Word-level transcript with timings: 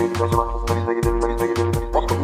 gitseydik 0.00 0.22
acaba? 0.22 0.48
Aslında 0.54 0.80
biz 0.80 0.88
de 0.88 0.94
gidebilirdik. 0.94 1.50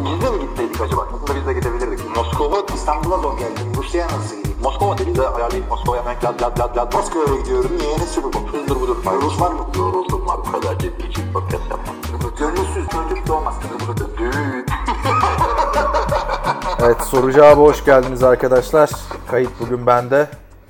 Biz 0.05 0.21
de 0.21 0.29
mi 0.29 0.39
gitseydik 0.41 0.81
acaba? 0.81 1.07
Aslında 1.13 1.39
biz 1.39 1.47
de 1.47 1.53
gidebilirdik. 1.53 2.15
Moskova, 2.15 2.63
İstanbul'a 2.75 3.17
zor 3.17 3.37
geldim. 3.37 3.65
Rusya'ya 3.77 4.07
nasıl 4.07 4.35
gideyim? 4.37 4.57
Moskova 4.63 4.97
dedi 4.97 5.15
de 5.15 5.27
ayarlayıp 5.27 5.69
Moskova'ya 5.69 6.01
hemen 6.01 6.15
lad 6.23 6.41
lad 6.41 6.59
lad 6.59 6.77
lad. 6.77 6.93
Moskova'ya 6.93 7.41
gidiyorum. 7.41 7.71
Niye? 7.79 7.97
Ne 7.97 8.05
sürü 8.05 8.25
bu? 8.25 8.57
Hızdır 8.57 8.81
budur. 8.81 8.97
Rus 9.21 9.41
var 9.41 9.51
mı? 9.51 9.59
Yoruldum 9.77 10.27
var. 10.27 10.37
Bu 10.47 10.51
kadar 10.51 10.79
ciddi 10.79 11.07
için 11.07 11.33
podcast 11.33 11.63
yapmam. 11.69 11.95
Gönülsüz 12.39 12.87
çocuk 12.89 13.27
doğmaz. 13.27 13.55
Evet 16.81 17.01
soru 17.01 17.31
cevabı 17.33 17.61
hoş 17.61 17.85
geldiniz 17.85 18.23
arkadaşlar. 18.23 18.89
Kayıt 19.31 19.49
bugün 19.59 19.85
bende. 19.85 20.27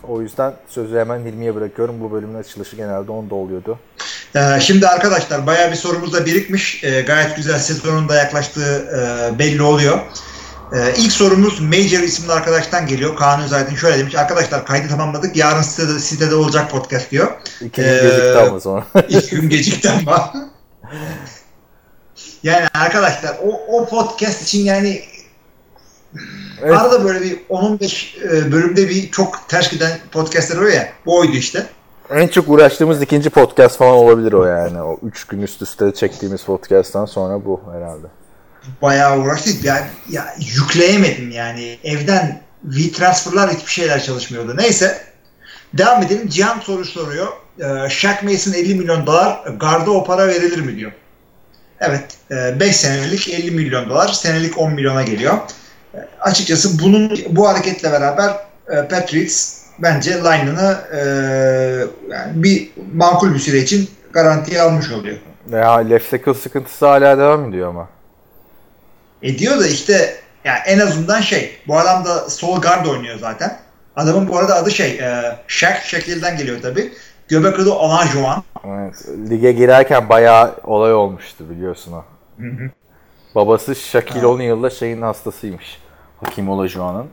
O 0.07 0.21
yüzden 0.21 0.53
sözü 0.67 0.99
hemen 0.99 1.19
Hilmi'ye 1.19 1.55
bırakıyorum. 1.55 1.95
Bu 2.01 2.11
bölümün 2.11 2.39
açılışı 2.39 2.75
genelde 2.75 3.11
onda 3.11 3.35
oluyordu. 3.35 3.77
Ee, 4.35 4.59
şimdi 4.59 4.87
arkadaşlar 4.87 5.45
bayağı 5.47 5.71
bir 5.71 5.75
sorumuz 5.75 6.13
da 6.13 6.25
birikmiş. 6.25 6.83
Ee, 6.83 7.01
gayet 7.01 7.35
güzel 7.35 7.59
sezonun 7.59 8.09
da 8.09 8.15
yaklaştığı 8.15 8.85
e, 9.33 9.39
belli 9.39 9.61
oluyor. 9.61 9.99
Ee, 10.73 10.93
ilk 10.97 11.11
sorumuz 11.11 11.59
Major 11.61 11.99
isimli 12.03 12.31
arkadaştan 12.31 12.87
geliyor. 12.87 13.15
Kaan 13.15 13.43
Özaydın 13.43 13.75
şöyle 13.75 13.97
demiş. 13.99 14.15
Arkadaşlar 14.15 14.65
kaydı 14.65 14.87
tamamladık. 14.87 15.35
Yarın 15.35 15.61
sitede, 15.61 15.99
sitede 15.99 16.35
olacak 16.35 16.71
podcast 16.71 17.11
diyor. 17.11 17.27
İki 17.61 17.81
gün 17.81 17.87
Ee, 17.89 18.01
gecikti 18.01 18.37
ama 18.37 18.59
sonra. 18.59 18.85
İlk 19.09 19.31
gün 19.31 19.49
gecikti 19.49 19.89
ama. 19.89 20.33
yani 22.43 22.67
arkadaşlar 22.73 23.35
o, 23.43 23.77
o 23.77 23.89
podcast 23.89 24.43
için 24.43 24.65
yani 24.65 25.01
Evet. 26.63 26.77
arada 26.77 27.03
böyle 27.03 27.21
bir 27.21 27.37
10-15 27.49 28.27
e, 28.27 28.51
bölümde 28.51 28.89
bir 28.89 29.11
çok 29.11 29.49
ters 29.49 29.71
giden 29.71 29.97
podcastler 30.11 30.57
oluyor 30.57 30.71
ya. 30.73 30.89
Bu 31.05 31.17
oydu 31.19 31.31
işte. 31.31 31.65
En 32.11 32.27
çok 32.27 32.49
uğraştığımız 32.49 33.01
ikinci 33.01 33.29
podcast 33.29 33.77
falan 33.77 33.93
olabilir 33.93 34.33
o 34.33 34.45
yani. 34.45 34.81
O 34.81 34.99
üç 35.03 35.23
gün 35.23 35.41
üst 35.41 35.61
üste 35.61 35.93
çektiğimiz 35.93 36.43
podcast'tan 36.43 37.05
sonra 37.05 37.45
bu 37.45 37.61
herhalde. 37.73 38.07
bayağı 38.81 39.19
uğraştık. 39.19 39.65
Ya, 39.65 39.87
ya 40.09 40.35
yükleyemedim 40.39 41.31
yani. 41.31 41.77
Evden 41.83 42.41
WeTransfer'lar 42.71 43.49
hiçbir 43.49 43.71
şeyler 43.71 44.03
çalışmıyordu. 44.03 44.57
Neyse. 44.57 45.01
Devam 45.73 46.03
edelim. 46.03 46.29
Cihan 46.29 46.59
soru 46.59 46.85
soruyor. 46.85 47.27
Ee, 47.59 47.89
Shaq 47.89 48.23
Mason 48.23 48.53
50 48.53 48.75
milyon 48.75 49.05
dolar. 49.05 49.39
Garda 49.59 49.91
o 49.91 50.03
para 50.03 50.27
verilir 50.27 50.61
mi 50.61 50.75
diyor. 50.75 50.91
Evet. 51.79 52.03
5 52.59 52.75
senelik 52.75 53.29
50 53.29 53.51
milyon 53.51 53.89
dolar. 53.89 54.07
Senelik 54.07 54.57
10 54.57 54.73
milyona 54.73 55.03
geliyor. 55.03 55.37
E, 55.93 55.97
açıkçası 56.21 56.79
bunun 56.79 57.19
bu 57.29 57.47
hareketle 57.47 57.91
beraber 57.91 58.29
e, 58.69 58.87
Patriots 58.87 59.56
bence 59.79 60.11
line'ını 60.17 60.77
e, 60.93 60.99
yani 62.09 62.43
bir 62.43 62.69
makul 62.93 63.33
bir 63.33 63.39
süre 63.39 63.57
için 63.57 63.89
garantiye 64.11 64.61
almış 64.61 64.91
oluyor. 64.91 65.17
Ya 65.51 65.73
left 65.77 66.11
tackle 66.11 66.33
sıkıntısı 66.33 66.85
hala 66.85 67.17
devam 67.17 67.49
ediyor 67.49 67.69
ama. 67.69 67.87
Ediyor 69.21 69.59
da 69.59 69.67
işte 69.67 70.15
yani 70.43 70.59
en 70.65 70.79
azından 70.79 71.21
şey 71.21 71.57
bu 71.67 71.77
adam 71.77 72.05
da 72.05 72.29
sol 72.29 72.61
guard 72.61 72.85
oynuyor 72.85 73.19
zaten. 73.19 73.57
Adamın 73.95 74.27
bu 74.27 74.37
arada 74.37 74.55
adı 74.55 74.71
şey 74.71 74.99
e, 74.99 75.37
Shaq 75.47 75.75
şekilden 75.83 76.37
geliyor 76.37 76.61
tabi. 76.61 76.93
Göbek 77.27 77.59
adı 77.59 77.71
Olajuwon. 77.71 78.43
Evet, 78.65 79.05
lige 79.29 79.51
girerken 79.51 80.09
bayağı 80.09 80.55
olay 80.63 80.93
olmuştu 80.93 81.49
biliyorsun 81.49 81.93
o. 81.93 82.03
Babası 83.35 83.75
Shaquille 83.75 84.27
O'Neal'la 84.27 84.69
şeyin 84.69 85.01
hastasıymış. 85.01 85.81
Hakim 86.23 86.49
Olajuwon'un. 86.49 87.09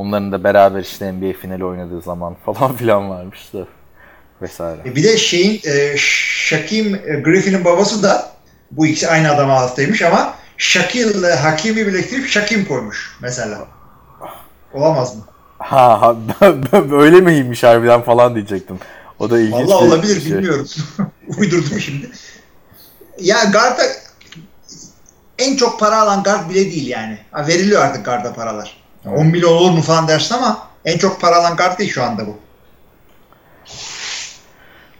Onların 0.00 0.32
da 0.32 0.44
beraber 0.44 0.80
işte 0.80 1.12
NBA 1.12 1.32
finali 1.32 1.64
oynadığı 1.64 2.02
zaman 2.02 2.36
falan 2.44 2.76
filan 2.76 3.10
varmış 3.10 3.52
da 3.54 3.66
vesaire. 4.42 4.80
E 4.86 4.96
bir 4.96 5.04
de 5.04 5.16
şeyin 5.16 5.60
e, 5.64 5.96
Shaquem 5.96 6.92
Griffin'in 7.22 7.64
babası 7.64 8.02
da 8.02 8.32
bu 8.70 8.86
ikisi 8.86 9.08
aynı 9.08 9.30
adama 9.30 9.60
hastaymış 9.60 10.02
ama 10.02 10.34
ile 10.94 11.34
Hakim'i 11.34 11.86
birleştirip 11.86 12.28
Shaquem 12.28 12.64
koymuş 12.64 13.16
mesela. 13.22 13.68
Olamaz 14.72 15.16
mı? 15.16 15.22
Ha, 15.58 16.00
ha 16.00 16.16
öyle 16.92 17.20
miymiş 17.20 17.62
harbiden 17.62 18.02
falan 18.02 18.34
diyecektim. 18.34 18.78
O 19.18 19.30
da 19.30 19.40
ilginç 19.40 19.68
Vallahi 19.68 19.84
bir 19.84 19.88
olabilir 19.88 20.20
şey. 20.20 20.32
bilmiyorum. 20.32 20.66
Uydurdum 21.38 21.80
şimdi. 21.80 22.10
Ya 23.18 23.44
Gard'a 23.44 23.82
en 25.38 25.56
çok 25.56 25.80
para 25.80 26.00
alan 26.00 26.22
Gard 26.22 26.50
bile 26.50 26.64
değil 26.64 26.86
yani. 26.86 27.18
Ha, 27.30 27.46
veriliyor 27.46 27.82
artık 27.82 28.04
Gard'a 28.04 28.34
paralar. 28.34 28.79
10 29.06 29.26
milyon 29.26 29.52
olur 29.52 29.70
mu 29.70 29.80
falan 29.82 30.08
dersin 30.08 30.34
ama 30.34 30.68
en 30.84 30.98
çok 30.98 31.20
para 31.20 31.36
alan 31.36 31.56
Gard 31.56 31.78
değil 31.78 31.90
şu 31.92 32.02
anda 32.04 32.26
bu. 32.26 32.36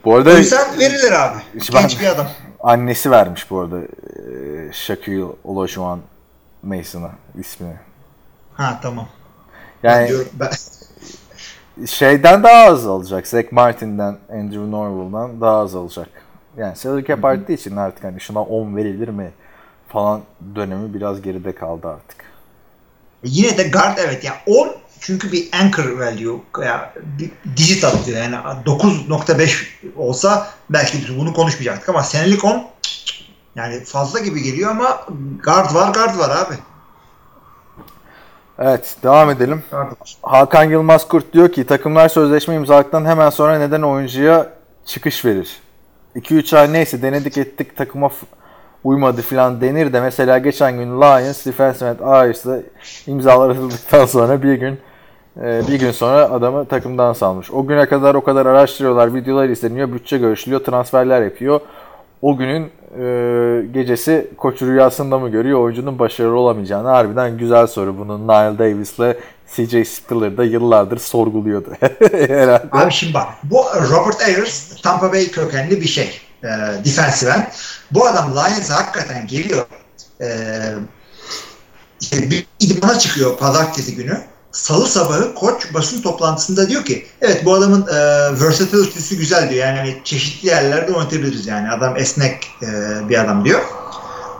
Bu 0.05 0.11
O 0.13 0.17
arada 0.17 0.39
yüzden 0.39 0.79
verilir 0.79 1.13
abi. 1.13 1.39
Ben- 1.55 1.81
Genç 1.83 2.01
bir 2.01 2.07
adam. 2.07 2.27
annesi 2.61 3.11
vermiş 3.11 3.51
bu 3.51 3.61
arada 3.61 3.79
eee, 3.79 4.73
Shaquille 4.73 5.25
Olajuwon 5.45 6.01
Mason'a 6.63 7.11
ismini. 7.39 7.75
Ha 8.55 8.79
tamam. 8.83 9.09
Yani 9.83 10.09
Diyorum 10.09 10.29
ben. 10.33 10.51
şeyden 11.87 12.43
daha 12.43 12.65
az 12.65 12.87
alacak. 12.87 13.27
Zach 13.27 13.53
Martin'den, 13.53 14.19
Andrew 14.33 14.71
Norville'dan 14.71 15.41
daha 15.41 15.57
az 15.57 15.75
alacak. 15.75 16.09
Yani 16.57 16.77
salary 16.77 17.05
cap 17.05 17.25
arttığı 17.25 17.53
için 17.53 17.77
artık 17.77 18.05
hani 18.05 18.21
şuna 18.21 18.43
10 18.43 18.77
verilir 18.77 19.09
mi 19.09 19.31
falan 19.89 20.21
dönemi 20.55 20.95
biraz 20.95 21.23
geride 21.23 21.55
kaldı 21.55 21.89
artık. 21.89 22.30
Yine 23.23 23.59
de 23.59 23.63
Gard 23.63 23.99
evet 23.99 24.25
ya 24.25 24.35
10 24.47 24.73
çünkü 25.01 25.33
bir 25.33 25.49
anchor 25.63 25.99
value 25.99 26.41
ya 26.65 26.93
bir 27.19 27.31
digit 27.57 27.85
atıyor 27.85 28.19
yani 28.19 28.35
9.5 28.35 29.67
olsa 29.97 30.51
belki 30.71 30.99
biz 30.99 31.19
bunu 31.19 31.35
konuşmayacaktık 31.35 31.89
ama 31.89 32.03
senelik 32.03 32.45
10 32.45 32.67
yani 33.57 33.85
fazla 33.85 34.19
gibi 34.19 34.43
geliyor 34.43 34.71
ama 34.71 35.07
guard 35.45 35.75
var 35.75 35.95
guard 35.95 36.19
var 36.19 36.31
abi. 36.31 36.55
Evet 38.59 38.97
devam 39.03 39.31
edelim. 39.31 39.63
Guard. 39.71 39.93
Hakan 40.23 40.65
Yılmaz 40.65 41.09
Kurt 41.09 41.33
diyor 41.33 41.53
ki 41.53 41.67
takımlar 41.67 42.09
sözleşme 42.09 42.55
imzaladıktan 42.55 43.05
hemen 43.05 43.31
sonra 43.31 43.59
neden 43.59 43.83
oyuncuya 43.83 44.53
çıkış 44.87 45.25
verir? 45.25 45.57
2-3 46.17 46.59
ay 46.59 46.73
neyse 46.73 47.03
denedik 47.03 47.39
ettik 47.39 47.77
takıma 47.77 48.11
uymadı 48.85 49.23
filan 49.23 49.61
denir 49.61 49.93
de 49.93 50.01
mesela 50.01 50.39
geçen 50.39 50.73
gün 50.77 51.01
Lions 51.01 51.47
defensive 51.47 51.89
end 51.89 52.01
Ayers'la 52.01 52.59
imzalar 53.07 53.51
atıldıktan 53.51 54.07
sonra 54.07 54.43
bir 54.43 54.55
gün 54.55 54.79
e, 55.43 55.63
bir 55.69 55.81
gün 55.81 55.91
sonra 55.91 56.31
adamı 56.31 56.67
takımdan 56.67 57.13
salmış. 57.13 57.51
O 57.51 57.67
güne 57.67 57.87
kadar 57.87 58.15
o 58.15 58.25
kadar 58.25 58.47
araştırıyorlar, 58.47 59.15
videolar 59.15 59.49
izleniyor, 59.49 59.93
bütçe 59.93 60.19
görüşülüyor, 60.19 60.65
transferler 60.65 61.23
yapıyor. 61.23 61.61
O 62.23 62.37
günün 62.37 62.71
e, 62.99 63.67
gecesi 63.73 64.31
koç 64.37 64.63
rüyasında 64.63 65.19
mı 65.19 65.29
görüyor 65.29 65.61
oyuncunun 65.61 65.99
başarılı 65.99 66.39
olamayacağını? 66.39 66.89
Harbiden 66.89 67.39
güzel 67.39 67.67
soru. 67.67 67.99
Bunu 67.99 68.27
Niall 68.27 68.59
Davis'le 68.59 69.17
CJ 69.55 69.89
Spiller 69.89 70.37
da 70.37 70.45
yıllardır 70.45 70.99
sorguluyordu. 70.99 71.69
Herhalde. 72.13 72.69
Abi 72.73 72.93
şimdi 72.93 73.15
bak 73.15 73.27
bu 73.43 73.57
Robert 73.91 74.23
Ayers 74.23 74.83
Tampa 74.83 75.13
Bay 75.13 75.25
kökenli 75.31 75.81
bir 75.81 75.89
şey. 75.89 76.21
E, 76.45 76.49
defensive 76.85 77.31
end. 77.31 77.43
Bu 77.91 78.07
adam 78.07 78.31
Lions'a 78.31 78.77
hakikaten 78.77 79.27
geliyor. 79.27 79.67
E, 80.21 80.29
işte 82.01 82.31
bir 82.31 82.47
idmana 82.61 82.99
çıkıyor 82.99 83.39
pazartesi 83.39 83.97
günü. 83.97 84.21
Salı 84.53 84.87
sabahı 84.87 85.35
koç 85.35 85.75
basın 85.75 86.03
toplantısında 86.03 86.69
diyor 86.69 86.85
ki 86.85 87.07
evet 87.21 87.45
bu 87.45 87.55
adamın 87.55 87.87
e, 87.87 87.97
versatility'si 88.41 89.19
güzel 89.19 89.51
diyor. 89.51 89.67
Yani 89.67 89.79
hani 89.79 90.01
çeşitli 90.05 90.49
yerlerde 90.49 90.93
oynatabiliriz 90.93 91.47
yani. 91.47 91.71
Adam 91.71 91.97
esnek 91.97 92.47
e, 92.63 92.69
bir 93.09 93.21
adam 93.21 93.45
diyor. 93.45 93.61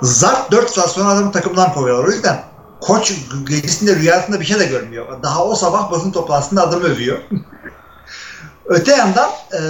Zart 0.03 0.53
4 0.53 0.71
saat 0.71 0.91
sonra 0.91 1.09
adamı 1.09 1.33
takımdan 1.33 1.73
kovuyorlar. 1.73 2.05
O 2.05 2.11
yüzden 2.11 2.43
koç 2.81 3.15
gecesinde 3.49 3.97
rüyasında 3.97 4.41
bir 4.41 4.45
şey 4.45 4.59
de 4.59 4.67
görmüyor. 4.67 5.23
Daha 5.23 5.45
o 5.45 5.55
sabah 5.55 5.91
basın 5.91 6.13
toplantısında 6.13 6.63
adamı 6.63 6.85
övüyor. 6.85 7.19
Öte 8.71 8.93
yandan 8.93 9.31
e, 9.53 9.61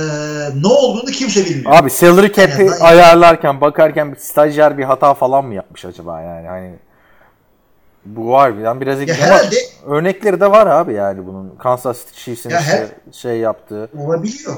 ne 0.62 0.66
olduğunu 0.66 1.10
kimse 1.10 1.44
bilmiyor. 1.44 1.72
Abi 1.72 1.90
salary 1.90 2.32
cap'i 2.32 2.62
Yani- 2.62 2.74
ayarlarken 2.80 3.60
bakarken 3.60 4.12
bir 4.12 4.16
stajyer 4.18 4.78
bir 4.78 4.84
hata 4.84 5.14
falan 5.14 5.44
mı 5.44 5.54
yapmış 5.54 5.84
acaba 5.84 6.20
yani 6.20 6.48
hani 6.48 6.74
bu 8.04 8.38
harbiden 8.38 8.80
biraz 8.80 9.00
ilginç 9.00 9.18
ama 9.22 9.40
örnekleri 9.86 10.40
de 10.40 10.50
var 10.50 10.66
abi 10.66 10.94
yani 10.94 11.26
bunun 11.26 11.54
Kansas 11.58 11.98
City 11.98 12.20
Chiefs'in 12.20 12.50
işte 12.50 12.88
şey 13.12 13.38
yaptığı, 13.38 13.88
olabiliyor. 13.98 14.56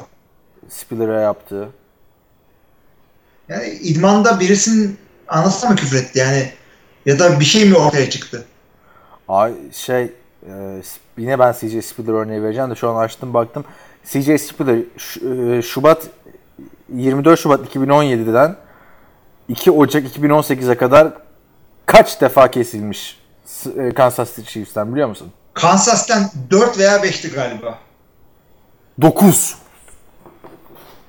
Spiller'a 0.68 1.20
yaptığı. 1.20 1.68
Yani 3.48 3.68
idmanda 3.68 4.40
birisinin 4.40 4.98
anasına 5.28 5.70
mı 5.70 5.76
küfür 5.76 5.96
etti 5.96 6.18
yani? 6.18 6.50
Ya 7.06 7.18
da 7.18 7.40
bir 7.40 7.44
şey 7.44 7.64
mi 7.64 7.76
ortaya 7.76 8.10
çıktı? 8.10 8.44
Ay 9.28 9.52
şey 9.72 10.02
e, 10.48 10.82
yine 11.18 11.38
ben 11.38 11.52
CJ 11.52 11.84
Spiller 11.84 12.12
örneği 12.12 12.42
vereceğim 12.42 12.70
de 12.70 12.74
şu 12.74 12.90
an 12.90 12.96
açtım 13.04 13.34
baktım. 13.34 13.64
CJ 14.04 14.40
Spiller 14.40 15.62
Şubat 15.62 16.06
24 16.94 17.40
Şubat 17.40 17.74
2017'den 17.74 18.56
2 19.48 19.70
Ocak 19.70 20.16
2018'e 20.16 20.76
kadar 20.76 21.12
kaç 21.86 22.20
defa 22.20 22.50
kesilmiş 22.50 23.20
e, 23.76 23.94
Kansas 23.94 24.36
City 24.36 24.50
Chiefs'ten 24.52 24.92
biliyor 24.92 25.08
musun? 25.08 25.32
Kansas'tan 25.54 26.30
4 26.50 26.78
veya 26.78 26.96
5'ti 26.96 27.30
galiba. 27.30 27.78
9. 29.00 29.56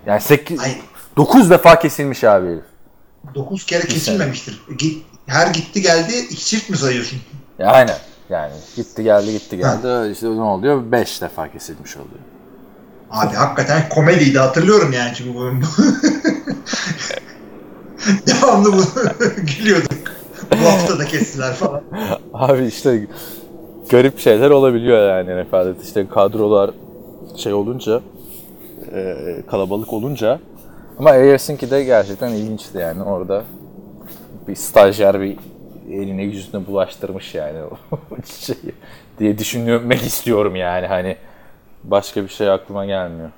Yani 0.06 0.22
8 0.22 0.60
Ay 0.60 0.78
9 1.18 1.50
defa 1.50 1.80
kesilmiş 1.80 2.24
abi 2.24 2.48
herif. 2.48 2.64
9 3.36 3.66
kere 3.66 3.88
kesilmemiştir. 3.88 4.64
Her 5.28 5.48
gitti 5.48 5.82
geldi 5.82 6.14
iki 6.30 6.46
çift 6.46 6.70
mi 6.70 6.78
sayıyorsun? 6.78 7.20
Ya 7.60 7.68
aynen. 7.68 7.98
Yani 8.30 8.54
gitti 8.76 9.04
geldi 9.04 9.32
gitti 9.32 9.58
geldi. 9.58 10.12
İşte 10.12 10.26
ne 10.26 10.42
oluyor? 10.42 10.92
5 10.92 11.22
defa 11.22 11.52
kesilmiş 11.52 11.98
oluyor. 11.98 12.20
Abi 13.14 13.36
hakikaten 13.36 13.90
komediydi 13.90 14.40
hatırlıyorum 14.40 14.94
yani 14.94 15.12
çünkü 15.16 15.34
bu. 15.34 15.52
Devamlı 18.28 18.74
bu 18.74 18.82
gülüyorduk. 19.36 19.92
Bu 20.52 20.66
hafta 20.66 21.00
da 21.00 21.06
kestiler 21.06 21.54
falan. 21.54 21.82
Abi 22.34 22.66
işte 22.66 23.08
garip 23.90 24.20
şeyler 24.20 24.50
olabiliyor 24.50 25.10
yani 25.10 25.44
NFL'de. 25.44 25.74
İşte 25.84 26.08
kadrolar 26.08 26.72
şey 27.38 27.54
olunca 27.54 28.02
e, 28.94 29.16
kalabalık 29.52 29.94
olunca 29.94 30.40
ama 31.00 31.10
Ayers'inki 31.10 31.72
de 31.72 31.84
gerçekten 31.84 32.30
ilginçti 32.30 32.78
yani 32.78 33.04
orada 33.04 33.44
bir 34.48 34.56
stajyer 34.56 35.22
bir 35.22 35.38
eline 35.92 36.24
yüzüne 36.24 36.68
bulaştırmış 36.68 37.36
yani 37.36 37.58
o 37.92 37.98
şeyi 38.40 38.74
diye 39.20 39.38
düşünmek 39.38 40.02
istiyorum 40.02 40.56
yani 40.56 40.88
hani 40.88 41.18
başka 41.84 42.24
bir 42.24 42.30
şey 42.30 42.50
aklıma 42.52 42.86
gelmiyor. 42.86 43.30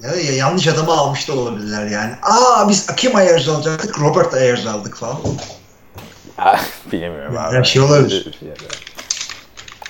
Ya, 0.00 0.10
ya 0.10 0.32
yanlış 0.32 0.68
adamı 0.68 0.92
almış 0.92 1.28
da 1.28 1.32
olabilirler 1.32 1.86
yani. 1.86 2.12
Aa 2.22 2.68
biz 2.68 2.90
Akim 2.90 3.16
Ayers 3.16 3.48
alacaktık, 3.48 4.00
Robert 4.00 4.34
Ayers 4.34 4.66
aldık 4.66 4.96
falan. 4.96 5.16
Ah, 6.38 6.64
Bilmiyorum 6.92 7.36
abi. 7.38 7.56
Her 7.56 7.64
şey 7.64 7.82
olabilir. 7.82 8.40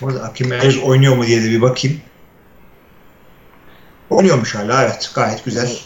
Orada 0.02 0.22
Akim 0.22 0.50
Ayers 0.50 0.78
oynuyor 0.78 1.16
mu 1.16 1.26
diye 1.26 1.42
de 1.42 1.50
bir 1.50 1.62
bakayım. 1.62 2.00
Oynuyormuş 4.10 4.54
hala 4.54 4.82
evet 4.82 5.10
gayet 5.14 5.44
güzel. 5.44 5.78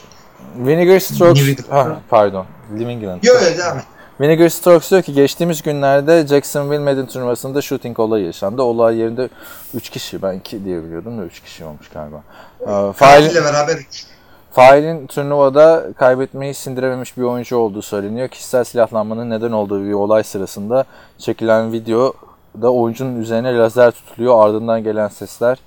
Vinegar 0.56 1.00
Strokes, 1.00 1.56
ha, 1.70 2.00
pardon, 2.08 2.46
England. 2.80 3.22
Yok 3.22 3.36
öyle 3.42 3.58
devam 3.58 3.78
et. 3.78 3.84
Vinegar 4.20 4.48
Strokes 4.48 4.90
diyor 4.90 5.02
ki 5.02 5.12
geçtiğimiz 5.12 5.62
günlerde 5.62 6.26
Jacksonville 6.26 6.78
Madden 6.78 7.06
turnuvasında 7.06 7.62
shooting 7.62 7.98
olayı 7.98 8.24
yaşandı. 8.26 8.62
Olay 8.62 8.96
yerinde 8.96 9.28
3 9.74 9.90
kişi, 9.90 10.22
ben 10.22 10.32
2 10.32 10.64
diye 10.64 10.84
biliyordum 10.84 11.18
da 11.18 11.24
3 11.24 11.40
kişi 11.40 11.64
olmuş 11.64 11.88
galiba. 11.88 12.22
Ee, 12.60 12.92
fail, 12.92 13.34
beraber 13.34 13.76
üç. 13.76 14.06
failin 14.52 15.06
turnuvada 15.06 15.84
kaybetmeyi 15.96 16.54
sindirememiş 16.54 17.16
bir 17.16 17.22
oyuncu 17.22 17.56
olduğu 17.56 17.82
söyleniyor. 17.82 18.28
Kişisel 18.28 18.64
silahlanmanın 18.64 19.30
neden 19.30 19.52
olduğu 19.52 19.84
bir 19.84 19.92
olay 19.92 20.22
sırasında 20.22 20.84
çekilen 21.18 21.72
videoda 21.72 22.72
oyuncunun 22.72 23.20
üzerine 23.20 23.56
lazer 23.56 23.90
tutuluyor. 23.90 24.46
Ardından 24.46 24.84
gelen 24.84 25.08
sesler 25.08 25.58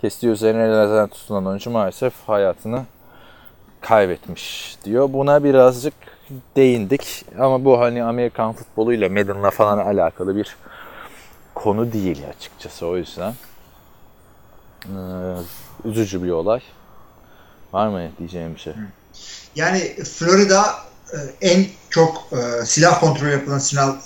kestiği 0.00 0.32
üzerine 0.32 0.68
lazer 0.68 1.06
tutulan 1.06 1.46
oyuncu 1.46 1.70
maalesef 1.70 2.12
hayatını 2.26 2.82
kaybetmiş 3.82 4.76
diyor. 4.84 5.12
Buna 5.12 5.44
birazcık 5.44 5.94
değindik 6.56 7.24
ama 7.38 7.64
bu 7.64 7.80
hani 7.80 8.04
Amerikan 8.04 8.52
futboluyla 8.52 9.08
Madden'la 9.08 9.50
falan 9.50 9.78
alakalı 9.78 10.36
bir 10.36 10.56
konu 11.54 11.92
değil 11.92 12.22
açıkçası 12.36 12.86
o 12.86 12.96
yüzden. 12.96 13.34
Üzücü 15.84 16.22
bir 16.22 16.30
olay. 16.30 16.60
Var 17.72 17.88
mı 17.88 18.08
diyeceğim 18.18 18.54
bir 18.54 18.60
şey? 18.60 18.72
Yani 19.56 19.78
Florida 20.04 20.64
en 21.40 21.66
çok 21.90 22.28
silah 22.64 23.00
kontrolü 23.00 23.30
yapılan 23.32 23.58
silah 23.58 23.96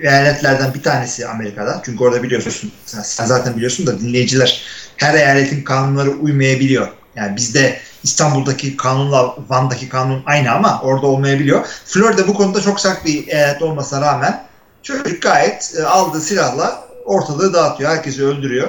eyaletlerden 0.00 0.74
bir 0.74 0.82
tanesi 0.82 1.26
Amerika'da. 1.26 1.82
Çünkü 1.84 2.04
orada 2.04 2.22
biliyorsun, 2.22 2.72
sen 2.86 3.26
zaten 3.26 3.56
biliyorsun 3.56 3.86
da 3.86 4.00
dinleyiciler 4.00 4.62
her 4.96 5.14
eyaletin 5.14 5.64
kanunları 5.64 6.10
uymayabiliyor. 6.10 6.88
Yani 7.16 7.36
bizde 7.36 7.80
İstanbul'daki 8.02 8.76
kanunla 8.76 9.34
Van'daki 9.48 9.88
kanun 9.88 10.22
aynı 10.26 10.50
ama 10.52 10.80
orada 10.82 11.06
olmayabiliyor. 11.06 11.66
Florida 11.84 12.28
bu 12.28 12.34
konuda 12.34 12.60
çok 12.60 12.80
sert 12.80 13.04
bir 13.04 13.28
eyalet 13.28 13.62
olmasına 13.62 14.00
rağmen 14.00 14.44
çocuk 14.82 15.22
gayet 15.22 15.74
e, 15.78 15.84
aldığı 15.86 16.20
silahla 16.20 16.84
ortalığı 17.04 17.54
dağıtıyor. 17.54 17.90
Herkesi 17.90 18.24
öldürüyor. 18.26 18.68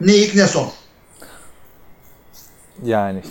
Ne 0.00 0.14
ilk 0.14 0.34
ne 0.34 0.46
son. 0.46 0.66
Yani 2.84 3.22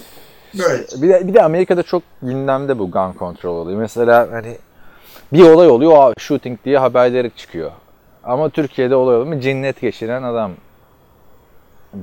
Böyle. 0.53 0.83
bir 0.95 1.09
de, 1.09 1.27
bir 1.27 1.33
de 1.33 1.43
Amerika'da 1.43 1.83
çok 1.83 2.03
gündemde 2.21 2.79
bu 2.79 2.91
gun 2.91 3.13
control 3.19 3.55
oluyor. 3.55 3.79
Mesela 3.79 4.27
hani 4.31 4.57
bir 5.33 5.43
olay 5.43 5.67
oluyor, 5.69 5.93
"Aa, 5.97 6.13
shooting 6.19 6.59
diye 6.65 6.77
haberleri 6.77 7.31
çıkıyor. 7.37 7.71
Ama 8.23 8.49
Türkiye'de 8.49 8.95
olay 8.95 9.15
oluyor 9.15 9.35
mu 9.35 9.41
cinnet 9.41 9.81
geçiren 9.81 10.23
adam 10.23 10.51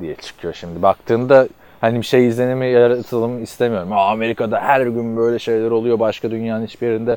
diye 0.01 0.15
çıkıyor 0.15 0.55
şimdi. 0.55 0.83
Baktığında 0.83 1.49
hani 1.83 2.01
bir 2.01 2.07
şey 2.07 2.27
izlenimi 2.29 2.67
yaratalım 2.69 3.43
istemiyorum. 3.43 3.93
Aa, 3.93 4.11
Amerika'da 4.11 4.61
her 4.61 4.81
gün 4.81 5.17
böyle 5.17 5.39
şeyler 5.39 5.71
oluyor, 5.71 5.99
başka 5.99 6.31
dünyanın 6.31 6.67
hiçbir 6.67 6.87
yerinde 6.87 7.17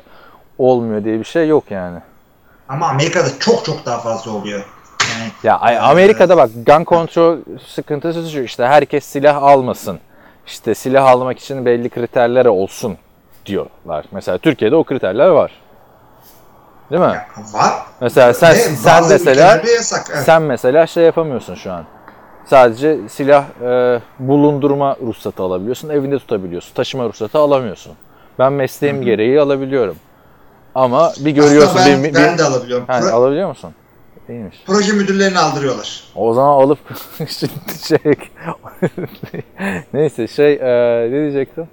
olmuyor 0.58 1.04
diye 1.04 1.18
bir 1.18 1.24
şey 1.24 1.48
yok 1.48 1.64
yani. 1.70 1.98
Ama 2.68 2.88
Amerika'da 2.88 3.28
çok 3.38 3.64
çok 3.64 3.86
daha 3.86 3.98
fazla 3.98 4.30
oluyor. 4.30 4.64
Yani 5.18 5.30
Ya 5.42 5.58
ay- 5.58 5.78
Amerika'da 5.78 6.36
bak 6.36 6.50
gun 6.66 6.84
control 6.84 7.38
sıkıntısı 7.66 8.30
şu 8.30 8.40
işte 8.40 8.66
herkes 8.66 9.04
silah 9.04 9.42
almasın. 9.42 9.98
İşte 10.46 10.74
silah 10.74 11.06
almak 11.10 11.38
için 11.38 11.66
belli 11.66 11.88
kriterler 11.88 12.46
olsun 12.46 12.96
diyorlar. 13.46 14.04
Mesela 14.12 14.38
Türkiye'de 14.38 14.76
o 14.76 14.84
kriterler 14.84 15.28
var. 15.28 15.52
Değil 16.90 17.02
mi? 17.02 17.06
ya 17.06 17.26
var. 17.52 17.72
Mesela 18.00 18.34
sen 18.34 18.50
Ve 18.52 18.54
sen 18.56 19.08
mesela 19.08 19.62
yasak. 19.76 20.06
Evet. 20.14 20.22
sen 20.24 20.42
mesela 20.42 20.86
şey 20.86 21.04
yapamıyorsun 21.04 21.54
şu 21.54 21.72
an. 21.72 21.84
Sadece 22.46 22.98
silah 23.08 23.44
e, 23.62 24.00
bulundurma 24.18 24.96
ruhsatı 25.02 25.42
alabiliyorsun, 25.42 25.88
evinde 25.88 26.18
tutabiliyorsun. 26.18 26.74
Taşıma 26.74 27.04
ruhsatı 27.04 27.38
alamıyorsun. 27.38 27.92
Ben 28.38 28.52
mesleğim 28.52 29.02
gereği 29.02 29.40
alabiliyorum. 29.40 29.96
Ama 30.74 31.12
bir 31.18 31.30
görüyorsun 31.30 31.78
Aslında 31.78 31.86
ben, 31.96 32.04
bir, 32.04 32.08
bir, 32.08 32.14
ben 32.14 32.38
de 32.38 32.44
alabiliyorum. 32.44 32.86
Ha, 32.86 32.98
Pro- 32.98 33.10
alabiliyor 33.10 33.48
musun? 33.48 33.74
İyiymiş. 34.28 34.56
proje 34.66 34.92
müdürlerini 34.92 35.38
aldırıyorlar. 35.38 36.04
O 36.14 36.34
zaman 36.34 36.48
alıp 36.48 36.78
şey 37.88 37.98
neyse 39.92 40.26
şey 40.26 40.52
e, 40.52 41.06
ne 41.06 41.20
diyecektim? 41.20 41.68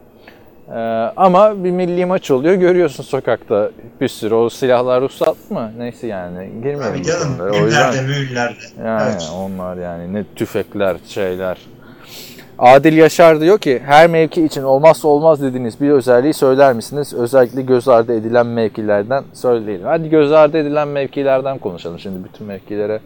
E, 0.69 0.79
ama 1.17 1.63
bir 1.63 1.71
milli 1.71 2.05
maç 2.05 2.31
oluyor 2.31 2.53
görüyorsun 2.55 3.03
sokakta 3.03 3.69
bir 4.01 4.07
sürü 4.07 4.33
o 4.33 4.49
silahlar 4.49 5.01
ruhsat 5.01 5.51
mı? 5.51 5.71
Neyse 5.77 6.07
yani 6.07 6.49
girmiyorum. 6.63 6.87
Tabii 6.89 6.99
bu 6.99 7.03
canım. 7.03 7.39
O 7.53 7.65
yüzden 7.65 8.03
mühürlerde. 8.03 8.55
yani 8.85 9.11
Evet. 9.11 9.31
onlar 9.37 9.77
yani 9.77 10.13
ne 10.13 10.23
tüfekler 10.35 10.97
şeyler. 11.07 11.57
Adil 12.59 12.97
Yaşar 12.97 13.41
diyor 13.41 13.59
ki 13.59 13.81
her 13.85 14.09
mevki 14.09 14.45
için 14.45 14.63
olmazsa 14.63 15.07
olmaz 15.07 15.41
dediğiniz 15.41 15.81
bir 15.81 15.89
özelliği 15.89 16.33
söyler 16.33 16.73
misiniz? 16.73 17.13
Özellikle 17.13 17.61
göz 17.61 17.87
ardı 17.87 18.13
edilen 18.13 18.45
mevkilerden 18.47 19.23
söyleyelim. 19.33 19.85
Hadi 19.85 20.09
göz 20.09 20.31
ardı 20.31 20.57
edilen 20.57 20.87
mevkilerden 20.87 21.57
konuşalım 21.57 21.99
şimdi 21.99 22.23
bütün 22.23 22.47
mevkilere 22.47 22.99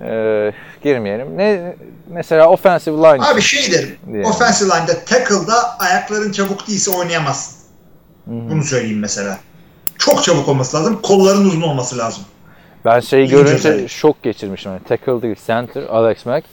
e, 0.00 0.52
girmeyelim. 0.82 1.38
Ne 1.38 1.76
mesela 2.08 2.48
offensive 2.48 2.96
line. 2.96 3.24
Abi 3.26 3.40
şey 3.40 3.72
derim. 3.72 3.96
Diye. 4.12 4.24
Offensive 4.24 4.68
line'da 4.68 5.04
tackle'da 5.04 5.78
ayakların 5.78 6.32
çabuk 6.32 6.68
değilse 6.68 6.90
oynayamazsın. 6.90 7.56
Bunu 8.26 8.64
söyleyeyim 8.64 8.98
mesela. 9.00 9.38
Çok 9.98 10.24
çabuk 10.24 10.48
olması 10.48 10.76
lazım. 10.76 11.02
Kolların 11.02 11.44
uzun 11.44 11.62
olması 11.62 11.98
lazım. 11.98 12.24
Ben 12.84 13.00
şeyi 13.00 13.24
İyice 13.24 13.36
görünce 13.36 13.54
özellik. 13.54 13.90
şok 13.90 14.22
geçirmişim. 14.22 14.72
Yani 14.72 14.82
tackle 14.88 15.22
değil 15.22 15.36
center 15.46 15.82
Alex 15.82 16.26
Mack. 16.26 16.46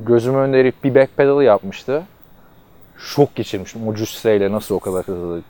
Gözümün 0.00 0.38
önünde 0.38 0.58
herif 0.58 0.74
bir 0.84 0.94
backpedal 0.94 1.42
yapmıştı. 1.42 2.02
Şok 2.98 3.36
geçirmiştim. 3.36 3.88
O 3.88 3.94
cüsseyle 3.94 4.52
nasıl 4.52 4.74
o 4.74 4.80
kadar 4.80 5.04
hızlı 5.06 5.42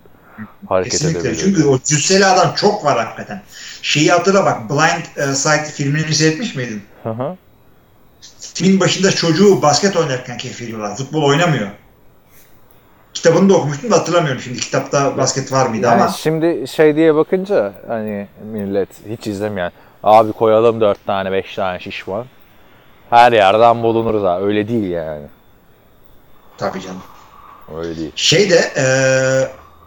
hareket 0.68 0.92
Kesinlikle. 0.92 1.20
edebiliyor. 1.20 1.44
Çünkü 1.44 1.68
o 1.68 1.78
cüsseli 1.84 2.26
adam 2.26 2.54
çok 2.56 2.84
var 2.84 3.04
hakikaten. 3.06 3.42
Şeyi 3.82 4.10
hatırla 4.10 4.44
bak. 4.44 4.70
Blind 4.70 5.28
e, 5.30 5.34
Side 5.34 5.64
filmini 5.64 6.14
seyretmiş 6.14 6.54
miydin? 6.54 6.82
Hı 7.02 7.10
hı. 7.10 7.36
Filmin 8.54 8.80
başında 8.80 9.10
çocuğu 9.10 9.62
basket 9.62 9.96
oynarken 9.96 10.38
keşfediyorlar. 10.38 10.96
Futbol 10.96 11.22
oynamıyor. 11.22 11.68
Kitabını 13.14 13.48
da 13.48 13.54
okumuştum 13.54 13.90
da 13.90 13.96
hatırlamıyorum 13.96 14.40
şimdi. 14.42 14.60
Kitapta 14.60 15.16
basket 15.16 15.52
var 15.52 15.66
mıydı 15.66 15.86
Yani 15.86 16.02
ama. 16.02 16.08
şimdi 16.12 16.68
şey 16.68 16.96
diye 16.96 17.14
bakınca 17.14 17.72
hani 17.88 18.28
millet 18.52 18.88
hiç 19.08 19.26
izlemeyen 19.26 19.72
abi 20.02 20.32
koyalım 20.32 20.80
dört 20.80 21.06
tane 21.06 21.32
beş 21.32 21.54
tane 21.54 21.78
şişman. 21.80 22.26
Her 23.10 23.32
yerden 23.32 23.82
bulunuruz 23.82 24.22
ha. 24.22 24.40
Öyle 24.40 24.68
değil 24.68 24.90
yani. 24.90 25.26
Tabii 26.58 26.80
canım. 26.80 27.02
Öyle 27.76 27.96
değil. 27.96 28.12
Şey 28.16 28.50
de 28.50 28.72
e, 28.76 28.84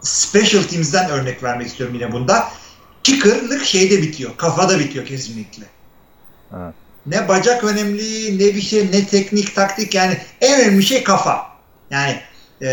special 0.02 0.62
teams'den 0.62 1.10
örnek 1.10 1.42
vermek 1.42 1.66
istiyorum 1.66 1.94
yine 1.96 2.12
bunda. 2.12 2.48
Kicker'lık 3.04 3.64
şeyde 3.64 4.02
bitiyor. 4.02 4.30
Kafada 4.36 4.78
bitiyor 4.78 5.06
kesinlikle. 5.06 5.64
Evet. 6.56 6.74
Ne 7.06 7.28
bacak 7.28 7.64
önemli, 7.64 8.34
ne 8.38 8.54
bir 8.54 8.60
şey, 8.60 8.86
ne 8.92 9.06
teknik, 9.06 9.54
taktik 9.54 9.94
yani 9.94 10.16
en 10.40 10.60
önemli 10.60 10.82
şey 10.82 11.04
kafa. 11.04 11.46
Yani 11.90 12.16
e, 12.62 12.68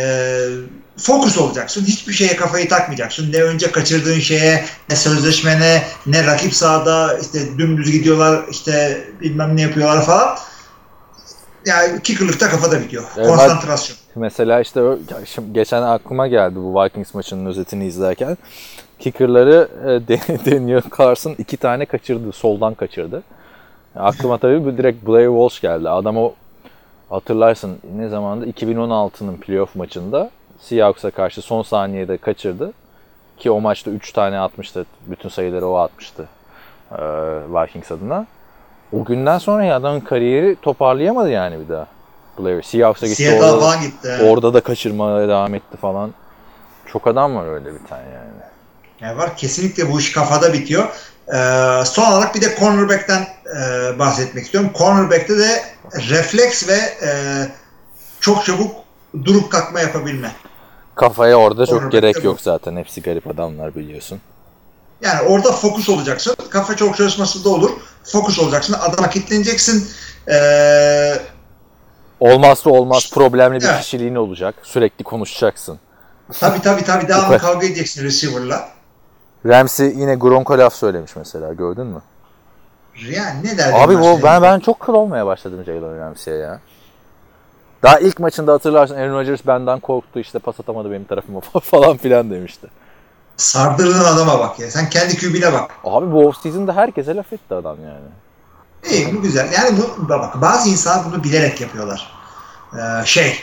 fokus 0.98 1.38
olacaksın. 1.38 1.86
Hiçbir 1.86 2.14
şeye 2.14 2.36
kafayı 2.36 2.70
takmayacaksın. 2.70 3.32
Ne 3.32 3.44
önce 3.44 3.72
kaçırdığın 3.72 4.20
şeye, 4.20 4.66
ne 4.90 4.96
sözleşmene, 4.96 5.84
ne 6.06 6.26
rakip 6.26 6.54
sahada 6.54 7.18
işte 7.18 7.58
dümdüz 7.58 7.92
gidiyorlar, 7.92 8.46
işte 8.52 9.04
bilmem 9.22 9.58
ne 9.58 9.62
yapıyorlar 9.62 10.06
falan. 10.06 10.38
Yani 11.66 12.02
kicker'lıkta 12.04 12.50
kafada 12.50 12.82
bitiyor. 12.82 13.04
Evet, 13.18 13.28
Konsantrasyon. 13.28 13.98
Mesela 14.16 14.62
işte 14.62 14.82
şimdi 15.26 15.54
geçen 15.54 15.82
aklıma 15.82 16.28
geldi 16.28 16.56
bu 16.56 16.84
Vikings 16.84 17.14
maçının 17.14 17.46
özetini 17.46 17.86
izlerken. 17.86 18.38
Kicker'ları 19.00 19.70
e, 19.86 19.88
De- 20.08 20.52
Daniel 20.52 20.82
Carson 20.98 21.36
iki 21.38 21.58
tane 21.58 21.86
kaçırdı. 21.86 22.32
Soldan 22.32 22.74
kaçırdı. 22.74 23.24
Aklıma 23.96 24.38
tabii 24.38 24.66
bu 24.66 24.78
direkt 24.78 25.08
Blair 25.08 25.28
Walsh 25.28 25.62
geldi. 25.62 25.90
Adam 25.90 26.18
o 26.18 26.34
hatırlarsın 27.10 27.78
ne 27.96 28.10
zamandı? 28.10 28.46
2016'nın 28.50 29.38
playoff 29.38 29.76
maçında 29.76 30.30
Seahawks'a 30.60 31.12
karşı 31.12 31.42
son 31.42 31.62
saniyede 31.62 32.18
kaçırdı. 32.18 32.74
Ki 33.38 33.52
o 33.52 33.62
maçta 33.62 33.92
3 33.92 34.12
tane 34.12 34.40
atmıştı. 34.40 34.86
Bütün 35.08 35.30
sayıları 35.30 35.68
o 35.68 35.76
atmıştı. 35.76 36.28
e, 36.92 36.98
Vikings 37.50 37.92
adına. 37.92 38.26
O 38.94 39.06
günden 39.06 39.38
sonra 39.38 39.64
ya 39.66 39.76
adamın 39.76 40.00
kariyeri 40.00 40.56
toparlayamadı 40.62 41.30
yani 41.30 41.60
bir 41.60 41.70
daha. 41.70 41.88
Blair. 42.40 42.62
Seahawks'a 42.62 43.08
gitti. 43.08 43.24
Seattle 43.24 43.46
Orada, 43.46 43.60
falan 43.60 43.82
gitti. 43.82 44.10
orada 44.24 44.54
da 44.54 44.62
kaçırmaya 44.62 45.28
devam 45.28 45.56
etti 45.56 45.78
falan. 45.78 46.14
Çok 46.86 47.08
adam 47.08 47.36
var 47.36 47.48
öyle 47.48 47.66
bir 47.74 47.86
tane 47.90 48.04
yani. 48.04 48.30
Yani 49.02 49.18
var 49.18 49.38
kesinlikle 49.38 49.92
bu 49.92 50.00
iş 50.00 50.12
kafada 50.12 50.54
bitiyor. 50.54 50.88
Ee, 51.34 51.86
son 51.86 52.12
olarak 52.12 52.36
bir 52.36 52.42
de 52.42 52.56
cornerback'ten 52.60 53.28
e, 53.56 54.00
bahsetmek 54.00 54.46
istiyorum. 54.46 54.72
Cornerback'te 54.78 55.38
de 55.38 55.64
refleks 56.10 56.68
ve 56.68 56.78
e, 57.06 57.12
çok 58.20 58.46
çabuk 58.46 58.76
durup 59.26 59.52
kalkma 59.52 59.80
yapabilme. 59.80 60.32
Kafaya 60.96 61.36
orada 61.36 61.66
çok 61.66 61.92
gerek 61.92 62.24
yok 62.24 62.42
zaten. 62.42 62.76
Hepsi 62.76 63.02
garip 63.02 63.28
adamlar 63.28 63.76
biliyorsun. 63.76 64.22
Yani 65.02 65.22
orada 65.22 65.52
fokus 65.52 65.90
olacaksın. 65.90 66.36
Kafa 66.50 66.76
çok 66.76 66.98
çalışması 66.98 67.44
da 67.46 67.50
olur. 67.50 67.72
Fokus 68.04 68.40
olacaksın. 68.40 68.76
Adama 68.80 69.10
kilitleneceksin. 69.10 69.90
Ee, 70.32 71.14
Olmazsa 72.20 72.70
olmaz 72.70 73.12
problemli 73.14 73.60
bir 73.62 73.66
Evet. 73.66 73.82
kişiliğin 73.82 74.16
olacak. 74.16 74.56
Sürekli 74.64 75.04
konuşacaksın. 75.04 75.80
tabii 76.40 76.62
tabii 76.62 76.84
tabii 76.84 77.08
devamlı 77.08 77.38
kavga 77.38 77.66
edeceksin 77.68 78.04
receiver'la. 78.04 78.70
Ramsey 79.46 79.88
yine 79.88 80.16
Gronko 80.16 80.58
laf 80.58 80.74
söylemiş 80.74 81.16
mesela 81.16 81.54
gördün 81.54 81.88
mü? 81.88 82.02
Yani 83.10 83.44
ne 83.44 83.58
derdim 83.58 83.76
Abi 83.76 84.00
bu 84.00 84.24
ben 84.24 84.42
ben 84.42 84.60
çok 84.60 84.80
kıl 84.80 84.94
olmaya 84.94 85.26
başladım 85.26 85.64
Jalen 85.66 86.00
Ramsey'e 86.00 86.38
ya. 86.38 86.60
Daha 87.84 88.00
ilk 88.00 88.20
maçında 88.20 88.54
hatırlarsın 88.54 88.96
Aaron 88.96 89.14
Rodgers 89.14 89.48
benden 89.48 89.80
korktu 89.80 90.20
işte 90.20 90.40
pas 90.40 90.60
atamadı 90.60 90.92
benim 90.92 91.04
tarafıma 91.04 91.40
falan 91.64 91.98
filan 91.98 92.32
demişti. 92.32 92.68
Sardırdığın 93.38 94.04
adama 94.04 94.40
bak 94.40 94.60
ya. 94.60 94.72
Sen 94.72 94.90
kendi 94.90 95.16
kübine 95.16 95.54
bak. 95.54 95.72
Abi 95.84 96.12
bu 96.12 96.28
offseason'da 96.28 96.76
herkese 96.76 97.16
laf 97.16 97.34
etti 97.34 97.56
adam 97.56 97.78
yani. 97.84 98.08
İyi 98.92 99.16
bu 99.16 99.22
güzel. 99.22 99.52
Yani 99.54 99.78
bu 99.78 100.10
bak 100.10 100.42
bazı 100.42 100.70
insanlar 100.70 101.06
bunu 101.06 101.24
bilerek 101.24 101.62
yapıyorlar. 101.62 102.12
Ee, 102.74 103.06
şey 103.06 103.40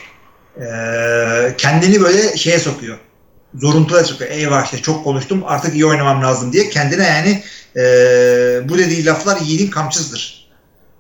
ee, 0.61 1.55
kendini 1.59 2.01
böyle 2.01 2.37
şeye 2.37 2.59
sokuyor. 2.59 2.99
Zoruntuya 3.55 4.05
sokuyor. 4.05 4.31
Eyvah 4.31 4.65
işte 4.65 4.79
çok 4.79 5.05
konuştum 5.05 5.43
artık 5.47 5.75
iyi 5.75 5.87
oynamam 5.87 6.23
lazım 6.23 6.53
diye 6.53 6.69
kendine 6.69 7.05
yani 7.05 7.43
ee, 7.77 8.69
bu 8.69 8.79
dediği 8.79 9.07
laflar 9.07 9.37
yiğidin 9.41 9.71
kamçısıdır. 9.71 10.49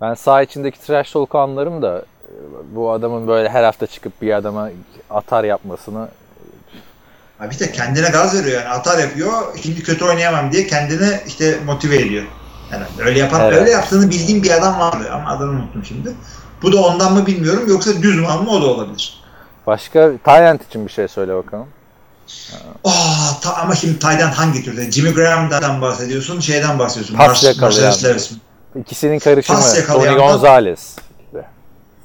Ben 0.00 0.14
sağ 0.14 0.42
içindeki 0.42 0.80
trash 0.86 1.12
talk 1.12 1.34
anlarım 1.34 1.82
da 1.82 2.04
e, 2.24 2.32
bu 2.74 2.90
adamın 2.90 3.28
böyle 3.28 3.48
her 3.48 3.64
hafta 3.64 3.86
çıkıp 3.86 4.22
bir 4.22 4.32
adama 4.32 4.70
atar 5.10 5.44
yapmasını 5.44 6.08
Abi 7.40 7.52
işte 7.52 7.72
kendine 7.72 8.08
gaz 8.08 8.34
veriyor 8.34 8.62
yani 8.62 8.68
atar 8.68 8.98
yapıyor. 8.98 9.30
Şimdi 9.62 9.82
kötü 9.82 10.04
oynayamam 10.04 10.52
diye 10.52 10.66
kendini 10.66 11.20
işte 11.26 11.58
motive 11.66 11.96
ediyor. 11.96 12.24
Yani 12.72 12.84
öyle 12.98 13.18
yapan 13.18 13.40
Evet. 13.40 13.58
öyle 13.58 13.70
yaptığını 13.70 14.10
bildiğim 14.10 14.42
bir 14.42 14.50
adam 14.50 14.80
vardı 14.80 15.10
ama 15.12 15.30
adını 15.30 15.50
unuttum 15.50 15.84
şimdi. 15.84 16.14
Bu 16.62 16.72
da 16.72 16.82
ondan 16.82 17.12
mı 17.12 17.26
bilmiyorum 17.26 17.64
yoksa 17.68 18.02
düz 18.02 18.20
mal 18.20 18.42
mı 18.42 18.50
o 18.50 18.62
da 18.62 18.66
olabilir. 18.66 19.22
Başka 19.66 20.12
Tyrant 20.24 20.66
için 20.68 20.86
bir 20.86 20.92
şey 20.92 21.08
söyle 21.08 21.34
bakalım. 21.34 21.66
Aa, 22.84 23.40
ta- 23.42 23.54
ama 23.56 23.74
şimdi 23.74 23.98
Tayland 23.98 24.32
hangi 24.32 24.64
türde? 24.64 24.90
Jimmy 24.90 25.14
Graham'dan 25.14 25.80
bahsediyorsun, 25.82 26.40
şeyden 26.40 26.78
bahsediyorsun. 26.78 27.14
Pas 27.16 27.44
yakalayan. 27.44 27.92
İkisinin 28.80 29.18
karışımı 29.18 29.58
Tony 29.86 30.16
Gonzalez. 30.16 30.96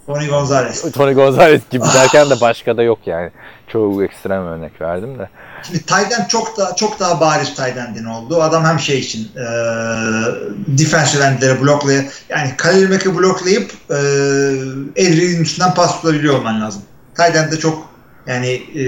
Tony 0.08 0.28
Gonzalez. 0.30 0.92
Tony 0.92 1.14
Gonzalez 1.14 1.62
gibi 1.72 1.86
derken 1.94 2.30
de 2.30 2.42
başka 2.42 2.78
da 2.78 2.84
yok 2.84 3.00
yani. 3.06 3.32
Çoğu 3.68 4.04
ekstrem 4.04 4.48
örnek 4.48 4.82
verdim 4.82 5.20
de. 5.20 5.30
Şimdi 5.68 5.86
Tayland 5.86 6.28
çok 6.28 6.58
da 6.58 6.76
çok 6.76 7.00
daha 7.00 7.20
bariz 7.20 7.56
Tayland'in 7.56 8.06
oldu. 8.06 8.42
Adam 8.44 8.66
hem 8.66 8.80
şey 8.80 9.00
için 9.00 9.24
e, 9.36 9.46
defensive 10.68 11.24
endleri 11.24 11.62
bloklayıp 11.62 12.12
yani 12.30 12.54
Khalil 12.58 12.90
Mack'i 12.90 13.18
bloklayıp 13.18 13.72
e, 13.90 13.96
Edri'nin 14.96 15.42
üstünden 15.42 15.74
pas 15.74 15.96
tutabiliyor 15.96 16.36
olman 16.38 16.62
lazım. 16.62 16.82
Tayland'de 17.16 17.60
çok 17.60 17.91
yani 18.28 18.48
e, 18.48 18.84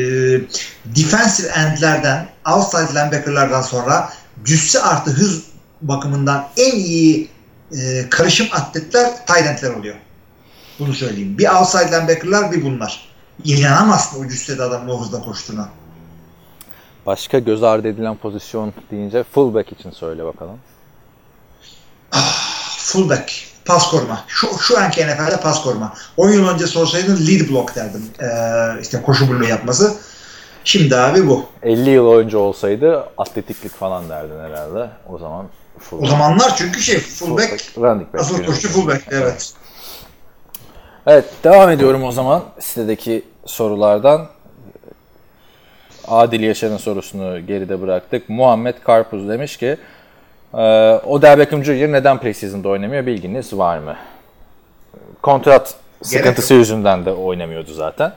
defensive 0.85 1.47
endlerden 1.47 2.27
outside 2.45 2.99
linebacker'lardan 2.99 3.61
sonra 3.61 4.09
cüsse 4.45 4.81
artı 4.81 5.11
hız 5.11 5.43
bakımından 5.81 6.47
en 6.57 6.75
iyi 6.75 7.29
e, 7.71 8.09
karışım 8.09 8.47
atletler 8.51 9.25
Tayland'ler 9.25 9.73
oluyor. 9.73 9.95
Bunu 10.79 10.93
söyleyeyim. 10.93 11.37
Bir 11.37 11.49
outside 11.49 11.87
linebacker'lar 11.87 12.51
bir 12.51 12.63
bunlar. 12.63 13.09
İnanamazsın 13.43 14.25
o 14.25 14.29
cüssede 14.29 14.63
adamın 14.63 14.89
o 14.89 15.01
hızla 15.01 15.21
koştuğuna. 15.21 15.69
Başka 17.05 17.39
göz 17.39 17.63
ardı 17.63 17.87
edilen 17.87 18.17
pozisyon 18.17 18.73
deyince 18.91 19.23
fullback 19.23 19.71
için 19.71 19.91
söyle 19.91 20.25
bakalım. 20.25 20.59
fullback, 22.77 23.31
pas 23.65 23.91
koruma. 23.91 24.24
Şu, 24.27 24.48
şu 24.60 24.79
anki 24.79 25.08
NFL'de 25.08 25.38
pas 25.39 25.63
koruma. 25.63 25.93
10 26.17 26.29
yıl 26.32 26.48
önce 26.50 26.67
sorsaydın 26.67 27.27
lead 27.27 27.50
block 27.50 27.75
derdim. 27.75 28.05
Ee, 28.22 28.82
işte 28.82 29.01
koşu 29.01 29.29
bloğu 29.29 29.43
yapması. 29.48 29.93
Şimdi 30.63 30.96
abi 30.98 31.27
bu. 31.27 31.46
50 31.63 31.89
yıl 31.89 32.12
önce 32.12 32.38
olsaydı 32.38 33.05
atletiklik 33.17 33.75
falan 33.75 34.10
derdin 34.10 34.39
herhalde. 34.39 34.89
O 35.10 35.17
zaman 35.17 35.46
O 35.77 35.79
fullback. 35.79 36.10
zamanlar 36.10 36.55
çünkü 36.55 36.82
şey 36.82 37.00
fullback, 37.00 37.77
running 37.77 38.13
back. 38.13 38.20
asıl 38.24 38.46
koşu 38.46 38.70
fullback 38.70 39.03
evet. 39.12 39.53
Evet 41.08 41.25
devam 41.43 41.70
ediyorum 41.70 42.03
o 42.03 42.12
zaman 42.12 42.43
sitedeki 42.60 43.24
sorulardan. 43.46 44.27
Adil 46.08 46.39
Yaşar'ın 46.43 46.77
sorusunu 46.77 47.46
geride 47.48 47.82
bıraktık. 47.82 48.29
Muhammed 48.29 48.75
Karpuz 48.84 49.29
demiş 49.29 49.58
ki 49.58 49.77
e, 50.53 50.62
Odell 51.05 51.39
Beckham 51.39 51.63
Jr. 51.63 51.91
neden 51.91 52.17
preseason'da 52.19 52.69
oynamıyor 52.69 53.05
bilginiz 53.05 53.53
var 53.53 53.77
mı? 53.77 53.95
Kontrat 55.22 55.75
sıkıntısı 56.01 56.53
yüzünden 56.53 57.05
de 57.05 57.12
oynamıyordu 57.12 57.74
zaten. 57.74 58.13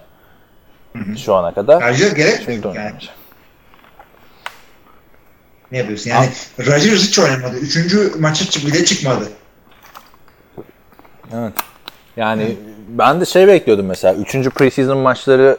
Şu 1.24 1.34
ana 1.34 1.54
kadar. 1.54 1.82
Ayrıca 1.82 2.08
gerek 2.08 2.64
yok 2.64 2.74
yani. 2.76 2.92
Ne 5.72 5.78
yapıyorsun? 5.78 6.10
Yani 6.10 6.28
Rodgers 6.58 7.08
hiç 7.08 7.18
oynamadı. 7.18 7.56
Üçüncü 7.56 8.12
maçı 8.18 8.66
bile 8.66 8.84
çıkmadı. 8.84 9.28
Evet. 11.34 11.52
Yani 12.16 12.56
ben 12.88 13.20
de 13.20 13.24
şey 13.24 13.48
bekliyordum 13.48 13.86
mesela. 13.86 14.14
Üçüncü 14.14 14.50
preseason 14.50 14.98
maçları 14.98 15.58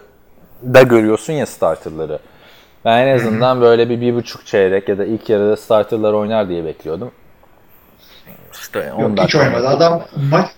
da 0.63 0.81
görüyorsun 0.81 1.33
ya 1.33 1.45
starterları. 1.45 2.19
Ben 2.87 3.07
en 3.07 3.15
azından 3.15 3.61
böyle 3.61 3.89
bir 3.89 4.01
bir 4.01 4.15
buçuk 4.15 4.45
çeyrek 4.45 4.89
ya 4.89 4.97
da 4.97 5.05
ilk 5.05 5.29
yarıda 5.29 5.57
starterlar 5.57 6.13
oynar 6.13 6.49
diye 6.49 6.65
bekliyordum. 6.65 7.11
İşte 8.53 8.93
Yok 8.99 9.11
hiç 9.19 9.35
oynadı. 9.35 9.67
Adam 9.67 10.01
maç, 10.31 10.49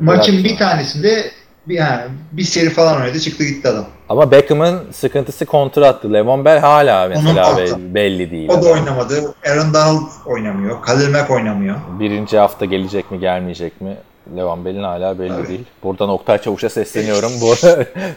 maçın 0.00 0.44
bir 0.44 0.56
tanesinde 0.56 1.24
bir, 1.68 1.74
yani 1.74 2.02
bir 2.32 2.42
seri 2.42 2.70
falan 2.70 3.00
oynadı 3.00 3.20
çıktı 3.20 3.44
gitti 3.44 3.68
adam. 3.68 3.84
Ama 4.08 4.30
Beckham'ın 4.30 4.80
sıkıntısı 4.92 5.46
kontrattı. 5.46 6.12
Levon 6.12 6.44
Bell 6.44 6.58
hala 6.58 7.08
mesela 7.08 7.56
be- 7.56 7.94
belli 7.94 8.30
değil. 8.30 8.48
O 8.48 8.52
da 8.52 8.58
adam. 8.58 8.72
oynamadı. 8.72 9.34
Aaron 9.46 9.74
Donald 9.74 10.08
oynamıyor. 10.26 10.82
Khalil 10.82 11.12
Mack 11.12 11.30
oynamıyor. 11.30 11.76
Birinci 12.00 12.38
hafta 12.38 12.64
gelecek 12.64 13.10
mi 13.10 13.20
gelmeyecek 13.20 13.80
mi? 13.80 13.96
Levan 14.36 14.64
Bell'in 14.64 14.82
hala 14.82 15.18
belli 15.18 15.28
Tabii. 15.28 15.48
değil. 15.48 15.64
Buradan 15.82 16.08
Oktay 16.08 16.38
Çavuş'a 16.38 16.68
sesleniyorum. 16.68 17.30
Bu 17.40 17.54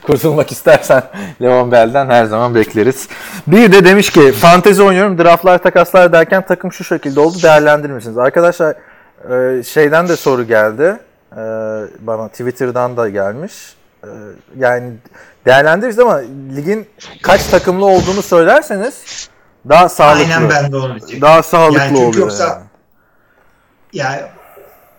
kurtulmak 0.08 0.52
istersen 0.52 1.04
Levan 1.42 1.72
Bell'den 1.72 2.10
her 2.10 2.26
zaman 2.26 2.56
bekleriz. 2.56 3.08
Bir 3.48 3.72
de 3.72 3.86
demiş 3.86 4.10
ki 4.10 4.32
fantezi 4.32 4.84
oynuyorum 4.84 5.18
draftlar 5.18 5.58
takaslar 5.58 6.14
derken 6.14 6.46
takım 6.46 6.72
şu 6.74 6.84
şekilde 6.84 7.20
oldu 7.20 7.38
değerlendirir 7.44 7.94
misiniz? 7.94 8.18
Arkadaşlar 8.18 8.76
e, 9.32 9.64
şeyden 9.64 10.08
de 10.08 10.16
soru 10.16 10.44
geldi. 10.44 10.98
E, 11.32 11.38
Bana 12.00 12.28
Twitter'dan 12.28 12.98
da 12.98 13.10
gelmiş. 13.10 13.54
E, 14.04 14.08
Yani 14.60 14.94
değerlendiririz 15.46 16.00
ama 16.00 16.22
ligin 16.56 16.88
kaç 17.22 17.46
takımlı 17.46 17.86
olduğunu 17.86 18.22
söylerseniz 18.22 19.28
daha 19.70 19.90
sağlıklı. 19.90 20.34
Aynen 20.34 20.50
ben 20.50 20.72
de 20.72 20.78
onu 20.78 20.90
diyecektim. 20.90 21.22
Daha 21.22 21.44
sağlıklı 21.44 21.80
Yani 21.80 21.88
çünkü 21.90 22.02
oluyor. 22.02 22.22
yoksa- 22.28 22.44
yani. 22.44 22.62
yani 23.94 24.22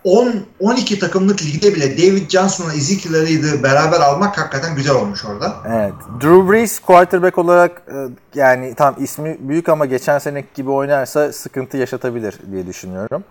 10 0.03 0.33
12 0.59 0.99
takımlık 0.99 1.41
ligde 1.41 1.75
bile 1.75 1.97
David 1.97 2.29
Johnson'la 2.29 2.73
Ezekiel 2.73 3.13
Elliott'ı 3.13 3.63
beraber 3.63 3.99
almak 3.99 4.37
hakikaten 4.37 4.75
güzel 4.75 4.95
olmuş 4.95 5.25
orada. 5.25 5.53
Evet. 5.67 5.93
Drew 6.21 6.51
Brees 6.51 6.79
quarterback 6.79 7.37
olarak 7.37 7.81
e, 7.87 7.95
yani 8.39 8.75
tam 8.75 8.95
ismi 8.99 9.37
büyük 9.39 9.69
ama 9.69 9.85
geçen 9.85 10.19
seneki 10.19 10.47
gibi 10.55 10.71
oynarsa 10.71 11.33
sıkıntı 11.33 11.77
yaşatabilir 11.77 12.39
diye 12.51 12.67
düşünüyorum. 12.67 13.23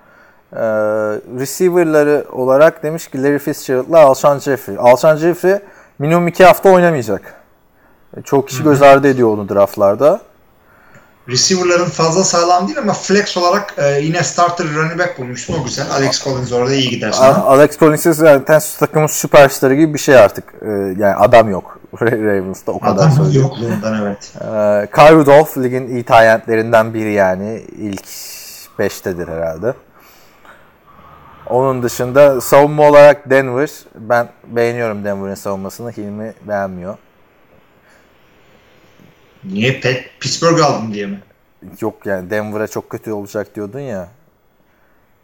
Ee, 0.53 0.61
receiver'ları 1.39 2.25
olarak 2.33 2.83
demiş 2.83 3.09
ki 3.09 3.23
Larry 3.23 3.39
Fitzgerald'la 3.39 4.01
Alshon 4.01 4.39
Jeffrey. 4.39 4.77
Alshon 4.79 5.17
Jeffrey 5.17 5.59
minimum 5.99 6.29
2 6.29 6.45
hafta 6.45 6.71
oynamayacak. 6.71 7.35
Çok 8.25 8.49
kişi 8.49 8.63
göz 8.63 8.83
ardı 8.83 9.09
ediyor 9.09 9.29
onu 9.29 9.49
draftlarda. 9.49 10.21
Receiver'ların 11.29 11.85
fazla 11.91 12.25
sağlam 12.25 12.67
değil 12.67 12.79
ama 12.79 12.93
flex 12.93 13.37
olarak 13.37 13.75
e, 13.79 14.01
yine 14.01 14.23
starter 14.23 14.67
running 14.75 14.99
back 14.99 15.19
bulmuştum. 15.19 15.57
O 15.61 15.65
güzel. 15.65 15.87
Alex 15.91 16.25
Collins 16.25 16.53
orada 16.53 16.75
iyi 16.75 16.91
gider 16.91 17.13
sana. 17.13 17.37
Alex 17.45 17.79
Collins'in 17.79 18.13
zaten 18.13 18.61
takımın 18.79 19.07
süperstarı 19.07 19.75
gibi 19.75 19.95
bir 19.95 19.99
şey 19.99 20.17
artık. 20.17 20.45
Ee, 20.63 20.67
yani 20.99 21.15
adam 21.15 21.51
yok. 21.51 21.79
Ravens'ta 22.03 22.73
o 22.73 22.81
kadar 22.81 22.93
Adam 22.95 23.13
söyleyeyim. 23.13 23.43
yokluğundan 23.43 24.03
evet. 24.03 24.33
Ee, 24.37 24.89
Kyle 24.95 25.13
Rudolph 25.15 25.59
ligin 25.59 25.89
iyi 25.89 26.05
talentlerinden 26.05 26.95
biri 26.95 27.13
yani. 27.13 27.63
ilk 27.79 28.05
5'tedir 28.79 29.31
herhalde. 29.37 29.75
Onun 31.47 31.83
dışında 31.83 32.41
savunma 32.41 32.89
olarak 32.89 33.31
Denver. 33.31 33.71
Ben 33.95 34.29
beğeniyorum 34.47 35.05
Denver'ın 35.05 35.35
savunmasını. 35.35 35.91
Hilmi 35.91 36.35
beğenmiyor. 36.49 36.97
Niye 39.45 39.81
Pet 39.81 40.05
Pittsburgh 40.21 40.65
aldım 40.65 40.95
diye 40.95 41.07
mi? 41.07 41.21
Yok 41.81 42.07
yani 42.07 42.31
Denver'a 42.31 42.67
çok 42.67 42.91
kötü 42.91 43.13
olacak 43.13 43.55
diyordun 43.55 43.81
ya. 43.81 44.09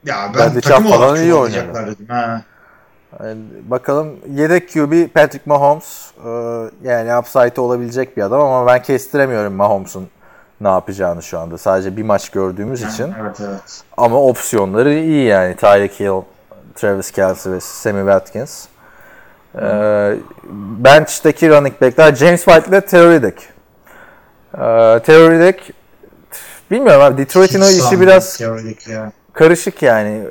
Ya 0.05 0.33
Ben 0.39 0.55
de 0.55 0.61
takım 0.61 0.85
falan 0.85 1.03
olarak 1.03 1.19
iyi 1.19 1.31
çuvallayacaklar 1.31 1.87
dedim. 1.87 2.07
Ha. 2.09 2.43
Yani 3.21 3.41
bakalım 3.65 4.17
yedek 4.35 4.73
QB 4.73 5.15
Patrick 5.15 5.43
Mahomes 5.47 6.11
Ee, 6.27 6.31
yani 6.83 7.17
upside 7.17 7.61
olabilecek 7.61 8.17
bir 8.17 8.23
adam 8.23 8.41
ama 8.41 8.67
ben 8.67 8.83
kestiremiyorum 8.83 9.53
Mahomes'un 9.55 10.09
ne 10.61 10.69
yapacağını 10.69 11.23
şu 11.23 11.39
anda. 11.39 11.59
Sadece 11.59 11.97
bir 11.97 12.03
maç 12.03 12.31
gördüğümüz 12.31 12.83
için. 12.83 13.15
Evet 13.21 13.41
evet. 13.41 13.83
Ama 13.97 14.23
opsiyonları 14.23 14.95
iyi 14.95 15.25
yani. 15.25 15.57
Tyreek 15.57 16.01
Hill, 16.01 16.23
Travis 16.75 17.11
Kelce 17.11 17.53
ve 17.53 17.61
Sammy 17.61 18.01
Watkins. 18.01 18.67
Ee, 19.61 20.17
bench'teki 20.79 21.51
running 21.51 21.81
back'ler 21.81 22.15
James 22.15 22.45
White 22.45 22.69
ile 22.69 22.81
Theo 22.81 23.11
Riddick. 23.11 23.58
Ee, 24.55 25.55
bilmiyorum 26.71 27.02
abi 27.02 27.19
Detroit'in 27.19 27.61
o 27.61 27.69
işi 27.69 28.00
biraz 28.00 28.40
ya. 28.88 29.12
karışık 29.33 29.83
yani. 29.83 30.25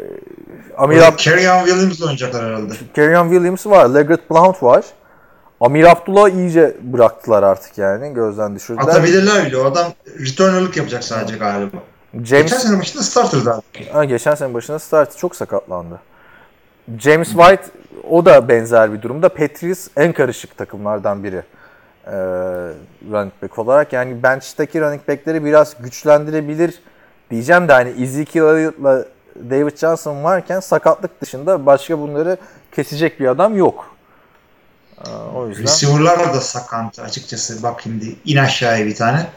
Amir 0.78 0.98
Ab- 0.98 1.16
Kerryon 1.16 1.66
Williams 1.66 2.02
oynayacaklar 2.02 2.46
herhalde. 2.46 2.74
Kerryon 2.96 3.30
Williams 3.30 3.66
var, 3.68 3.90
Leggett 3.90 4.30
Blount 4.30 4.64
var. 4.64 4.86
Amir 5.62 5.84
Abdullah 5.84 6.30
iyice 6.30 6.78
bıraktılar 6.82 7.44
artık 7.44 7.78
yani 7.78 8.14
gözden 8.14 8.56
düşürdüler. 8.56 8.84
Atabilirler 8.84 9.46
bile. 9.46 9.58
O 9.58 9.66
adam 9.66 9.94
returner'lık 10.20 10.78
yapacak 10.78 11.04
sadece 11.04 11.38
galiba. 11.38 11.78
Geçen 12.22 12.48
James 12.48 12.64
sene 12.64 12.80
başında 12.80 13.04
starter'dı. 13.04 13.62
Ha, 13.94 14.06
geçen 14.06 14.36
sene 14.36 14.54
başında 14.54 14.80
start 14.80 15.18
çok 15.18 15.36
sakatlandı. 15.36 16.00
James 17.00 17.28
White 17.28 17.64
o 18.10 18.26
da 18.26 18.48
benzer 18.48 18.94
bir 18.94 19.02
durumda. 19.02 19.30
Patriots 19.30 19.88
en 19.98 20.14
karışık 20.14 20.58
takımlardan 20.58 21.24
biri. 21.24 21.42
Ee, 22.08 22.14
running 23.12 23.34
back 23.42 23.60
olarak. 23.60 23.94
Yani 23.94 24.24
bench'teki 24.24 24.82
running 24.82 25.08
back'leri 25.08 25.46
biraz 25.46 25.82
güçlendirebilir 25.82 26.80
diyeceğim 27.32 27.68
de 27.68 27.74
hani 27.74 28.04
Ezekiel 28.04 28.44
Elliott'la 28.44 29.06
David 29.50 29.78
Johnson 29.78 30.24
varken 30.24 30.60
sakatlık 30.60 31.22
dışında 31.22 31.66
başka 31.66 32.00
bunları 32.00 32.38
kesecek 32.72 33.20
bir 33.20 33.28
adam 33.28 33.58
yok. 33.58 33.96
Ee, 35.06 35.10
o 35.36 35.48
yüzden 35.48 35.64
Receiver'lar 35.64 36.34
da 36.34 36.42
sakat 36.42 37.00
açıkçası. 37.00 37.64
Bak 37.64 37.82
şimdi 37.84 38.16
in 38.26 38.38
aşağıya 38.38 38.86
bir 38.86 38.96
tane. 38.96 39.28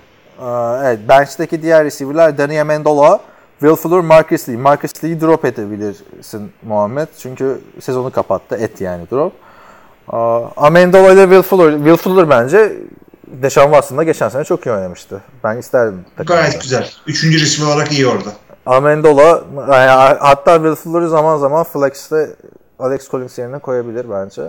Aa, 0.40 0.82
evet, 0.84 0.98
bench'teki 1.08 1.62
diğer 1.62 1.84
receiver'lar 1.84 2.38
Danny 2.38 2.60
Amendola, 2.60 3.20
Will 3.58 3.76
Fuller, 3.76 4.00
Marcus 4.00 4.48
Lee. 4.48 4.56
Marcus 4.56 5.04
Lee'yi 5.04 5.20
drop 5.20 5.44
edebilirsin 5.44 6.52
Muhammed. 6.62 7.08
Çünkü 7.18 7.60
sezonu 7.80 8.10
kapattı. 8.10 8.56
Et 8.56 8.80
yani 8.80 9.10
drop. 9.10 9.32
Amendola 10.56 11.12
ile 11.12 11.22
Will 11.22 11.42
Fuller. 11.42 11.76
Will 11.76 11.96
Fuller 11.96 12.30
bence 12.30 12.72
Deshaun 13.26 13.70
Watson'da 13.70 14.02
geçen 14.02 14.28
sene 14.28 14.44
çok 14.44 14.66
iyi 14.66 14.72
oynamıştı. 14.72 15.20
Ben 15.44 15.56
isterdim. 15.56 16.04
takımda. 16.16 16.40
Gayet 16.40 16.62
güzel. 16.62 16.90
Üçüncü 17.06 17.40
receiver 17.40 17.72
olarak 17.72 17.92
iyi 17.92 18.06
orada. 18.06 18.32
Amendola 18.66 19.44
yani 19.56 20.18
hatta 20.20 20.54
Will 20.54 20.74
Fuller'ı 20.74 21.08
zaman 21.08 21.38
zaman 21.38 21.64
flex'te 21.64 22.30
Alex 22.78 23.10
Collins 23.10 23.38
yerine 23.38 23.58
koyabilir 23.58 24.10
bence. 24.10 24.42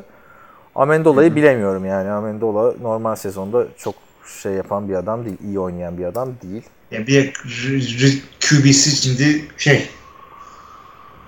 Amendola'yı 0.76 1.36
bilemiyorum 1.36 1.86
yani. 1.86 2.12
Amendola 2.12 2.74
normal 2.82 3.16
sezonda 3.16 3.66
çok 3.78 3.96
şey 4.42 4.52
yapan 4.52 4.90
bir 4.90 4.96
adam 4.96 5.26
değil. 5.26 5.38
iyi 5.44 5.60
oynayan 5.60 5.98
bir 5.98 6.06
adam 6.06 6.30
değil. 6.44 6.64
Ya 6.92 7.08
bir 7.08 7.34
QB'si 8.50 8.96
şimdi 8.96 9.46
şey 9.58 9.90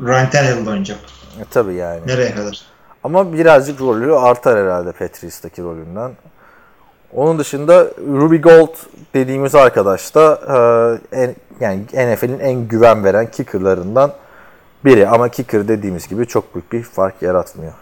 Ryan 0.02 0.30
Tannehill'da 0.30 0.70
oynayacak. 0.70 1.00
E, 1.42 1.44
tabii 1.52 1.74
yani. 1.74 2.02
Nereye 2.08 2.36
kadar? 2.36 2.73
Ama 3.04 3.34
birazcık 3.34 3.82
rolü 3.82 4.16
artar 4.16 4.60
herhalde 4.60 4.92
Patriots'taki 4.92 5.62
rolünden. 5.62 6.12
Onun 7.14 7.40
dışında 7.40 7.88
Ruby 7.98 8.38
Gold 8.38 8.76
dediğimiz 9.14 9.56
arkadaş 9.56 10.16
da 10.16 10.40
e, 11.12 11.18
en, 11.22 11.36
yani 11.60 11.84
NFL'in 11.94 12.40
en 12.40 12.68
güven 12.68 13.04
veren 13.04 13.32
kickerlarından 13.32 14.14
biri. 14.86 15.08
Ama 15.08 15.30
kicker 15.30 15.68
dediğimiz 15.68 16.08
gibi 16.08 16.28
çok 16.28 16.56
büyük 16.56 16.72
bir 16.72 16.84
fark 16.84 17.22
yaratmıyor. 17.22 17.74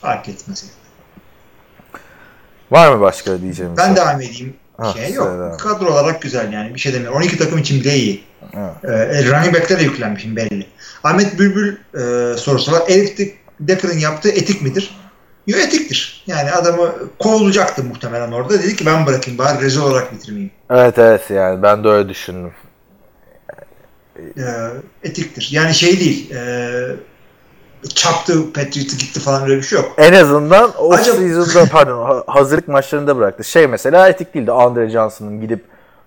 Fark 0.00 0.28
etmez. 0.28 0.70
Var 2.70 2.94
mı 2.94 3.00
başka 3.00 3.40
diyeceğim? 3.40 3.72
Ben 3.76 3.86
şey? 3.86 3.96
devam 3.96 4.20
edeyim. 4.20 4.54
Ha, 4.76 4.92
şey 4.92 5.12
yok. 5.12 5.60
Kadro 5.60 5.92
olarak 5.92 6.22
güzel 6.22 6.52
yani. 6.52 6.74
Bir 6.74 6.80
şey 6.80 6.92
demiyorum. 6.92 7.18
12 7.18 7.38
takım 7.38 7.58
için 7.58 7.80
bile 7.80 7.96
iyi. 7.96 8.24
Evet. 8.54 8.84
Ee, 8.84 9.24
running 9.24 9.54
back'lere 9.54 9.82
yüklenmişim 9.82 10.36
belli. 10.36 10.66
Ahmet 11.04 11.38
Bülbül 11.38 11.76
e, 11.94 12.36
sorusu 12.36 12.72
var. 12.72 12.82
Eric 12.88 13.34
Decker'ın 13.60 13.98
yaptığı 13.98 14.28
etik 14.30 14.62
midir? 14.62 15.00
Yok 15.46 15.60
etiktir. 15.60 16.24
Yani 16.26 16.50
adamı 16.52 16.94
kovulacaktı 17.18 17.84
muhtemelen 17.84 18.32
orada. 18.32 18.54
Dedi 18.54 18.76
ki 18.76 18.86
ben 18.86 19.06
bırakayım 19.06 19.38
bari 19.38 19.60
rezil 19.64 19.80
olarak 19.80 20.12
bitirmeyeyim. 20.12 20.50
Evet 20.70 20.98
evet 20.98 21.30
yani 21.30 21.62
ben 21.62 21.84
de 21.84 21.88
öyle 21.88 22.08
düşündüm. 22.08 22.52
Ee, 24.18 24.42
etiktir. 25.04 25.48
Yani 25.52 25.74
şey 25.74 26.00
değil. 26.00 26.30
E, 26.34 26.70
çaptı 27.94 28.52
Patriots'ı 28.52 28.96
gitti 28.98 29.20
falan 29.20 29.42
öyle 29.42 29.56
bir 29.56 29.62
şey 29.62 29.78
yok. 29.78 29.92
En 29.98 30.12
azından 30.12 30.70
o 30.78 30.92
Acaba- 30.92 31.16
season'da 31.16 31.68
pardon 31.72 32.06
ha- 32.06 32.24
hazırlık 32.26 32.68
maçlarında 32.68 33.16
bıraktı. 33.16 33.44
Şey 33.44 33.66
mesela 33.66 34.08
etik 34.08 34.34
değildi 34.34 34.52
Andre 34.52 34.90
Johnson'ın 34.90 35.40
gidip 35.40 35.64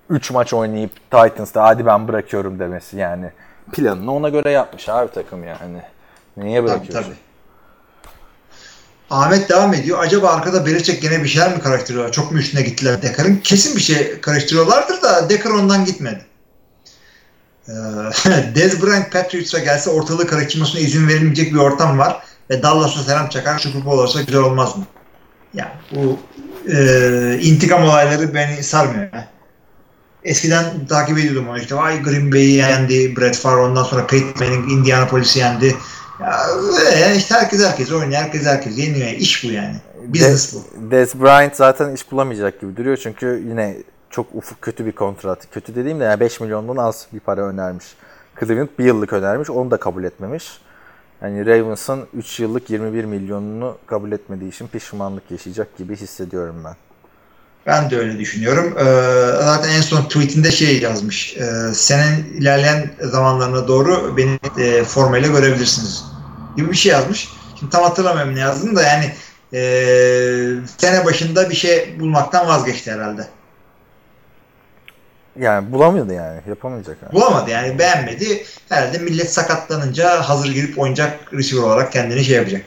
3 0.10 0.32
maç 0.32 0.54
oynayıp 0.54 0.92
Titans'ta 1.12 1.64
hadi 1.64 1.86
ben 1.86 2.08
bırakıyorum 2.08 2.60
demesi 2.60 2.98
yani. 2.98 3.32
Planını 3.72 4.14
ona 4.14 4.30
göre 4.30 4.52
yapmış 4.52 4.90
abi 4.90 5.12
takım 5.12 5.44
yani. 5.44 5.82
Niye 6.38 6.60
Tabii 6.60 6.68
bırakıyorsun? 6.70 7.04
tabii. 7.10 7.16
Ahmet 9.14 9.50
devam 9.50 9.74
ediyor. 9.74 10.00
Acaba 10.00 10.30
arkada 10.30 10.66
Belichick 10.66 11.02
gene 11.02 11.24
bir 11.24 11.30
şeyler 11.30 11.56
mi 11.56 11.60
karıştırıyorlar? 11.60 12.12
Çok 12.12 12.32
mu 12.32 12.38
üstüne 12.38 12.62
gittiler 12.62 13.02
Dekar'ın? 13.02 13.36
Kesin 13.36 13.76
bir 13.76 13.82
şey 13.82 14.22
karıştırıyorlardır 14.22 15.02
da 15.02 15.30
Dekar 15.30 15.52
ondan 15.52 15.86
gitmedi. 15.86 16.26
Ee, 17.68 17.72
Dez 18.56 18.84
Bryant 18.84 19.12
Patriots'a 19.12 19.60
gelse 19.60 19.90
ortalığı 19.90 20.28
karıştırmasına 20.28 20.82
izin 20.82 21.08
verilmeyecek 21.08 21.54
bir 21.54 21.60
ortam 21.60 22.00
var. 22.00 22.24
Ve 22.50 22.64
Dallas'a 22.64 23.04
selam 23.04 23.30
çakar 23.30 23.60
Super 23.60 23.86
Bowl 23.86 23.98
olsa 23.98 24.22
güzel 24.22 24.42
olmaz 24.42 24.78
mı? 24.78 24.84
Yani 25.54 25.72
bu 25.92 26.20
e, 26.72 27.40
intikam 27.42 27.84
olayları 27.84 28.34
beni 28.34 28.64
sarmıyor. 28.64 29.10
Eskiden 30.24 30.88
takip 30.90 31.18
ediyordum 31.18 31.50
onu 31.50 31.60
işte. 31.60 31.76
Vay 31.76 32.02
Green 32.02 32.32
Bay'i 32.32 32.52
yendi, 32.52 33.16
Brett 33.18 33.38
Favre 33.38 33.62
ondan 33.62 33.84
sonra 33.84 34.08
Peyton 34.08 34.34
Manning 34.40 34.72
Indianapolis'i 34.72 35.40
yendi. 35.40 35.76
Ya 36.24 36.48
öyle 36.48 37.16
işte 37.16 37.36
herkes 37.36 37.66
herkes 37.66 37.92
oynuyor, 37.92 38.22
herkes 38.22 38.46
herkes 38.46 38.78
yeniyor. 38.78 39.08
İş 39.08 39.44
bu 39.44 39.52
yani. 39.52 39.76
Business 40.08 40.56
bu. 40.56 40.92
Des 40.92 41.16
Bryant 41.16 41.56
zaten 41.56 41.94
iş 41.94 42.12
bulamayacak 42.12 42.62
gibi 42.62 42.78
duruyor 42.78 42.98
çünkü 42.98 43.44
yine 43.50 43.78
çok 44.10 44.28
ufuk 44.34 44.62
kötü 44.62 44.86
bir 44.86 44.92
kontrat. 44.92 45.40
Kötü 45.52 45.76
dediğim 45.76 46.00
de 46.00 46.04
yani 46.04 46.20
5 46.20 46.40
milyondan 46.40 46.78
az 46.78 47.08
bir 47.14 47.20
para 47.20 47.42
önermiş. 47.42 47.86
Cleveland 48.40 48.68
bir 48.80 48.86
yıllık 48.86 49.14
önermiş. 49.14 49.50
Onu 49.50 49.72
da 49.72 49.78
kabul 49.78 50.04
etmemiş. 50.04 50.46
Yani 51.22 51.46
Ravens'ın 51.46 52.08
3 52.14 52.40
yıllık 52.40 52.70
21 52.70 53.06
milyonunu 53.06 53.78
kabul 53.88 54.12
etmediği 54.12 54.52
için 54.52 54.68
pişmanlık 54.68 55.32
yaşayacak 55.32 55.78
gibi 55.78 55.96
hissediyorum 55.96 56.56
ben. 56.66 56.76
Ben 57.66 57.90
de 57.90 57.98
öyle 57.98 58.20
düşünüyorum. 58.20 58.78
Ee, 58.80 58.84
zaten 59.44 59.70
en 59.70 59.82
son 59.82 60.04
tweetinde 60.04 60.52
şey 60.52 60.82
yazmış. 60.82 61.38
Ee, 61.38 61.74
senin 61.74 62.34
ilerleyen 62.34 62.92
zamanlarına 63.02 63.68
doğru 63.68 64.18
beni 64.18 64.40
e, 64.58 64.84
formayla 64.84 65.28
görebilirsiniz 65.28 66.13
gibi 66.58 66.72
bir 66.72 66.78
şey 66.78 66.92
yazmış. 66.92 67.30
Şimdi 67.60 67.72
tam 67.72 67.84
hatırlamıyorum 67.84 68.36
ne 68.36 68.40
yazdığını 68.40 68.76
da 68.76 68.84
yani 68.84 69.12
e, 69.54 69.62
sene 70.78 71.06
başında 71.06 71.50
bir 71.50 71.56
şey 71.56 71.96
bulmaktan 72.00 72.48
vazgeçti 72.48 72.92
herhalde. 72.92 73.28
Yani 75.40 75.72
bulamıyordu 75.72 76.14
yani. 76.14 76.42
Yapamayacak. 76.48 76.98
Yani. 77.04 77.14
Bulamadı 77.14 77.52
yani 77.52 77.80
beğenmedi. 77.80 78.46
Herhalde 78.70 78.98
millet 78.98 79.34
sakatlanınca 79.34 80.22
hazır 80.22 80.54
girip 80.54 80.80
oynayacak 80.80 81.34
receiver 81.34 81.64
olarak 81.64 81.92
kendini 81.92 82.24
şey 82.24 82.36
yapacak. 82.36 82.62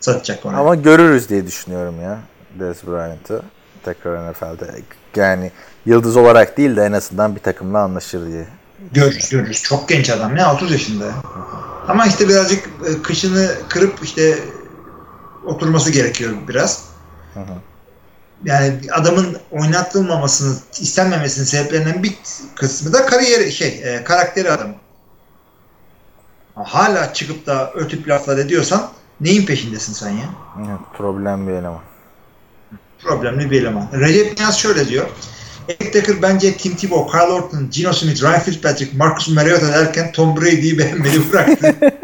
Satacak 0.00 0.46
onu. 0.46 0.60
Ama 0.60 0.74
görürüz 0.74 1.28
diye 1.28 1.46
düşünüyorum 1.46 2.02
ya 2.02 2.18
Des 2.60 2.86
Bryant'ı 2.86 3.42
tekrar 3.84 4.32
NFL'de. 4.32 4.66
Yani 5.16 5.50
yıldız 5.86 6.16
olarak 6.16 6.56
değil 6.56 6.76
de 6.76 6.84
en 6.84 6.92
azından 6.92 7.36
bir 7.36 7.40
takımla 7.40 7.78
anlaşır 7.78 8.26
diye. 8.26 8.46
Görürüz 8.92 9.30
görürüz. 9.30 9.62
Çok 9.62 9.88
genç 9.88 10.10
adam 10.10 10.36
ne 10.36 10.46
30 10.46 10.72
yaşında. 10.72 11.04
Ama 11.88 12.06
işte 12.06 12.28
birazcık 12.28 12.66
e, 12.66 13.02
kışını 13.02 13.50
kırıp 13.68 13.94
işte 14.02 14.38
oturması 15.44 15.90
gerekiyor 15.90 16.32
biraz. 16.48 16.84
Hı 17.34 17.40
hı. 17.40 17.54
yani 18.44 18.80
adamın 18.92 19.36
oynatılmamasını 19.50 20.56
istenmemesinin 20.80 21.46
sebeplerinden 21.46 22.02
bir 22.02 22.14
kısmı 22.54 22.92
da 22.92 23.06
kariyer 23.06 23.50
şey 23.50 23.82
e, 23.84 24.04
karakteri 24.04 24.50
adamın. 24.50 24.76
Hala 26.54 27.12
çıkıp 27.14 27.46
da 27.46 27.72
o 27.76 27.88
tip 27.88 28.08
laflar 28.08 28.38
ediyorsan 28.38 28.90
neyin 29.20 29.46
peşindesin 29.46 29.92
sen 29.92 30.10
ya? 30.10 30.26
Evet, 30.58 30.80
problem 30.98 31.48
bir 31.48 31.52
eleman. 31.52 31.80
Problemli 33.02 33.50
bir 33.50 33.62
eleman. 33.62 33.88
Recep 33.92 34.38
Niyaz 34.38 34.58
şöyle 34.58 34.88
diyor. 34.88 35.08
Eric 35.68 35.92
Decker 35.94 36.22
bence 36.22 36.52
Tim 36.56 36.76
Tebow, 36.76 37.12
Kyle 37.18 37.32
Orton, 37.32 37.68
Gino 37.70 37.92
Smith, 37.92 38.22
Ryan 38.22 38.40
Fitzpatrick, 38.40 38.96
Marcus 38.96 39.28
Mariota 39.28 39.68
derken 39.68 40.12
Tom 40.12 40.36
Brady'yi 40.36 40.78
beğenmedi 40.78 41.32
bıraktı. 41.32 41.74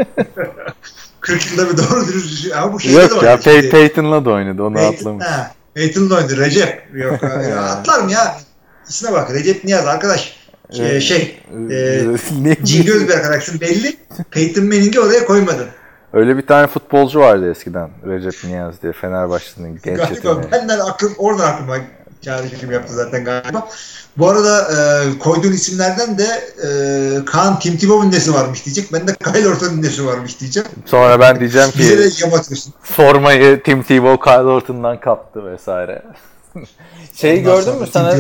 40 1.21 1.51
yılda 1.53 1.73
bir 1.73 1.77
doğru 1.79 2.07
dürüst 2.09 2.33
düşün. 2.33 2.51
Ama 2.51 2.73
bu 2.73 2.81
şeyde 2.81 2.97
de 2.97 3.01
Yok 3.03 3.13
ya 3.13 3.19
oynadı 3.31 3.43
Pey- 3.43 3.57
şimdi. 3.61 3.71
Peyton'la 3.71 4.25
da 4.25 4.31
oynadı 4.31 4.63
onu 4.63 4.75
Peyton, 4.75 4.95
atlamış. 4.95 5.25
ha, 5.27 5.53
Peyton'la 5.75 6.17
oynadı. 6.17 6.37
Recep. 6.37 6.83
Yok 6.95 7.23
ya, 7.23 7.63
atlar 7.63 8.01
mı 8.01 8.13
ya? 8.13 8.37
İsme 8.89 9.13
bak 9.13 9.35
Recep 9.35 9.65
Niyaz 9.65 9.87
arkadaş. 9.87 10.39
Şey, 10.77 10.97
Ee, 10.97 11.01
şey 11.01 11.41
e, 11.71 12.05
ne? 12.43 12.57
Cingöz 12.65 13.09
bir 13.09 13.15
arkadaşsın 13.15 13.61
belli. 13.61 13.97
Peyton 14.31 14.65
Manning'i 14.65 15.01
oraya 15.01 15.25
koymadın. 15.27 15.67
Öyle 16.13 16.37
bir 16.37 16.47
tane 16.47 16.67
futbolcu 16.67 17.21
vardı 17.21 17.51
eskiden. 17.51 17.91
Recep 18.07 18.45
Niyaz 18.45 18.83
diye 18.83 18.93
Fenerbahçe'nin 18.93 19.79
genç 19.85 19.99
Galiba 19.99 20.15
yeteneği. 20.15 20.53
benden 20.53 20.79
aklım 20.79 21.15
oradan 21.19 21.53
aklıma 21.53 21.77
çağrışım 22.29 22.73
yaptı 22.73 22.95
zaten 22.95 23.25
galiba. 23.25 23.69
Bu 24.17 24.29
arada 24.29 24.61
e, 24.61 25.19
koyduğun 25.19 25.53
isimlerden 25.53 26.19
de 26.19 26.25
e, 26.65 27.25
Kaan 27.25 27.59
Tim 27.59 27.77
Tebow'un 27.77 28.13
nesi 28.13 28.35
varmış 28.35 28.67
diyecek. 28.67 28.93
Ben 28.93 29.09
de 29.09 29.15
Kyle 29.15 29.49
Orton'un 29.49 29.83
nesi 29.83 30.07
varmış 30.07 30.41
diyeceğim. 30.41 30.69
Sonra 30.87 31.21
ben 31.21 31.41
diyeceğim 31.41 31.71
ki 31.71 32.11
formayı 32.83 33.63
Tim 33.63 33.83
Tebow 33.83 34.31
Kyle 34.31 34.49
Orton'dan 34.49 35.01
kaptı 35.01 35.53
vesaire. 35.53 36.03
Şeyi 37.15 37.41
Ondan 37.41 37.65
gördün 37.65 37.81
mü? 37.81 37.87
Sana 37.93 38.15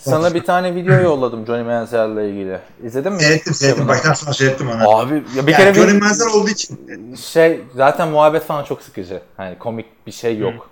sana 0.00 0.34
bir 0.34 0.44
tane 0.44 0.74
video 0.74 0.94
yolladım 0.94 1.46
Johnny 1.46 1.62
Manziel'le 1.62 2.30
ilgili. 2.30 2.58
İzledin 2.84 3.12
mi? 3.12 3.20
Seyrettim 3.20 3.54
seyrettim. 3.54 3.86
Kevin 3.86 3.88
Baştan 3.88 4.14
sona 4.14 4.34
seyrettim 4.34 4.70
onu. 4.70 4.96
Abi 4.96 5.14
ya 5.36 5.46
bir 5.46 5.52
yani 5.52 5.62
kere 5.62 5.74
Johnny 5.74 5.94
bir 5.94 6.02
Manziel 6.02 6.28
olduğu 6.28 6.50
için 6.50 6.78
şey 7.32 7.60
zaten 7.76 8.08
muhabbet 8.08 8.44
falan 8.44 8.64
çok 8.64 8.82
sıkıcı. 8.82 9.20
Hani 9.36 9.58
komik 9.58 10.06
bir 10.06 10.12
şey 10.12 10.38
yok. 10.38 10.71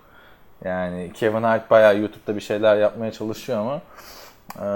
Yani 0.64 1.10
Kevin 1.14 1.42
Hart 1.42 1.70
bayağı 1.70 1.98
YouTube'da 1.98 2.36
bir 2.36 2.40
şeyler 2.40 2.76
yapmaya 2.76 3.12
çalışıyor 3.12 3.58
ama 3.58 3.80
e, 4.58 4.68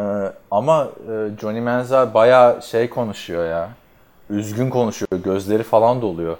ama 0.50 0.88
e, 1.10 1.40
Johnny 1.40 1.60
Manziel 1.60 2.14
bayağı 2.14 2.62
şey 2.62 2.90
konuşuyor 2.90 3.46
ya. 3.50 3.68
Üzgün 4.30 4.70
konuşuyor. 4.70 5.22
Gözleri 5.24 5.62
falan 5.62 6.02
doluyor. 6.02 6.36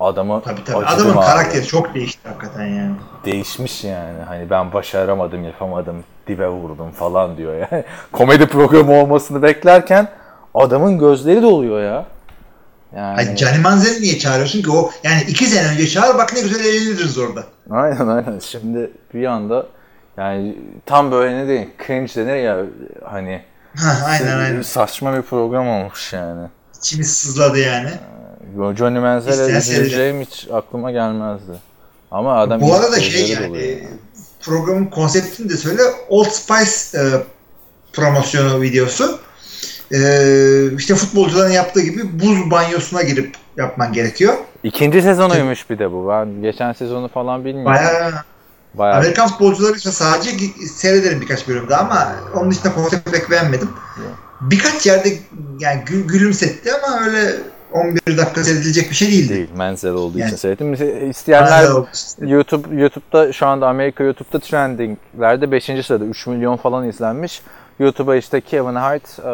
Adamı 0.00 0.42
tabii 0.42 0.64
tabii. 0.64 0.86
Adamın 0.86 1.16
abi. 1.16 1.26
karakteri 1.26 1.66
çok 1.66 1.94
değişti 1.94 2.28
hakikaten 2.28 2.66
yani. 2.66 2.94
değişmiş 3.24 3.84
yani. 3.84 4.22
Hani 4.28 4.50
ben 4.50 4.72
başaramadım, 4.72 5.44
yapamadım, 5.44 6.04
dibe 6.26 6.48
vurdum 6.48 6.90
falan 6.90 7.36
diyor 7.36 7.54
ya. 7.58 7.84
Komedi 8.12 8.46
programı 8.46 8.92
olmasını 8.92 9.42
beklerken 9.42 10.08
adamın 10.54 10.98
gözleri 10.98 11.42
doluyor 11.42 11.82
ya. 11.82 12.04
Yani 12.96 13.14
Hayır, 13.14 13.36
Johnny 13.36 13.58
Manziel'i 13.58 14.02
niye 14.02 14.18
çağırıyorsun 14.18 14.62
ki? 14.62 14.70
O 14.70 14.90
yani 15.04 15.22
iki 15.28 15.46
sene 15.46 15.68
önce 15.68 15.88
çağır 15.88 16.18
bak 16.18 16.32
ne 16.32 16.40
güzel 16.40 16.64
eğleniriz 16.64 17.18
orada. 17.18 17.44
aynen 17.70 18.06
aynen. 18.06 18.38
Şimdi 18.38 18.90
bir 19.14 19.24
anda 19.24 19.66
yani 20.16 20.58
tam 20.86 21.12
böyle 21.12 21.36
ne 21.36 21.46
diyeyim 21.46 21.70
cringe 21.86 22.14
denir 22.14 22.36
ya 22.36 22.58
hani 23.04 23.42
Ha, 23.76 23.96
aynen 24.06 24.38
aynen. 24.38 24.62
saçma 24.62 25.16
bir 25.16 25.22
program 25.22 25.68
olmuş 25.68 26.12
yani. 26.12 26.48
İçimiz 26.78 27.16
sızladı 27.16 27.58
yani. 27.58 27.90
Johnny 28.76 28.98
Manziel'e 28.98 29.58
İsteyen 29.58 29.60
üzüleceğim 29.60 30.20
hiç 30.20 30.48
aklıma 30.52 30.90
gelmezdi. 30.90 31.52
Ama 32.10 32.36
adam 32.36 32.60
Bu 32.60 32.74
arada 32.74 33.00
şey 33.00 33.36
doluyor 33.36 33.64
yani 33.64 33.88
programın 34.40 34.86
konseptini 34.86 35.48
de 35.48 35.56
söyle 35.56 35.82
Old 36.08 36.26
Spice 36.26 36.98
e, 36.98 37.02
promosyonu 37.92 38.62
videosu. 38.62 39.20
E, 39.92 40.76
işte 40.76 40.94
futbolcuların 40.94 41.50
yaptığı 41.52 41.80
gibi 41.80 42.20
buz 42.20 42.50
banyosuna 42.50 43.02
girip 43.02 43.34
yapman 43.56 43.92
gerekiyor. 43.92 44.34
İkinci 44.62 45.02
sezonuymuş 45.02 45.70
bir 45.70 45.78
de 45.78 45.92
bu. 45.92 46.08
Ben 46.08 46.42
geçen 46.42 46.72
sezonu 46.72 47.08
falan 47.08 47.44
bilmiyorum. 47.44 47.72
Bayağı 47.74 48.12
Bayağı 48.74 48.96
Amerikan 48.96 49.28
futbolcuları 49.28 49.76
ise 49.76 49.92
sadece 49.92 50.30
seyrederim 50.76 51.20
birkaç 51.20 51.48
bölümde 51.48 51.76
ama 51.76 52.12
onun 52.36 52.50
dışında 52.50 52.72
konsepti 52.74 53.10
pek 53.10 53.30
beğenmedim. 53.30 53.68
Birkaç 54.40 54.86
yerde 54.86 55.08
yani 55.60 55.82
gül, 55.86 56.08
gülümsetti 56.08 56.70
ama 56.72 57.04
öyle 57.06 57.32
11 57.72 58.18
dakika 58.18 58.44
seyredilecek 58.44 58.90
bir 58.90 58.94
şey 58.94 59.08
değildi. 59.08 59.34
değil. 59.34 59.48
Menzel 59.56 59.92
olduğu 59.92 60.18
Yani- 60.18 60.28
için 60.28 60.36
seyrettim. 60.36 60.72
İsteyenler. 61.10 61.68
YouTube 62.20 62.80
YouTube'da 62.80 63.32
şu 63.32 63.46
anda 63.46 63.68
Amerika 63.68 64.04
YouTube'da 64.04 64.38
trendinglerde 64.38 65.52
5. 65.52 65.64
sırada 65.86 66.04
3 66.04 66.26
milyon 66.26 66.56
falan 66.56 66.88
izlenmiş. 66.88 67.42
YouTube'a 67.80 68.16
işte 68.16 68.40
Kevin 68.40 68.74
Hart, 68.74 69.18
e, 69.18 69.32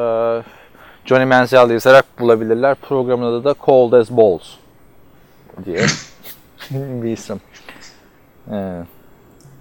Johnny 1.04 1.24
Manziel 1.24 1.70
yazarak 1.70 2.04
bulabilirler. 2.20 2.74
Programın 2.74 3.32
adı 3.32 3.44
da 3.44 3.54
Cold 3.64 3.92
as 3.92 4.10
Balls 4.10 4.42
diye 5.64 5.80
bir 6.70 7.12
isim. 7.12 7.40
Evet. 8.52 8.86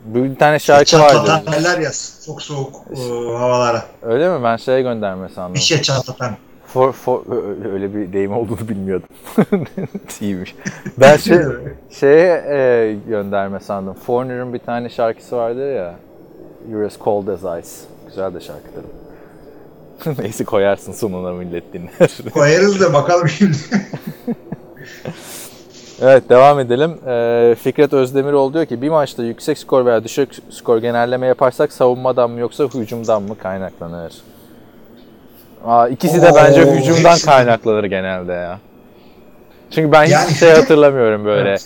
Bir 0.05 0.35
tane 0.35 0.59
şarkı 0.59 0.99
vardı. 0.99 1.13
Çatlatan 1.13 1.53
derler 1.53 1.79
ya 1.79 1.91
çok 2.25 2.41
soğuk 2.41 2.75
e, 2.91 2.99
havalara. 3.37 3.85
Öyle 4.01 4.37
mi? 4.37 4.43
Ben 4.43 4.57
şeye 4.57 4.81
gönderme 4.81 5.29
sandım. 5.29 5.53
Bir 5.53 5.59
şey 5.59 5.81
çatlatan. 5.81 6.37
For, 6.67 6.91
for, 6.91 7.21
öyle 7.73 7.95
bir 7.95 8.13
deyim 8.13 8.33
olduğunu 8.37 8.67
bilmiyordum. 8.69 9.07
İyiymiş. 10.21 10.55
Ben 10.97 11.17
şey, 11.17 11.37
şeye 11.89 12.43
e, 12.49 12.95
gönderme 13.07 13.59
sandım. 13.59 13.93
Foreigner'ın 13.93 14.53
bir 14.53 14.59
tane 14.59 14.89
şarkısı 14.89 15.35
vardı 15.35 15.73
ya. 15.73 15.95
You're 16.71 16.85
as 16.85 16.99
cold 17.03 17.27
as 17.27 17.39
ice. 17.39 17.94
Güzel 18.15 18.33
de 18.33 18.39
şarkıdır. 18.41 18.85
Neyse 20.23 20.43
koyarsın 20.43 20.91
sonuna 20.91 21.31
millet 21.33 21.73
dinler. 21.73 22.09
Koyarız 22.33 22.81
da 22.81 22.93
bakalım 22.93 23.29
şimdi. 23.29 23.57
evet 26.01 26.29
devam 26.29 26.59
edelim. 26.59 26.91
E, 27.07 27.55
Fikret 27.55 27.93
Özdemiroğlu 27.93 28.53
diyor 28.53 28.65
ki 28.65 28.81
bir 28.81 28.89
maçta 28.89 29.23
yüksek 29.23 29.57
skor 29.57 29.85
veya 29.85 30.03
düşük 30.03 30.29
skor 30.49 30.77
genelleme 30.77 31.27
yaparsak 31.27 31.71
savunmadan 31.73 32.29
mı 32.31 32.39
yoksa 32.39 32.63
hücumdan 32.63 33.23
mı 33.23 33.37
kaynaklanır? 33.37 34.13
Aa, 35.65 35.87
ikisi 35.87 36.21
de 36.21 36.31
Oo, 36.31 36.35
bence 36.35 36.61
hücumdan 36.71 37.11
hepsi- 37.11 37.25
kaynaklanır 37.25 37.83
genelde 37.83 38.33
ya. 38.33 38.59
Çünkü 39.71 39.91
ben 39.91 40.03
Yani 40.05 40.29
hiç 40.29 40.37
şey 40.39 40.49
hatırlamıyorum 40.53 41.25
böyle. 41.25 41.49
Evet. 41.49 41.65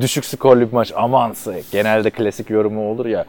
Düşük 0.00 0.24
skorlu 0.24 0.60
bir 0.60 0.72
maç 0.72 0.92
amansı. 0.96 1.54
Genelde 1.72 2.10
klasik 2.10 2.50
yorumu 2.50 2.90
olur 2.90 3.06
ya. 3.06 3.24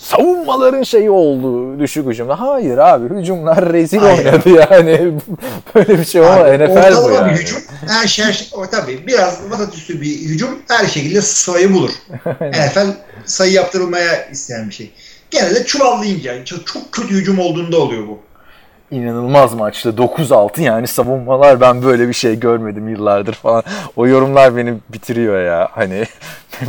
Savunmaların 0.00 0.82
şeyi 0.82 1.10
oldu 1.10 1.78
düşük 1.80 2.06
hücumda. 2.06 2.40
Hayır 2.40 2.78
abi 2.78 3.14
hücumlar 3.14 3.72
rezil 3.72 3.98
Hayır. 3.98 4.26
oynadı 4.26 4.48
yani. 4.48 5.12
Böyle 5.74 5.98
bir 5.98 6.04
şey 6.04 6.20
olmaz. 6.20 6.60
NFL 6.60 7.04
bu 7.04 7.10
yani. 7.10 7.32
bir 7.32 7.36
hücum 7.36 7.58
her 7.88 8.08
şey 8.08 8.48
o 8.52 8.66
tabii 8.66 9.06
biraz 9.06 9.50
vasat 9.50 9.74
üstü 9.74 10.00
bir 10.00 10.16
hücum 10.16 10.58
her 10.68 10.86
şekilde 10.86 11.22
sayı 11.22 11.72
bulur. 11.72 11.90
NFL 12.40 12.86
sayı 13.24 13.52
yaptırılmaya 13.52 14.28
isteyen 14.30 14.68
bir 14.68 14.74
şey. 14.74 14.90
Genelde 15.30 15.64
çuvallayınca 15.64 16.44
çok, 16.44 16.66
çok 16.66 16.92
kötü 16.92 17.14
hücum 17.14 17.38
olduğunda 17.38 17.78
oluyor 17.78 18.08
bu. 18.08 18.18
İnanılmaz 18.90 19.54
maçtı. 19.54 19.88
9-6 19.88 20.62
yani 20.62 20.86
savunmalar 20.86 21.60
ben 21.60 21.82
böyle 21.82 22.08
bir 22.08 22.12
şey 22.12 22.40
görmedim 22.40 22.88
yıllardır 22.88 23.34
falan. 23.34 23.62
O 23.96 24.06
yorumlar 24.06 24.56
beni 24.56 24.74
bitiriyor 24.88 25.42
ya. 25.42 25.68
Hani 25.72 26.06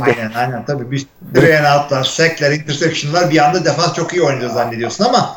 Aynen 0.00 0.32
aynen 0.36 0.64
tabii 0.64 0.90
bir 0.90 1.06
three 1.34 1.58
and 1.58 1.80
out'lar, 1.80 2.04
sack'ler, 2.04 2.50
interception'lar 2.52 3.30
bir 3.30 3.44
anda 3.44 3.64
defans 3.64 3.94
çok 3.94 4.12
iyi 4.12 4.22
oynuyor 4.22 4.50
zannediyorsun 4.50 5.04
ama 5.04 5.36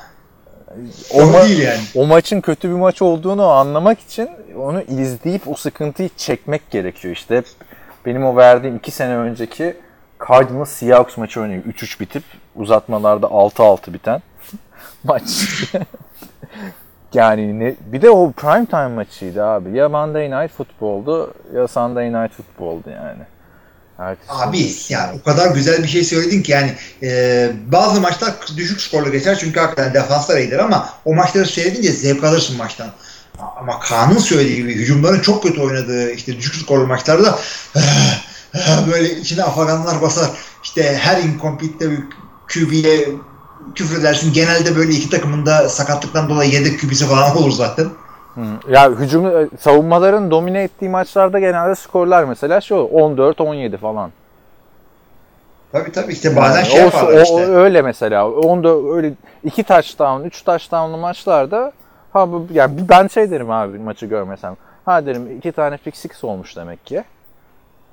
o, 1.09 1.21
ma- 1.21 1.43
değil 1.43 1.59
yani. 1.61 1.79
o 1.95 2.05
maçın 2.05 2.41
kötü 2.41 2.69
bir 2.69 2.73
maç 2.75 3.01
olduğunu 3.01 3.47
anlamak 3.49 3.99
için 3.99 4.29
onu 4.57 4.81
izleyip 4.81 5.47
o 5.47 5.55
sıkıntıyı 5.55 6.09
çekmek 6.17 6.71
gerekiyor. 6.71 7.13
İşte 7.13 7.43
benim 8.05 8.25
o 8.25 8.35
verdiğim 8.35 8.75
2 8.75 8.91
sene 8.91 9.15
önceki 9.17 9.77
Cardinals 10.27 10.69
Seahawks 10.69 11.17
maçı 11.17 11.39
örneği 11.39 11.61
3-3 11.61 11.99
bitip 11.99 12.23
uzatmalarda 12.55 13.25
6-6 13.25 13.93
biten 13.93 14.21
maç. 15.03 15.23
yani 17.13 17.59
ne, 17.59 17.75
bir 17.85 18.01
de 18.01 18.09
o 18.09 18.31
prime 18.31 18.65
time 18.65 18.87
maçıydı 18.87 19.45
abi. 19.45 19.77
Ya 19.77 19.89
Monday 19.89 20.31
Night 20.31 20.51
Football'du 20.51 21.33
ya 21.55 21.67
Sunday 21.67 22.13
Night 22.13 22.33
Football'du 22.33 22.89
yani. 22.89 23.21
Ertesi 23.99 24.31
Abi 24.31 24.73
yani 24.89 25.19
o 25.19 25.23
kadar 25.23 25.51
güzel 25.51 25.83
bir 25.83 25.87
şey 25.87 26.03
söyledin 26.03 26.41
ki 26.41 26.51
yani 26.51 26.75
e, 27.03 27.51
bazı 27.67 28.01
maçlar 28.01 28.33
düşük 28.57 28.81
skorlu 28.81 29.11
geçer 29.11 29.37
çünkü 29.39 29.59
hakikaten 29.59 29.93
defanslar 29.93 30.37
iyidir 30.37 30.59
ama 30.59 30.89
o 31.05 31.15
maçları 31.15 31.45
seyredince 31.45 31.91
zevk 31.91 32.23
alırsın 32.23 32.57
maçtan. 32.57 32.87
Ama 33.59 33.79
Kaan'ın 33.79 34.17
söylediği 34.17 34.55
gibi 34.55 34.75
hücumların 34.75 35.19
çok 35.19 35.43
kötü 35.43 35.61
oynadığı 35.61 36.11
işte 36.11 36.37
düşük 36.37 36.55
skorlu 36.55 36.87
maçlarda 36.87 37.39
böyle 38.91 39.17
içine 39.19 39.43
afaganlar 39.43 40.01
basar. 40.01 40.29
İşte 40.63 40.97
her 40.97 41.21
incomplete'de 41.21 41.91
bir 41.91 42.03
QB'ye 42.53 43.09
küfredersin. 43.75 44.33
Genelde 44.33 44.75
böyle 44.75 44.93
iki 44.93 45.09
takımın 45.09 45.45
da 45.45 45.69
sakatlıktan 45.69 46.29
dolayı 46.29 46.51
yedek 46.51 46.81
QB'si 46.81 47.05
falan 47.05 47.37
olur 47.37 47.51
zaten. 47.51 47.89
Hı. 48.35 48.41
Ya 48.71 48.89
hücum 48.91 49.25
e, 49.27 49.47
savunmaların 49.59 50.31
domine 50.31 50.63
ettiği 50.63 50.89
maçlarda 50.89 51.39
genelde 51.39 51.75
skorlar 51.75 52.23
mesela 52.23 52.61
şu 52.61 52.75
14-17 52.75 53.77
falan. 53.77 54.11
Tabii 55.71 55.91
tabii 55.91 56.11
işte 56.11 56.35
bazen 56.35 56.57
Yani 56.59 56.67
şey 56.67 56.81
o- 56.81 56.85
yaparlar 56.85 57.13
o- 57.17 57.21
işte. 57.21 57.33
o- 57.35 57.39
öyle 57.39 57.81
mesela. 57.81 58.29
Onda 58.31 58.95
öyle 58.95 59.13
iki 59.43 59.63
touchdown, 59.63 60.23
üç 60.23 60.43
touchdownlu 60.43 60.97
maçlarda 60.97 61.71
ha 62.13 62.31
bu 62.31 62.47
yani 62.53 62.73
ben 62.89 63.07
şey 63.07 63.31
derim 63.31 63.51
abi 63.51 63.77
maçı 63.79 64.05
görmesem. 64.05 64.57
Ha 64.85 65.05
derim 65.05 65.37
iki 65.37 65.51
tane 65.51 65.77
pick 65.77 65.97
six 65.97 66.23
olmuş 66.23 66.55
demek 66.57 66.85
ki. 66.85 67.03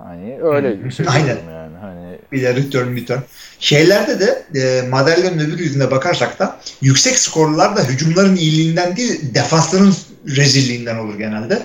Hani 0.04 0.38
öyle 0.42 0.84
bir 0.84 0.90
şey 0.90 1.06
Aynen. 1.08 1.38
yani. 1.52 1.76
Hani 1.80 2.18
Bir 2.32 2.42
de 2.42 2.54
return 2.54 2.96
return. 2.96 3.18
Şeylerde 3.58 4.20
de 4.20 4.44
e, 4.60 4.88
madalyonun 4.88 5.38
öbür 5.38 5.58
yüzüne 5.58 5.90
bakarsak 5.90 6.38
da 6.38 6.56
yüksek 6.80 7.18
skorlar 7.18 7.76
da 7.76 7.82
hücumların 7.82 8.36
iyiliğinden 8.36 8.96
değil 8.96 9.34
defansların 9.34 9.94
rezilliğinden 10.26 10.98
olur 10.98 11.14
genelde. 11.14 11.62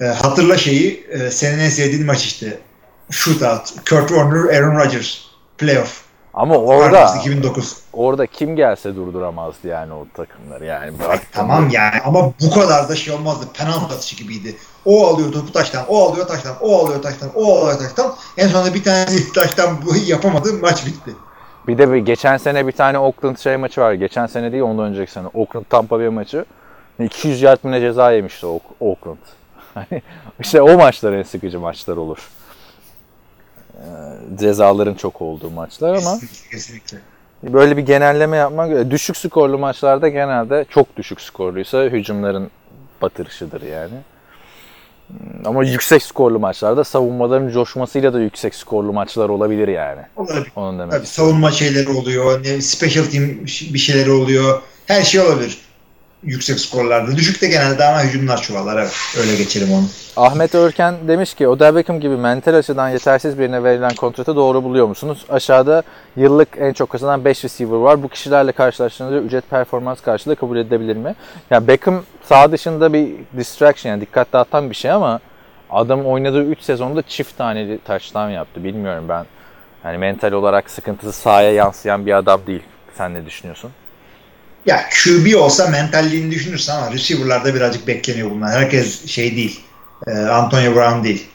E, 0.00 0.04
hatırla 0.04 0.58
şeyi 0.58 1.06
e, 1.10 1.30
senin 1.30 1.58
en 1.58 1.68
sevdiğin 1.68 2.06
maç 2.06 2.24
işte. 2.24 2.58
Shootout. 3.10 3.88
Kurt 3.90 4.08
Warner, 4.08 4.54
Aaron 4.54 4.76
Rodgers. 4.76 5.18
Playoff. 5.58 6.02
ama 6.34 6.56
orada 6.56 6.92
Cardinals 6.92 7.16
2009. 7.16 7.76
orada 7.92 8.26
kim 8.26 8.56
gelse 8.56 8.96
durduramazdı 8.96 9.68
yani 9.68 9.92
o 9.92 10.06
takımları 10.16 10.64
yani. 10.64 10.92
Tamam 11.32 11.70
yani 11.70 12.00
ama 12.04 12.32
bu 12.40 12.50
kadar 12.50 12.88
da 12.88 12.96
şey 12.96 13.14
olmazdı. 13.14 13.46
Penaltı 13.54 13.94
atışı 13.94 14.16
gibiydi. 14.16 14.56
O 14.86 15.06
alıyor 15.06 15.32
topu 15.32 15.52
taştan, 15.52 15.84
o 15.88 16.08
alıyor 16.10 16.26
taştan, 16.26 16.56
o 16.60 16.78
alıyor 16.84 17.02
taştan, 17.02 17.30
o 17.34 17.58
alıyor 17.58 17.78
taştan. 17.78 18.14
En 18.36 18.48
sonunda 18.48 18.74
bir 18.74 18.84
tanesi 18.84 19.32
taştan 19.34 19.76
bu 19.86 19.96
yapamadı, 19.96 20.52
maç 20.52 20.86
bitti. 20.86 21.10
Bir 21.68 21.78
de 21.78 21.92
bir 21.92 21.96
geçen 21.98 22.36
sene 22.36 22.66
bir 22.66 22.72
tane 22.72 22.98
Oakland 22.98 23.36
şey 23.38 23.56
maçı 23.56 23.80
var. 23.80 23.92
Geçen 23.92 24.26
sene 24.26 24.52
değil 24.52 24.62
ondan 24.62 24.84
önceki 24.84 25.12
sene. 25.12 25.26
Oakland 25.34 25.64
Tampa 25.70 25.98
Bay 25.98 26.08
maçı. 26.08 26.44
200 27.04 27.42
yard 27.42 27.58
mı 27.64 27.70
ne 27.72 27.80
ceza 27.80 28.12
yemişti 28.12 28.46
Oak- 28.46 28.62
Oakland. 28.80 29.16
Hani 29.74 30.02
işte 30.40 30.62
o 30.62 30.76
maçlar 30.78 31.12
en 31.12 31.22
sıkıcı 31.22 31.60
maçlar 31.60 31.96
olur. 31.96 32.28
Ee, 33.74 33.82
cezaların 34.38 34.94
çok 34.94 35.22
olduğu 35.22 35.50
maçlar 35.50 35.88
ama 35.94 35.98
Kesinlikle, 36.20 36.50
kesinlikle. 36.50 36.98
böyle 37.42 37.76
bir 37.76 37.82
genelleme 37.82 38.36
yapmak 38.36 38.90
düşük 38.90 39.16
skorlu 39.16 39.58
maçlarda 39.58 40.08
genelde 40.08 40.64
çok 40.68 40.96
düşük 40.96 41.20
skorluysa 41.20 41.82
hücumların 41.84 42.50
batırışıdır 43.02 43.62
yani. 43.62 43.94
Ama 45.44 45.64
yüksek 45.64 46.02
skorlu 46.02 46.38
maçlarda 46.38 46.84
savunmaların 46.84 47.48
coşmasıyla 47.48 48.12
da 48.12 48.20
yüksek 48.20 48.54
skorlu 48.54 48.92
maçlar 48.92 49.28
olabilir 49.28 49.68
yani. 49.68 50.00
Olabilir. 50.16 50.52
Onun 50.56 50.78
demek. 50.78 50.92
Tabii 50.92 51.06
savunma 51.06 51.50
şeyleri 51.50 51.88
oluyor, 51.88 52.44
ne, 52.44 52.60
special 52.60 53.04
team 53.04 53.24
bir 53.46 53.78
şeyleri 53.78 54.10
oluyor. 54.10 54.62
Her 54.86 55.02
şey 55.02 55.20
olabilir. 55.20 55.58
Yüksek 56.26 56.60
skorlarda. 56.60 57.16
Düşükte 57.16 57.48
genelde 57.48 57.84
ama 57.84 58.02
hücumlar 58.02 58.42
çuvallar. 58.42 58.76
Evet. 58.82 58.92
Öyle 59.20 59.36
geçelim 59.36 59.72
onu. 59.72 59.84
Ahmet 60.16 60.54
Örken 60.54 60.94
demiş 61.08 61.34
ki 61.34 61.48
Odell 61.48 61.74
Beckham 61.74 62.00
gibi 62.00 62.16
mental 62.16 62.54
açıdan 62.54 62.88
yetersiz 62.88 63.38
birine 63.38 63.64
verilen 63.64 63.94
kontratı 63.94 64.36
doğru 64.36 64.64
buluyor 64.64 64.86
musunuz? 64.86 65.24
Aşağıda 65.28 65.82
yıllık 66.16 66.48
en 66.58 66.72
çok 66.72 66.90
kazanan 66.90 67.24
5 67.24 67.44
receiver 67.44 67.76
var. 67.76 68.02
Bu 68.02 68.08
kişilerle 68.08 68.52
karşılaştığınızda 68.52 69.18
ücret 69.18 69.50
performans 69.50 70.00
karşılığı 70.00 70.36
kabul 70.36 70.56
edilebilir 70.56 70.96
mi? 70.96 71.14
Ya 71.50 71.66
Beckham 71.66 72.02
sağ 72.24 72.52
dışında 72.52 72.92
bir 72.92 73.08
distraction 73.36 73.90
yani 73.90 74.00
dikkat 74.00 74.32
dağıtan 74.32 74.70
bir 74.70 74.74
şey 74.74 74.90
ama 74.90 75.20
adam 75.70 76.06
oynadığı 76.06 76.44
3 76.44 76.60
sezonda 76.60 77.02
çift 77.02 77.38
taneli 77.38 77.78
touchdown 77.78 78.30
yaptı. 78.30 78.64
Bilmiyorum 78.64 79.04
ben. 79.08 79.24
Yani 79.84 79.98
mental 79.98 80.32
olarak 80.32 80.70
sıkıntısı 80.70 81.12
sahaya 81.12 81.52
yansıyan 81.52 82.06
bir 82.06 82.12
adam 82.12 82.40
değil. 82.46 82.62
Sen 82.98 83.14
ne 83.14 83.26
düşünüyorsun? 83.26 83.70
Ya 84.66 84.84
QB 84.90 85.36
olsa 85.36 85.66
mentalliğini 85.66 86.30
düşünürsen 86.30 86.76
ama 86.76 86.92
receiver'larda 86.92 87.54
birazcık 87.54 87.86
bekleniyor 87.86 88.30
bunlar. 88.30 88.50
Herkes 88.50 89.06
şey 89.06 89.36
değil. 89.36 89.60
Ee, 90.06 90.10
Antonio 90.10 90.74
Brown 90.74 91.04
değil. 91.04 91.26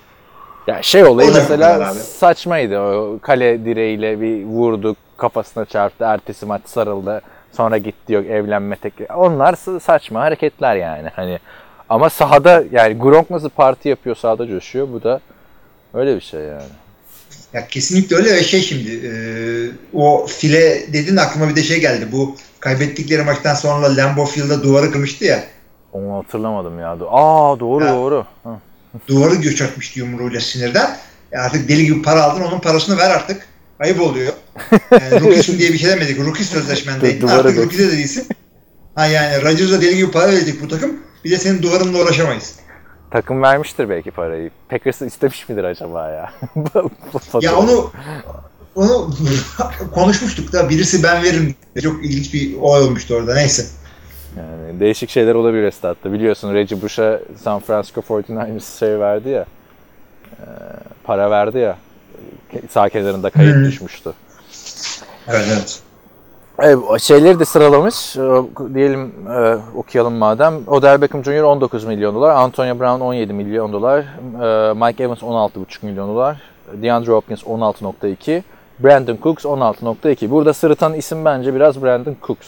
Ya 0.68 0.82
şey 0.82 1.04
olayı 1.04 1.30
O 1.30 1.34
mesela 1.34 1.94
saçmaydı. 1.94 2.80
O 2.80 3.20
kale 3.22 3.66
direğiyle 3.66 4.22
bir 4.22 4.44
vurdu, 4.44 4.96
kafasına 5.18 5.66
çarptı, 5.66 6.04
ertesi 6.04 6.46
maç 6.46 6.62
sarıldı. 6.66 7.22
Sonra 7.58 7.78
gitti 7.78 8.14
yok 8.14 8.26
evlenme 8.26 8.76
teklifi. 8.76 9.14
Onlar 9.14 9.54
sa- 9.54 9.80
saçma 9.80 10.22
hareketler 10.22 10.76
yani. 10.76 11.10
Hani 11.16 11.40
ama 11.90 12.10
sahada 12.10 12.64
yani 12.72 12.98
Gronk 12.98 13.30
nasıl 13.30 13.50
parti 13.50 13.90
yapıyor 13.90 14.16
sahada 14.16 14.48
coşuyor. 14.48 14.88
Bu 14.94 15.04
da 15.04 15.20
öyle 15.94 16.16
bir 16.16 16.22
şey 16.22 16.40
yani. 16.40 16.62
Ya 17.54 17.68
kesinlikle 17.68 18.16
öyle 18.16 18.44
şey 18.44 18.62
şimdi 18.62 19.08
e, 19.08 19.12
o 19.94 20.26
file 20.28 20.94
dedin 20.94 21.18
aklıma 21.18 21.50
bir 21.50 21.56
de 21.56 21.64
şey 21.64 21.80
geldi. 21.82 22.08
Bu 22.12 22.36
kaybettikleri 22.62 23.24
maçtan 23.24 23.54
sonra 23.56 23.96
Lambeau 23.98 24.26
Field'da 24.26 24.64
duvarı 24.64 24.92
kırmıştı 24.92 25.26
ya. 25.26 25.44
Onu 25.94 26.18
hatırlamadım 26.18 26.80
ya. 26.80 26.92
Aa 27.10 27.60
doğru 27.60 27.86
Ya. 27.86 27.94
doğru. 27.96 28.26
Hı. 28.44 28.50
Duvarı 29.08 29.36
göçertmişti 29.36 30.00
yumruğuyla 30.00 30.40
sinirden. 30.40 30.98
E 31.32 31.38
artık 31.38 31.70
deli 31.70 31.86
gibi 31.86 32.02
para 32.02 32.24
aldın 32.24 32.42
onun 32.42 32.60
parasını 32.60 32.98
ver 32.98 33.10
artık. 33.10 33.48
Ayıp 33.80 34.02
oluyor. 34.02 34.34
Yani 34.92 35.22
rookie'sin 35.22 35.60
diye 35.60 35.74
bir 35.74 35.78
şey 35.78 35.90
demedik. 35.90 36.20
Rookie 36.20 36.44
sözleşmendeydin. 36.44 37.28
Artık 37.28 37.56
göç. 37.56 37.66
rookie'de 37.66 37.88
de 37.88 37.92
değilsin. 37.92 38.28
Ha 38.96 39.06
yani 39.06 39.42
Rodgers'a 39.42 39.82
deli 39.82 39.96
gibi 39.96 40.12
para 40.12 40.28
verecek 40.28 40.62
bu 40.64 40.68
takım. 40.68 40.98
Bir 41.26 41.32
de 41.32 41.38
senin 41.38 41.62
duvarınla 41.64 42.04
uğraşamayız. 42.04 42.56
Takım 43.12 43.42
vermiştir 43.42 43.90
belki 43.90 44.12
parayı. 44.12 44.52
Packers 44.70 45.02
istemiş 45.02 45.50
midir 45.50 45.64
acaba 45.64 46.10
ya? 46.10 46.34
Ya 47.42 47.56
onu 47.56 47.92
onu 48.76 49.10
konuşmuştuk 49.94 50.54
da 50.54 50.70
birisi 50.70 51.04
ben 51.04 51.24
veririm. 51.24 51.56
Çok 51.84 52.06
ilginç 52.06 52.34
bir 52.34 52.58
olay 52.62 52.82
olmuştu 52.84 53.16
orada. 53.16 53.34
Neyse. 53.34 53.66
Yani 54.38 54.80
değişik 54.80 55.10
şeyler 55.10 55.36
olabilir 55.36 55.64
estatta. 55.64 56.14
Biliyorsun 56.14 56.54
Reggie 56.54 56.82
Bush'a 56.82 57.20
San 57.44 57.60
Francisco 57.60 58.02
49ers 58.02 58.80
şey 58.80 59.00
verdi 59.00 59.30
ya. 59.30 59.46
e, 60.40 60.46
para 61.04 61.32
verdi 61.32 61.58
ya. 61.58 61.78
Sağ 62.70 62.90
kenarında 62.90 63.30
kayıp 63.30 63.56
Hı. 63.56 63.66
düşmüştü. 63.66 64.12
Evet 65.28 65.46
evet. 65.54 65.80
Evet, 66.60 67.02
şeyleri 67.02 67.40
de 67.40 67.46
sıralamış. 67.46 68.16
E, 68.18 68.20
Diyelim 68.74 69.14
e, 69.30 69.58
okuyalım 69.76 70.14
madem. 70.14 70.54
Odell 70.68 71.02
Beckham 71.02 71.24
Jr. 71.24 71.42
19 71.42 71.84
milyon 71.84 72.16
dolar. 72.16 72.36
Antonio 72.36 72.80
Brown 72.80 73.02
17 73.02 73.34
milyon 73.34 73.74
dolar. 73.74 74.00
e, 74.00 74.74
Mike 74.74 75.04
Evans 75.04 75.20
16,5 75.22 75.86
milyon 75.86 76.10
dolar. 76.10 76.42
DeAndre 76.74 77.12
Hopkins 77.12 77.44
16.2. 77.44 78.44
Brandon 78.84 79.18
Cooks 79.24 79.46
16.2. 79.46 80.30
Burada 80.30 80.54
sırıtan 80.54 80.94
isim 80.94 81.26
bence 81.26 81.56
biraz 81.56 81.84
Brandon 81.84 82.16
Cooks 82.28 82.48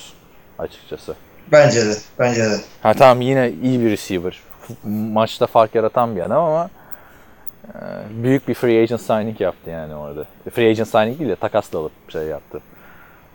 açıkçası. 0.60 1.16
Bence 1.52 1.86
de. 1.86 1.96
Bence 2.20 2.42
de. 2.44 2.58
Ha 2.84 2.94
tamam 2.94 3.22
yine 3.22 3.52
iyi 3.64 3.80
bir 3.82 3.90
receiver. 3.92 4.40
Maçta 5.14 5.48
fark 5.48 5.76
yaratan 5.76 6.16
bir 6.16 6.22
adam 6.22 6.44
ama 6.44 6.70
e, 7.68 7.80
büyük 8.24 8.48
bir 8.48 8.54
free 8.54 8.82
agent 8.82 9.02
signing 9.02 9.42
yaptı 9.42 9.70
yani 9.70 9.96
orada. 9.96 10.26
Free 10.54 10.70
agent 10.70 10.88
signing 10.88 11.20
değil 11.20 11.30
de 11.30 11.36
takasla 11.36 11.80
alıp 11.80 11.92
şey 12.12 12.22
yaptı. 12.24 12.62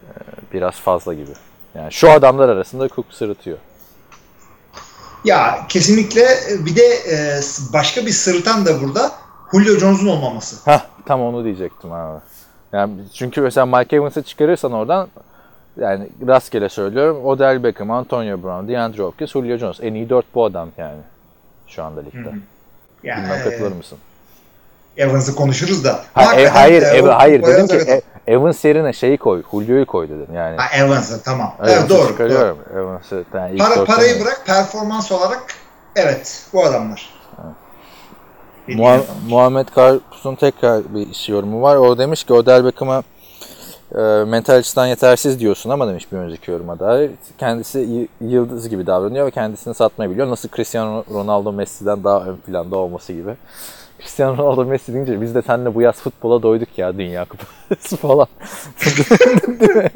E, 0.03 0.13
Biraz 0.53 0.75
fazla 0.75 1.15
gibi. 1.15 1.31
Yani 1.75 1.93
şu 1.93 2.11
adamlar 2.11 2.49
arasında 2.49 2.89
Cook 2.89 3.07
sırıtıyor. 3.11 3.59
Ya 5.25 5.59
kesinlikle 5.69 6.27
bir 6.67 6.77
de 6.77 6.87
e, 6.87 7.41
başka 7.73 8.07
bir 8.07 8.11
sırıtan 8.11 8.67
da 8.67 8.81
burada 8.83 9.13
Julio 9.53 9.79
Jones'un 9.79 10.07
olmaması. 10.09 10.71
Hah 10.71 10.85
tam 11.07 11.23
onu 11.23 11.45
diyecektim 11.45 11.93
abi. 11.93 12.21
Yani 12.73 12.93
çünkü 13.15 13.41
mesela 13.41 13.67
Mike 13.67 13.97
Evans'ı 13.97 14.23
çıkarırsan 14.23 14.73
oradan 14.73 15.09
yani 15.81 16.09
rastgele 16.27 16.69
söylüyorum. 16.69 17.25
Odell 17.25 17.63
Beckham, 17.63 17.91
Antonio 17.91 18.43
Brown, 18.43 18.73
DeAndre 18.73 19.03
Hopkins, 19.03 19.31
Julio 19.31 19.57
Jones. 19.57 19.81
En 19.83 19.95
iyi 19.95 20.09
dört 20.09 20.35
bu 20.35 20.45
adam 20.45 20.69
yani. 20.79 21.01
Şu 21.67 21.85
anda 21.85 22.01
ligde. 22.01 22.33
Yani 23.03 23.23
Bilmem 23.23 23.45
katılır 23.45 23.73
mısın? 23.73 23.99
e, 24.97 25.03
Evans'ı 25.03 25.35
konuşuruz 25.35 25.85
da. 25.85 26.01
Ha, 26.15 26.35
e, 26.35 26.49
hayır, 26.49 26.83
e, 26.83 27.03
hayır 27.03 27.43
dedim 27.43 27.67
ki 27.67 27.77
e, 27.77 28.03
Evans 28.27 28.65
yerine 28.65 28.93
şeyi 28.93 29.19
koy, 29.19 29.43
Julio'yu 29.51 29.87
koy 29.87 30.09
dedim 30.09 30.35
yani. 30.35 30.57
Ha, 30.57 30.77
Evans'ı 30.77 31.23
tamam. 31.23 31.55
Evet, 31.61 31.73
Evans'ı 31.73 31.89
doğru. 31.89 31.99
doğru. 31.99 32.09
çıkarıyorum. 32.09 32.59
Evans'ı 32.77 33.25
yani 33.35 33.59
Para, 33.59 33.85
parayı 33.85 34.11
yani. 34.11 34.21
bırak 34.21 34.43
performans 34.47 35.13
olarak 35.13 35.43
evet 35.97 36.47
bu 36.53 36.65
adamlar. 36.65 37.18
Muha-. 38.77 39.05
Muhammed 39.29 39.69
Karpuz'un 39.69 40.35
tekrar 40.35 40.95
bir 40.95 41.11
iş 41.11 41.29
yorumu 41.29 41.63
var. 41.63 41.77
O 41.77 41.99
demiş 41.99 42.25
ki 42.25 42.33
Odell 42.33 42.65
Beckham'a 42.65 43.03
e, 43.95 43.99
mental 44.25 44.55
açıdan 44.55 44.87
yetersiz 44.87 45.41
diyorsun 45.41 45.71
ama 45.71 45.89
demiş 45.89 46.13
bir 46.13 46.17
önceki 46.17 46.51
yoruma 46.51 46.79
dair. 46.79 47.11
Kendisi 47.39 48.09
yıldız 48.21 48.69
gibi 48.69 48.87
davranıyor 48.87 49.27
ve 49.27 49.31
kendisini 49.31 49.75
satmayı 49.75 50.11
biliyor. 50.11 50.31
Nasıl 50.31 50.49
Cristiano 50.57 51.05
Ronaldo 51.15 51.53
Messi'den 51.53 52.05
daha 52.05 52.25
ön 52.25 52.37
planda 52.37 52.77
olması 52.77 53.13
gibi. 53.13 53.31
Cristiano 53.99 54.37
Ronaldo 54.37 54.65
Messi 54.65 54.95
deyince 54.95 55.21
biz 55.21 55.35
de 55.35 55.43
seninle 55.43 55.75
bu 55.75 55.83
yaz 55.83 55.95
futbola 55.97 56.43
doyduk 56.43 56.79
ya 56.79 56.99
Dünya 56.99 57.25
Kupası 57.25 57.97
falan. 58.03 58.27
Değil 59.61 59.75
mi? 59.77 59.91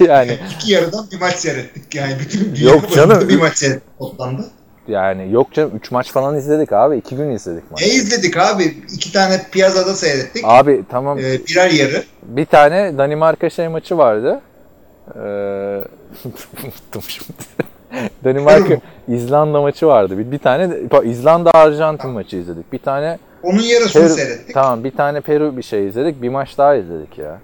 yani 0.00 0.38
İki 0.56 0.72
yarıdan 0.72 1.06
bir 1.12 1.20
maç 1.20 1.34
seyrettik 1.34 1.94
yani. 1.94 2.12
Bütün 2.20 2.56
dünya 2.56 2.70
Yok 2.74 2.90
canım. 2.92 3.28
bir 3.28 3.38
maç 3.38 3.58
seyrettik 3.58 3.98
toplamda. 3.98 4.42
Yani 4.88 5.32
yok 5.32 5.52
canım 5.52 5.70
3 5.76 5.90
maç 5.90 6.12
falan 6.12 6.36
izledik 6.36 6.72
abi. 6.72 6.96
2 6.96 7.16
gün 7.16 7.30
izledik 7.30 7.70
maçı. 7.70 7.84
Ne 7.84 7.88
izledik 7.88 8.36
abi? 8.36 8.64
İki 8.94 9.12
tane 9.12 9.40
piyazada 9.52 9.94
seyrettik. 9.94 10.44
Abi 10.46 10.82
tamam 10.90 11.18
Ee, 11.18 11.22
birer 11.48 11.70
yarı. 11.70 12.02
Bir 12.22 12.46
tane 12.46 12.98
Danimarka 12.98 13.50
şey 13.50 13.68
maçı 13.68 13.98
vardı. 13.98 14.40
Ee, 15.16 15.18
unuttum 16.64 17.02
şimdi. 17.08 17.32
Danimarka 18.24 18.74
İzlanda 19.08 19.60
maçı 19.62 19.86
vardı. 19.86 20.18
Bir, 20.18 20.30
bir 20.32 20.38
tane 20.38 20.70
İzlanda 21.04 21.50
Arjantin 21.54 22.10
maçı 22.10 22.36
izledik. 22.36 22.72
Bir 22.72 22.78
tane 22.78 23.18
Onun 23.42 23.60
yarısını 23.62 24.02
Peru, 24.02 24.12
seyrettik. 24.14 24.54
tamam 24.54 24.84
bir 24.84 24.90
tane 24.90 25.20
Peru 25.20 25.56
bir 25.56 25.62
şey 25.62 25.88
izledik. 25.88 26.22
Bir 26.22 26.28
maç 26.28 26.58
daha 26.58 26.74
izledik 26.74 27.18
ya. 27.18 27.38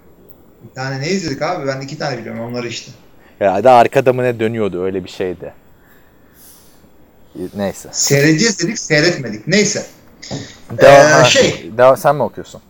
Bir 0.69 0.75
tane 0.75 1.01
ne 1.01 1.09
izledik 1.09 1.41
abi? 1.41 1.67
Ben 1.67 1.81
iki 1.81 1.97
tane 1.97 2.17
biliyorum 2.17 2.41
onları 2.41 2.67
işte. 2.67 2.91
Herhalde 3.39 3.69
arkada 3.69 4.13
mı 4.13 4.23
ne 4.23 4.39
dönüyordu 4.39 4.83
öyle 4.83 5.03
bir 5.03 5.09
şeydi. 5.09 5.53
Neyse. 7.55 7.89
Seyredeceğiz 7.91 8.59
dedik 8.59 8.79
seyretmedik. 8.79 9.47
Neyse. 9.47 9.85
Devam, 10.77 11.21
Ee, 11.21 11.25
şey. 11.25 11.71
devam- 11.77 11.97
sen 11.97 12.15
mi 12.15 12.23
okuyorsun? 12.23 12.61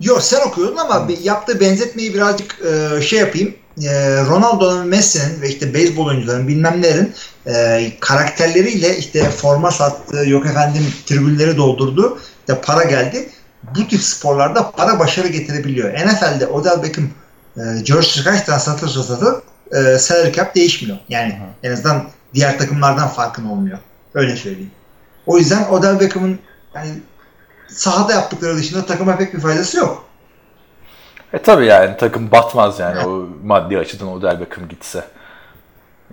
Yok 0.00 0.22
sen 0.22 0.40
okuyordun 0.40 0.76
ama 0.76 1.08
bir- 1.08 1.18
yaptığı 1.20 1.60
benzetmeyi 1.60 2.14
birazcık 2.14 2.56
e, 2.98 3.02
şey 3.02 3.18
yapayım. 3.18 3.54
E, 3.82 3.90
Ronaldo'nun, 4.24 4.86
Messi'nin 4.86 5.40
ve 5.42 5.48
işte 5.48 5.74
beyzbol 5.74 6.06
oyuncuların 6.06 6.48
bilmem 6.48 6.82
nelerin 6.82 7.14
e, 7.46 7.86
karakterleriyle 8.00 8.96
işte 8.98 9.30
forma 9.30 9.70
sattığı, 9.70 10.28
yok 10.28 10.46
efendim 10.46 10.86
tribünleri 11.06 11.56
doldurdu. 11.56 12.18
İşte 12.40 12.60
para 12.60 12.84
geldi. 12.84 13.28
Bu 13.76 13.88
tip 13.88 14.02
sporlarda 14.02 14.70
para 14.70 14.98
başarı 14.98 15.28
getirebiliyor. 15.28 15.94
NFL'de 15.94 16.46
Odell 16.46 16.82
Beckham 16.82 17.04
e, 17.56 17.60
George 17.82 18.08
kaçtan 18.24 18.58
satırsa 18.58 19.02
satır 19.02 19.34
e, 19.72 19.98
salary 19.98 20.32
cap 20.32 20.54
değişmiyor. 20.54 20.98
Yani 21.08 21.38
en 21.62 21.72
azından 21.72 22.04
diğer 22.34 22.58
takımlardan 22.58 23.08
farkın 23.08 23.48
olmuyor. 23.48 23.78
Öyle 24.14 24.36
söyleyeyim. 24.36 24.70
O 25.26 25.38
yüzden 25.38 25.68
Odell 25.68 26.00
Beckham'ın 26.00 26.38
yani 26.74 26.90
sahada 27.68 28.12
yaptıkları 28.12 28.56
dışında 28.56 28.86
takıma 28.86 29.16
pek 29.16 29.34
bir 29.34 29.40
faydası 29.40 29.78
yok. 29.78 30.04
E 31.32 31.38
tabi 31.38 31.66
yani 31.66 31.96
takım 31.96 32.30
batmaz 32.30 32.78
yani 32.78 33.06
o 33.06 33.28
maddi 33.44 33.78
açıdan 33.78 34.08
Odell 34.08 34.40
Beckham 34.40 34.68
gitse. 34.68 35.04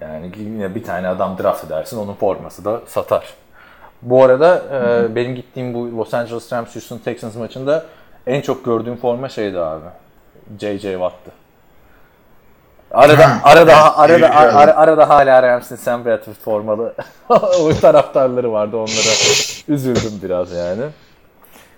Yani 0.01 0.31
yine 0.37 0.75
bir 0.75 0.83
tane 0.83 1.07
adam 1.07 1.37
draft 1.37 1.65
edersin 1.65 1.97
onun 1.97 2.13
forması 2.13 2.65
da 2.65 2.81
satar. 2.87 3.33
Bu 4.01 4.23
arada 4.23 4.63
e, 4.73 5.15
benim 5.15 5.35
gittiğim 5.35 5.73
bu 5.73 5.97
Los 5.97 6.13
Angeles 6.13 6.53
Rams 6.53 6.75
Houston 6.75 6.97
Texans 6.97 7.35
maçında 7.35 7.85
en 8.27 8.41
çok 8.41 8.65
gördüğüm 8.65 8.97
forma 8.97 9.29
şeydi 9.29 9.59
abi. 9.59 9.85
J.J. 10.59 10.91
Watt'tı. 10.91 11.31
Arada 12.91 13.29
Ha, 13.29 13.39
arada 13.43 13.71
evet, 13.71 13.91
arada 13.95 14.13
evet, 14.27 14.35
ar- 14.35 14.45
evet. 14.45 14.55
ar- 14.55 14.83
arada 14.83 15.09
hala 15.09 15.43
Rams'in 15.43 15.75
Sam 15.75 16.05
Bradford 16.05 16.35
formalı 16.35 16.93
o 17.29 17.73
taraftarları 17.81 18.51
vardı 18.51 18.77
onlara 18.77 19.15
üzüldüm 19.67 20.19
biraz 20.23 20.51
yani. 20.51 20.81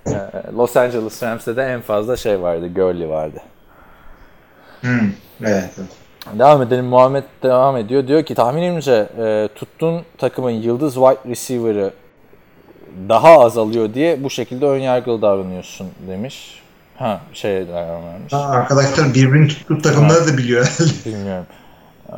E, 0.08 0.14
Los 0.58 0.78
Angeles 0.78 1.24
Rams'te 1.24 1.56
de 1.56 1.64
en 1.64 1.82
fazla 1.82 2.18
şey 2.18 2.42
vardı, 2.42 2.74
Gurley 2.74 3.10
vardı. 3.10 3.40
Hmm, 4.82 5.12
evet. 5.46 5.70
Devam 6.34 6.62
edelim. 6.62 6.86
Muhammed 6.86 7.24
devam 7.44 7.78
ediyor. 7.78 8.08
Diyor 8.08 8.24
ki 8.24 8.36
tahminimce 8.36 9.08
e, 9.20 9.50
tuttuğun 9.56 10.02
takımın 10.18 10.52
yıldız 10.52 10.94
wide 10.94 11.30
receiver'ı 11.30 11.94
daha 13.10 13.40
az 13.40 13.58
alıyor 13.58 13.94
diye 13.94 14.24
bu 14.24 14.30
şekilde 14.30 14.66
önyargılı 14.66 15.22
davranıyorsun 15.22 15.88
demiş. 16.08 16.64
Ha 16.98 17.22
şey 17.34 17.68
davranmış. 17.68 18.34
Ha, 18.34 18.38
arkadaşlar 18.40 19.14
birbirini 19.14 19.48
tuttuğu 19.48 19.82
takımları 19.82 20.28
da 20.28 20.38
biliyor 20.38 20.66
herhalde. 20.66 20.94
Bilmiyorum. 21.06 21.46
Ee, 22.10 22.16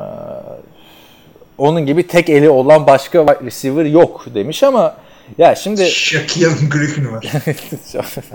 onun 1.58 1.86
gibi 1.86 2.08
tek 2.08 2.30
eli 2.30 2.50
olan 2.50 2.88
başka 2.88 3.26
receiver 3.46 3.86
yok 3.86 4.26
demiş 4.36 4.64
ama 4.64 4.96
ya 5.38 5.56
şimdi 5.56 5.86
Shaquille 5.86 6.68
Griffin 6.72 7.12
var. 7.14 7.26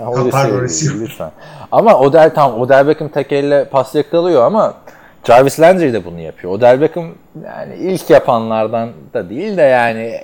O 0.07 0.17
Ha, 0.25 0.29
pardon, 0.31 0.61
receiver. 0.63 0.99
lütfen. 1.01 1.31
Ama 1.71 1.99
Odell 1.99 2.33
tam 2.35 2.59
Odell 2.61 2.87
Beckham 2.87 3.09
tek 3.09 3.31
elle 3.31 3.65
pas 3.69 3.95
yakalıyor 3.95 4.43
ama 4.45 4.73
Jarvis 5.23 5.59
Landry 5.59 5.93
de 5.93 6.05
bunu 6.05 6.19
yapıyor. 6.19 6.53
Odell 6.53 6.81
Beckham 6.81 7.05
yani 7.45 7.75
ilk 7.75 8.09
yapanlardan 8.09 8.89
da 9.13 9.29
değil 9.29 9.57
de 9.57 9.61
yani 9.61 10.21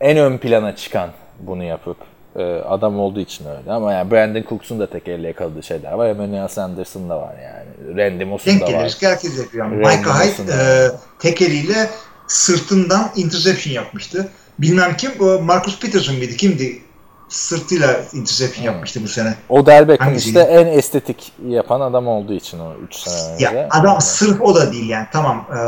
en 0.00 0.16
ön 0.18 0.38
plana 0.38 0.76
çıkan 0.76 1.10
bunu 1.40 1.64
yapıp 1.64 1.96
e, 2.38 2.62
adam 2.68 2.98
olduğu 2.98 3.20
için 3.20 3.46
öyle. 3.46 3.72
Ama 3.72 3.92
yani 3.92 4.10
Brandon 4.10 4.44
Cooks'un 4.48 4.80
da 4.80 4.90
tek 4.90 5.08
elle 5.08 5.26
yakaladığı 5.26 5.62
şeyler 5.62 5.92
var. 5.92 6.08
Emmanuel 6.08 6.48
Sanders'ın 6.48 7.08
da 7.08 7.20
var 7.20 7.34
yani. 7.42 7.98
Randy 7.98 8.24
Moss'un 8.24 8.46
Denk 8.46 8.60
da 8.60 8.72
var. 8.72 8.88
ki 8.88 9.06
herkes 9.06 9.38
yapıyor. 9.38 9.64
Yani 9.66 9.80
Randy 9.80 9.96
Michael 9.96 10.26
Moss'un 10.26 10.44
Hyde 10.44 10.52
e, 10.52 10.90
tek 11.18 11.42
eliyle 11.42 11.90
sırtından 12.26 13.10
interception 13.16 13.74
yapmıştı. 13.74 14.28
Bilmem 14.58 14.96
kim, 14.96 15.10
o 15.20 15.42
Marcus 15.42 15.80
Peterson 15.80 16.16
mıydı? 16.16 16.32
Kimdi? 16.32 16.82
Sırtıyla 17.28 18.00
interception 18.12 18.64
yapmıştı 18.64 19.02
bu 19.02 19.08
sene. 19.08 19.34
Odell 19.48 19.88
Beckham 19.88 20.16
işte 20.16 20.40
en 20.40 20.66
estetik 20.66 21.32
yapan 21.48 21.80
adam 21.80 22.08
olduğu 22.08 22.32
için 22.32 22.58
o 22.58 22.74
3 22.86 22.94
sene 22.94 23.34
önce. 23.34 23.44
Ya 23.44 23.68
adam 23.70 24.00
sırf 24.00 24.40
o 24.40 24.54
da 24.54 24.72
değil 24.72 24.88
yani. 24.88 25.06
Tamam 25.12 25.46
e, 25.50 25.60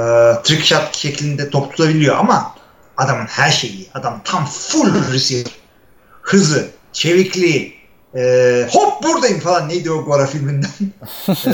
trick 0.42 0.64
shot 0.64 0.96
şeklinde 0.96 1.50
top 1.50 1.70
tutabiliyor 1.70 2.16
ama 2.16 2.54
adamın 2.96 3.26
her 3.26 3.50
şeyi. 3.50 3.88
Adam 3.94 4.20
tam 4.24 4.44
full 4.44 5.12
receiver. 5.12 5.59
Hızı, 6.30 6.70
çevikliği, 6.92 7.74
e, 8.14 8.66
hop 8.72 9.02
buradayım 9.02 9.40
falan 9.40 9.68
neydi 9.68 9.90
o 9.90 10.04
Gora 10.04 10.26
filminden. 10.26 10.70
e, 11.46 11.52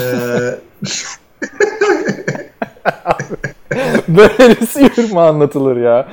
Böyle 4.07 4.55
receiver 4.55 5.11
mi 5.11 5.19
anlatılır 5.19 5.77
ya? 5.77 6.11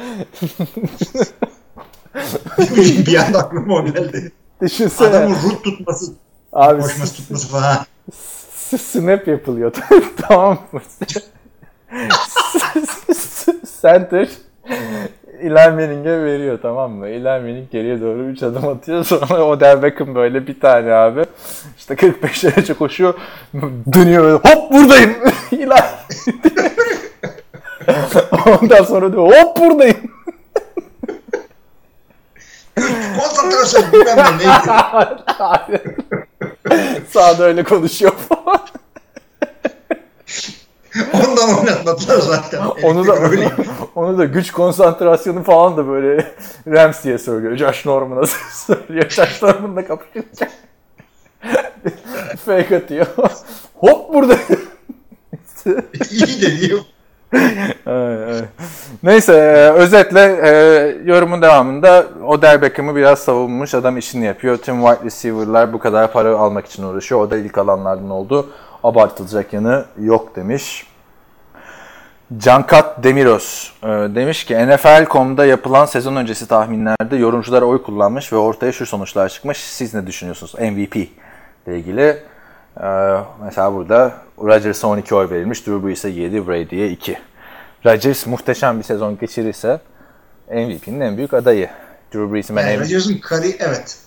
bir 3.07 3.15
anda 3.15 3.39
aklıma 3.39 3.75
o 3.75 3.85
geldi. 3.85 4.33
Düşünsene. 4.63 5.09
Adamın 5.09 5.35
root 5.35 5.65
tutması, 5.65 6.13
Abi 6.53 6.83
koşması 6.83 7.15
tutması 7.15 7.49
falan. 7.49 7.77
snap 8.79 9.29
yapılıyor. 9.29 9.73
tamam 10.29 10.59
mı? 10.73 10.81
Center 13.83 14.29
Eli 15.45 15.71
Manning'e 15.71 16.25
veriyor 16.25 16.59
tamam 16.63 16.93
mı? 16.93 17.09
Eli 17.09 17.25
Manning 17.25 17.71
geriye 17.71 18.01
doğru 18.01 18.25
3 18.25 18.43
adım 18.43 18.69
atıyor. 18.69 19.05
Sonra 19.07 19.45
Odell 19.45 19.83
Beckham 19.83 20.15
böyle 20.15 20.47
bir 20.47 20.61
tane 20.61 20.93
abi. 20.93 21.25
İşte 21.79 21.97
45 21.97 22.45
derece 22.45 22.75
koşuyor. 22.75 23.15
Dönüyor 23.93 24.23
böyle 24.25 24.35
hop 24.35 24.73
buradayım. 24.73 25.15
Eli. 25.53 25.75
Ondan 28.63 28.85
sonra 28.85 29.13
diyor 29.13 29.33
hop 29.33 29.57
buradayım. 29.61 29.97
Konsantrasyon 33.19 33.93
bilmem 33.93 34.17
ne 34.17 34.39
neydi. 35.69 35.83
Sağda 37.11 37.45
öyle 37.45 37.65
konuşuyor 37.65 38.13
falan. 38.13 38.61
Ondan 41.15 41.59
oynatmadılar 41.59 42.19
zaten. 42.19 42.61
onu 42.83 43.07
da 43.07 43.17
Öyle. 43.17 43.53
onu 43.95 44.19
da 44.19 44.25
güç 44.25 44.53
konsantrasyonu 44.53 45.43
falan 45.43 45.77
da 45.77 45.89
böyle 45.89 46.35
Ramsey'e 46.67 47.19
söylüyor. 47.19 47.57
Josh 47.57 47.87
Norman'a 47.87 48.27
söylüyor. 48.53 49.11
Josh 49.11 49.43
Norman'la 49.43 49.87
kapışınca 49.87 50.49
fake 52.47 52.77
atıyor. 52.77 53.07
Hop 53.75 54.15
burada. 54.15 54.37
İyi 56.11 56.43
de 56.43 56.61
diyor. 56.61 56.81
Neyse 59.03 59.33
e, 59.33 59.73
özetle 59.73 60.21
e, 60.21 60.51
yorumun 61.05 61.43
devamında 61.43 62.07
Odell 62.27 62.63
Beckham'ı 62.63 62.97
biraz 62.97 63.19
savunmuş. 63.19 63.75
Adam 63.75 63.99
işini 63.99 64.25
yapıyor. 64.25 64.57
Tüm 64.57 64.83
wide 64.83 65.05
receiver'lar 65.05 65.73
bu 65.73 65.79
kadar 65.79 66.13
para 66.13 66.39
almak 66.39 66.67
için 66.67 66.83
uğraşıyor. 66.83 67.21
O 67.21 67.31
da 67.31 67.37
ilk 67.37 67.59
alanlardan 67.59 68.11
oldu. 68.11 68.51
Abartılacak 68.85 69.53
yanı 69.53 69.85
yok 69.99 70.37
demiş. 70.37 70.87
Cankat 72.39 73.05
Demiros 73.05 73.71
e, 73.83 73.87
demiş 73.87 74.45
ki 74.45 74.67
NFL.com'da 74.67 75.47
yapılan 75.47 75.87
sezon 75.87 76.17
öncesi 76.17 76.49
tahminlerde 76.49 77.17
yorumcular 77.17 77.63
oy 77.63 77.83
kullanmış 77.83 78.33
ve 78.33 78.37
ortaya 78.37 78.73
şu 78.73 78.87
sonuçlar 78.87 79.29
çıkmış. 79.29 79.59
Siz 79.59 79.95
ne 79.95 80.07
düşünüyorsunuz 80.07 80.55
MVP 80.55 80.97
ile 80.97 81.79
ilgili? 81.79 82.23
E, 82.81 82.87
mesela 83.45 83.75
burada 83.75 84.13
Rodgers'a 84.39 84.89
12 84.89 85.15
oy 85.15 85.31
verilmiş, 85.31 85.67
Drew 85.67 85.87
Brees'e 85.87 86.09
7, 86.09 86.49
Brady'ye 86.49 86.91
2. 86.91 87.19
Rodgers 87.87 88.27
muhteşem 88.27 88.79
bir 88.79 88.85
sezon 88.85 89.19
geçirirse 89.19 89.81
MVP'nin 90.51 91.01
en 91.01 91.17
büyük 91.17 91.35
adayı. 91.35 91.71
Drew 92.15 92.33
Brees'in 92.33 92.57
ben 92.57 92.67
Yani 92.67 92.77
MVP... 92.77 92.85
Rodgers'ın 92.85 93.19
kari 93.19 93.57
evet. 93.59 93.99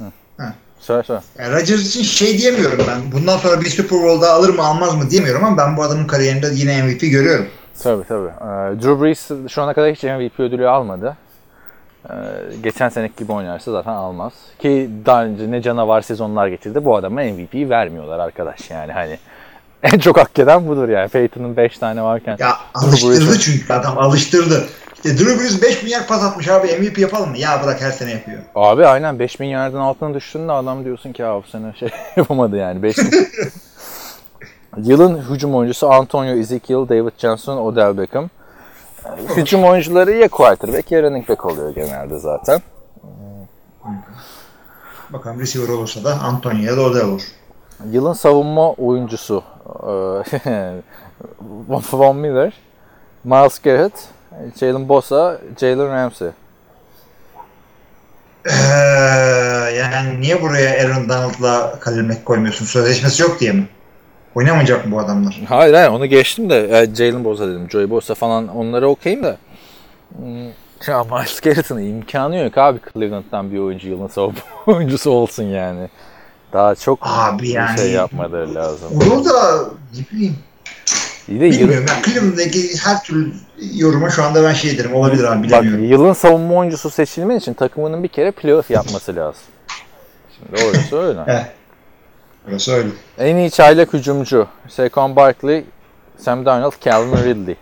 Söyle 0.88 1.03
söyle. 1.03 1.21
Yani 1.39 1.53
Rodgers 1.53 1.85
için 1.85 2.03
şey 2.03 2.38
diyemiyorum 2.38 2.85
ben. 2.88 3.11
Bundan 3.11 3.38
sonra 3.38 3.61
bir 3.61 3.69
Super 3.69 3.99
Bowl'da 3.99 4.31
alır 4.33 4.49
mı 4.49 4.63
almaz 4.63 4.95
mı 4.95 5.09
diyemiyorum 5.09 5.43
ama 5.43 5.57
ben 5.57 5.77
bu 5.77 5.83
adamın 5.83 6.07
kariyerinde 6.07 6.49
yine 6.53 6.83
MVP 6.83 7.01
görüyorum. 7.01 7.47
Tabii 7.83 8.03
tabii. 8.07 8.27
Ee, 8.27 8.81
Drew 8.81 9.01
Brees 9.01 9.31
şu 9.49 9.61
ana 9.61 9.73
kadar 9.73 9.91
hiç 9.91 10.03
MVP 10.03 10.39
ödülü 10.39 10.67
almadı. 10.67 11.17
Ee, 12.09 12.13
geçen 12.63 12.89
seneki 12.89 13.15
gibi 13.17 13.31
oynarsa 13.31 13.71
zaten 13.71 13.91
almaz. 13.91 14.33
Ki 14.59 14.89
daha 15.05 15.25
önce 15.25 15.51
ne 15.51 15.61
canavar 15.61 16.01
sezonlar 16.01 16.47
getirdi. 16.47 16.85
Bu 16.85 16.95
adama 16.95 17.21
MVP 17.21 17.69
vermiyorlar 17.69 18.19
arkadaş 18.19 18.71
yani 18.71 18.91
hani. 18.91 19.17
En 19.83 19.99
çok 19.99 20.17
hak 20.17 20.39
eden 20.39 20.67
budur 20.67 20.89
yani. 20.89 21.09
Peyton'ın 21.09 21.57
5 21.57 21.77
tane 21.77 22.01
varken. 22.01 22.38
Ya 22.39 22.57
alıştırdı 22.73 23.39
çünkü 23.39 23.73
adam 23.73 23.97
alıştırdı. 23.97 24.65
İşte 24.97 25.17
Drew 25.17 25.39
Brees 25.39 25.61
5 25.61 25.83
milyar 25.83 26.07
pas 26.07 26.23
atmış 26.23 26.47
abi 26.47 26.67
MVP 26.67 26.97
yapalım 26.97 27.29
mı? 27.29 27.37
Ya 27.37 27.63
bırak 27.63 27.81
her 27.81 27.91
sene 27.91 28.11
yapıyor. 28.11 28.39
Abi 28.55 28.85
aynen 28.87 29.19
5000 29.19 29.45
yardın 29.45 29.77
altına 29.79 30.13
düştüğünde 30.13 30.51
adam 30.51 30.85
diyorsun 30.85 31.13
ki 31.13 31.21
ya 31.21 31.35
bu 31.43 31.47
sene 31.47 31.73
şey 31.79 31.89
yapamadı 32.15 32.57
yani. 32.57 32.83
5000. 32.83 33.11
Yılın 34.77 35.17
hücum 35.29 35.55
oyuncusu 35.55 35.89
Antonio 35.91 36.35
Ezekiel, 36.35 36.89
David 36.89 37.11
Johnson, 37.17 37.57
Odell 37.57 37.97
Beckham. 37.97 38.29
Hücum 39.37 39.63
oyuncuları 39.63 40.11
ya 40.11 40.27
quarterback 40.27 40.91
ya 40.91 41.03
running 41.03 41.29
back 41.29 41.45
oluyor 41.45 41.75
genelde 41.75 42.19
zaten. 42.19 42.61
Bakalım 45.09 45.39
receiver 45.39 45.69
olursa 45.69 46.03
da 46.03 46.19
Antonio 46.19 46.61
ya 46.63 46.77
da 46.77 46.81
Odell 46.81 47.05
olur. 47.07 47.21
Yılın 47.91 48.13
savunma 48.13 48.71
oyuncusu 48.71 49.43
eee, 49.87 50.73
Von 51.93 52.15
Miller, 52.15 52.53
Miles 53.23 53.59
Garrett, 53.59 53.93
Jalen 54.59 54.89
Bosa, 54.89 55.41
Jalen 55.61 55.88
Ramsey. 55.91 56.28
Ee, 58.45 58.51
yani 59.78 60.21
niye 60.21 60.41
buraya 60.41 60.86
Aaron 60.86 61.09
Donald'la 61.09 61.80
Khalil 61.80 62.03
Mack 62.03 62.25
koymuyorsun? 62.25 62.65
Sözleşmesi 62.65 63.21
yok 63.23 63.39
diye 63.39 63.51
mi? 63.51 63.67
Oynamayacak 64.36 64.86
mı 64.86 64.91
bu 64.91 64.99
adamlar? 64.99 65.41
Hayır 65.49 65.73
hayır 65.73 65.89
onu 65.89 66.05
geçtim 66.05 66.49
de 66.49 66.80
e, 66.82 66.95
Jalen 66.95 67.23
Bosa 67.23 67.47
dedim. 67.47 67.67
Joey 67.71 67.89
Bosa 67.89 68.15
falan 68.15 68.47
onları 68.47 68.88
okeyim 68.89 69.23
de. 69.23 69.38
Hmm, 70.17 70.47
Ya 70.88 71.03
Miles 71.03 71.39
Garrett'ın 71.39 71.78
imkanı 71.78 72.36
yok 72.38 72.57
abi 72.57 72.80
Cleveland'dan 72.93 73.51
bir 73.51 73.59
oyuncu 73.59 73.89
yılın 73.89 74.07
savunma 74.07 74.39
oyuncusu 74.65 75.11
olsun 75.11 75.43
yani. 75.43 75.89
Daha 76.53 76.75
çok 76.75 76.99
Abi 77.01 77.43
bir 77.43 77.47
yani- 77.49 77.78
şey 77.80 77.91
yapmaları 77.91 78.55
lazım. 78.55 78.89
Onu 78.95 79.25
da 79.25 79.65
ne 79.97 80.05
bileyim. 80.17 80.36
İyi 81.28 81.39
de 81.39 81.45
yıl, 81.45 81.59
Bilmiyorum. 81.59 81.86
Yani 81.89 82.01
Cleveland'daki 82.05 82.69
her 82.86 83.03
türlü 83.03 83.34
yoruma 83.74 84.10
şu 84.10 84.24
anda 84.24 84.43
ben 84.43 84.53
şey 84.53 84.78
derim. 84.78 84.95
Olabilir 84.95 85.24
abi 85.24 85.51
bak, 85.51 85.64
bilemiyorum. 85.64 85.84
yılın 85.84 86.14
savunma 86.14 86.55
oyuncusu 86.55 86.89
seçilmen 86.89 87.36
için 87.36 87.53
takımının 87.53 88.03
bir 88.03 88.08
kere 88.08 88.32
playoff 88.32 88.72
yapması 88.72 89.16
lazım. 89.16 89.41
Şimdi 90.38 90.64
orası 90.66 90.99
öyle. 90.99 91.20
Heh. 91.26 91.45
Burası 92.47 92.74
öyle. 92.74 92.89
En 93.18 93.36
iyi 93.36 93.51
çaylak 93.51 93.93
hücumcu 93.93 94.47
Saquon 94.68 95.16
Barkley, 95.16 95.66
Sam 96.18 96.45
Darnold, 96.45 96.74
Calvin 96.82 97.24
Ridley. 97.26 97.55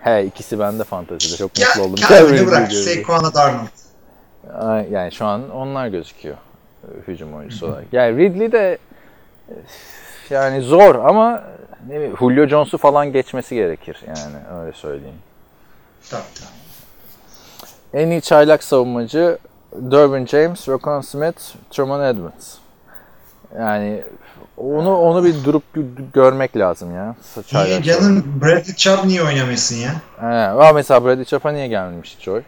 He 0.00 0.24
ikisi 0.24 0.58
bende 0.58 0.84
fantezide 0.84 1.36
çok 1.36 1.58
Ya, 1.58 1.68
mutlu 1.68 1.82
oldum. 1.82 2.04
Calvin'i 2.08 2.46
bırak. 2.46 2.72
Saquon'a 2.72 3.34
Darnold. 3.34 3.66
Yani 4.92 5.12
şu 5.12 5.26
an 5.26 5.50
onlar 5.50 5.88
gözüküyor 5.88 6.36
e, 6.84 7.08
hücum 7.08 7.34
oyuncusu 7.34 7.66
olarak. 7.66 7.84
Yani 7.92 8.18
Ridley 8.18 8.52
de 8.52 8.78
yani 10.30 10.62
zor 10.62 10.94
ama 10.94 11.42
ne 11.88 11.94
bileyim, 11.94 12.16
Julio 12.18 12.46
Jones'u 12.46 12.78
falan 12.78 13.12
geçmesi 13.12 13.54
gerekir 13.54 14.00
yani 14.06 14.60
öyle 14.62 14.72
söyleyeyim. 14.72 15.16
Tabii 16.10 16.22
tabii. 16.34 18.02
En 18.04 18.10
iyi 18.10 18.20
çaylak 18.22 18.64
savunmacı 18.64 19.38
Derwin 19.72 20.26
James, 20.26 20.68
Rokon 20.68 21.00
Smith, 21.00 21.40
Truman 21.70 22.02
Edmonds. 22.04 22.54
Yani 23.58 24.02
onu 24.56 24.96
onu 24.96 25.24
bir 25.24 25.44
durup 25.44 25.62
bir 25.76 25.84
görmek 26.12 26.56
lazım 26.56 26.94
ya. 26.94 27.14
Niye 27.52 27.82
canım 27.82 28.40
Bradley 28.42 28.74
Chubb 28.76 29.06
niye 29.06 29.22
oynamışsın 29.22 29.76
ya? 29.76 29.90
He, 30.20 30.26
ama 30.26 30.72
mesela 30.72 31.04
Bradley 31.04 31.24
Chap'a 31.24 31.50
niye 31.52 31.66
gelmemiş 31.68 32.16
Joy? 32.20 32.42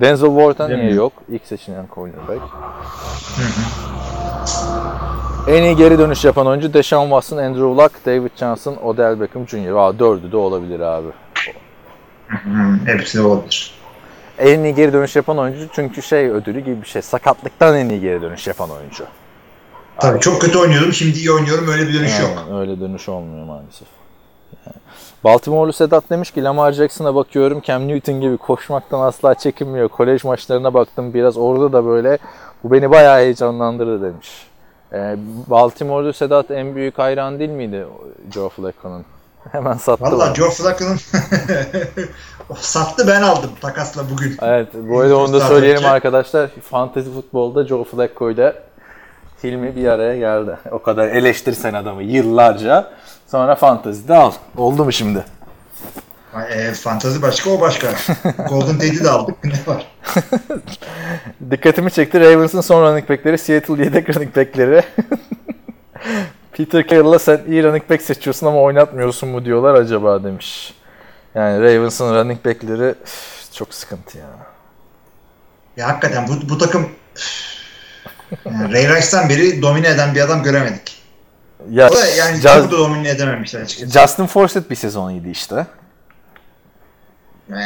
Denzel 0.00 0.28
Ward'a 0.28 0.66
niye 0.66 0.78
Bilmiyorum. 0.78 0.98
yok? 0.98 1.12
İlk 1.28 1.46
seçilen 1.46 1.86
cornerback. 1.94 2.40
en 5.48 5.62
iyi 5.62 5.76
geri 5.76 5.98
dönüş 5.98 6.24
yapan 6.24 6.46
oyuncu 6.46 6.74
Deshaun 6.74 7.04
Watson, 7.04 7.36
Andrew 7.36 7.82
Luck, 7.82 8.06
David 8.06 8.30
Johnson, 8.36 8.76
Odell 8.76 9.20
Beckham 9.20 9.48
Jr. 9.48 9.72
Aa, 9.76 9.98
dördü 9.98 10.32
de 10.32 10.36
olabilir 10.36 10.80
abi. 10.80 11.08
Hmm, 12.42 12.86
hepsi 12.86 13.20
olabilir. 13.20 13.74
En 14.38 14.64
iyi 14.64 14.74
geri 14.74 14.92
dönüş 14.92 15.16
yapan 15.16 15.38
oyuncu 15.38 15.68
çünkü 15.72 16.02
şey 16.02 16.28
ödülü 16.28 16.60
gibi 16.60 16.82
bir 16.82 16.86
şey. 16.86 17.02
Sakatlıktan 17.02 17.76
en 17.76 17.88
iyi 17.88 18.00
geri 18.00 18.22
dönüş 18.22 18.46
yapan 18.46 18.70
oyuncu. 18.70 19.04
Tabii 19.98 20.20
çok 20.20 20.40
kötü 20.40 20.58
oynuyordum. 20.58 20.92
Şimdi 20.92 21.18
iyi 21.18 21.32
oynuyorum. 21.32 21.68
Öyle 21.68 21.88
bir 21.88 21.94
dönüş 21.94 22.20
yok. 22.20 22.30
Aynen, 22.38 22.60
öyle 22.60 22.80
dönüş 22.80 23.08
olmuyor 23.08 23.46
maalesef. 23.46 23.88
Yani. 24.66 24.76
Baltimore'lu 25.24 25.72
Sedat 25.72 26.10
demiş 26.10 26.30
ki 26.30 26.44
Lamar 26.44 26.72
Jackson'a 26.72 27.14
bakıyorum 27.14 27.60
Cam 27.64 27.88
Newton 27.88 28.20
gibi 28.20 28.36
koşmaktan 28.36 29.00
asla 29.00 29.34
çekinmiyor. 29.34 29.88
Kolej 29.88 30.24
maçlarına 30.24 30.74
baktım 30.74 31.14
biraz 31.14 31.36
orada 31.36 31.72
da 31.72 31.86
böyle 31.86 32.18
bu 32.64 32.72
beni 32.72 32.90
bayağı 32.90 33.18
heyecanlandırdı 33.18 34.02
demiş. 34.02 34.46
Ee, 34.92 35.16
Baltimore'lu 35.46 36.12
Sedat 36.12 36.50
en 36.50 36.74
büyük 36.74 36.98
hayran 36.98 37.38
değil 37.38 37.50
miydi 37.50 37.86
Joe 38.34 38.48
Flacco'nun? 38.48 39.04
Hemen 39.52 39.74
sattı. 39.74 40.04
Valla. 40.04 40.34
Joe 40.34 40.50
Flacco'nun 40.50 40.98
sattı 42.58 43.08
ben 43.08 43.22
aldım 43.22 43.50
takasla 43.60 44.10
bugün. 44.10 44.36
Evet 44.42 44.68
bu 44.74 45.00
arada 45.00 45.18
onu 45.18 45.32
da 45.32 45.40
söyleyelim 45.40 45.78
önce- 45.78 45.88
arkadaşlar. 45.88 46.50
Fantasy 46.70 47.10
futbolda 47.10 47.66
Joe 47.66 47.84
Flacco 47.84 48.30
ile 48.30 48.62
Hilmi 49.44 49.76
bir 49.76 49.86
araya 49.88 50.16
geldi. 50.18 50.56
O 50.70 50.82
kadar 50.82 51.08
eleştirsen 51.08 51.74
adamı 51.74 52.02
yıllarca. 52.02 52.90
Sonra 53.30 53.54
fantezide 53.54 54.14
al. 54.14 54.32
Oldu 54.56 54.84
mu 54.84 54.92
şimdi? 54.92 55.24
E, 56.50 56.72
fantazi 56.72 57.22
başka 57.22 57.50
o 57.50 57.60
başka. 57.60 57.86
Golden 58.48 58.72
Tate'i 58.72 59.04
de 59.04 59.10
aldık. 59.10 59.44
Ne 59.44 59.52
var? 59.66 59.86
Dikkatimi 61.50 61.90
çekti. 61.90 62.20
Ravens'ın 62.20 62.60
son 62.60 62.82
running 62.82 63.08
backleri, 63.10 63.38
Seattle 63.38 63.84
yedek 63.84 64.16
running 64.16 64.36
backleri. 64.36 64.82
Peter 66.56 66.86
Carroll'a 66.86 67.18
sen 67.18 67.40
iyi 67.48 67.64
running 67.64 67.90
back 67.90 68.02
seçiyorsun 68.02 68.46
ama 68.46 68.60
oynatmıyorsun 68.62 69.28
mu 69.28 69.44
diyorlar 69.44 69.74
acaba 69.74 70.24
demiş. 70.24 70.74
Yani 71.34 71.62
Ravens'ın 71.62 72.14
running 72.14 72.44
backleri 72.44 72.94
çok 73.52 73.74
sıkıntı 73.74 74.18
ya. 74.18 74.24
Ya 75.76 75.88
hakikaten 75.88 76.28
bu, 76.28 76.48
bu 76.48 76.58
takım 76.58 76.88
yani 78.44 78.72
Ray 78.72 78.88
Rice'dan 78.96 79.28
beri 79.28 79.62
domine 79.62 79.88
eden 79.88 80.14
bir 80.14 80.20
adam 80.20 80.42
göremedik. 80.42 81.02
Ya, 81.70 81.88
O 81.90 81.94
da 81.94 82.06
yani 82.06 82.36
Just- 82.38 82.44
da 82.64 82.70
domine 82.70 83.08
edememişler 83.10 83.60
açıkçası. 83.60 83.92
Justin 84.00 84.26
Forsett 84.26 84.70
bir 84.70 84.74
sezon 84.76 85.10
iyiydi 85.10 85.30
işte. 85.30 85.66
Eh, 87.50 87.56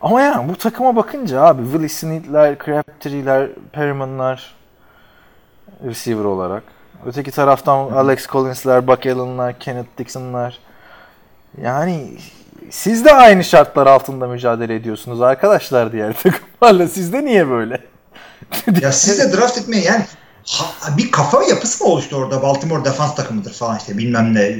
Ama 0.00 0.20
yani 0.20 0.48
bu 0.48 0.56
takıma 0.58 0.96
bakınca 0.96 1.40
abi 1.42 1.62
Willie 1.62 1.88
Snead'ler, 1.88 2.58
Crabtree'ler, 2.64 3.48
Perriman'lar 3.72 4.54
receiver 5.84 6.24
olarak. 6.24 6.62
Öteki 7.06 7.30
taraftan 7.30 7.90
Alex 7.90 8.26
Collins'ler, 8.26 8.86
Buck 8.86 9.06
Allen'lar, 9.06 9.58
Kenneth 9.58 9.88
Dixon'lar. 9.98 10.58
Yani 11.62 12.06
siz 12.70 13.04
de 13.04 13.14
aynı 13.14 13.44
şartlar 13.44 13.86
altında 13.86 14.26
mücadele 14.28 14.74
ediyorsunuz 14.74 15.22
arkadaşlar 15.22 15.92
diğer 15.92 16.12
takımlarla. 16.22 16.88
Sizde 16.88 17.24
niye 17.24 17.50
böyle? 17.50 17.80
ya 18.82 18.92
siz 18.92 19.18
de 19.18 19.36
draft 19.36 19.58
etmeyin 19.58 19.84
yani 19.84 20.04
ha- 20.46 20.96
bir 20.96 21.10
kafa 21.10 21.42
yapısı 21.42 21.84
mı 21.84 21.90
oluştu 21.90 22.16
orada 22.16 22.42
Baltimore 22.42 22.84
defans 22.84 23.14
takımıdır 23.14 23.52
falan 23.52 23.78
işte 23.78 23.98
bilmem 23.98 24.34
ne 24.34 24.56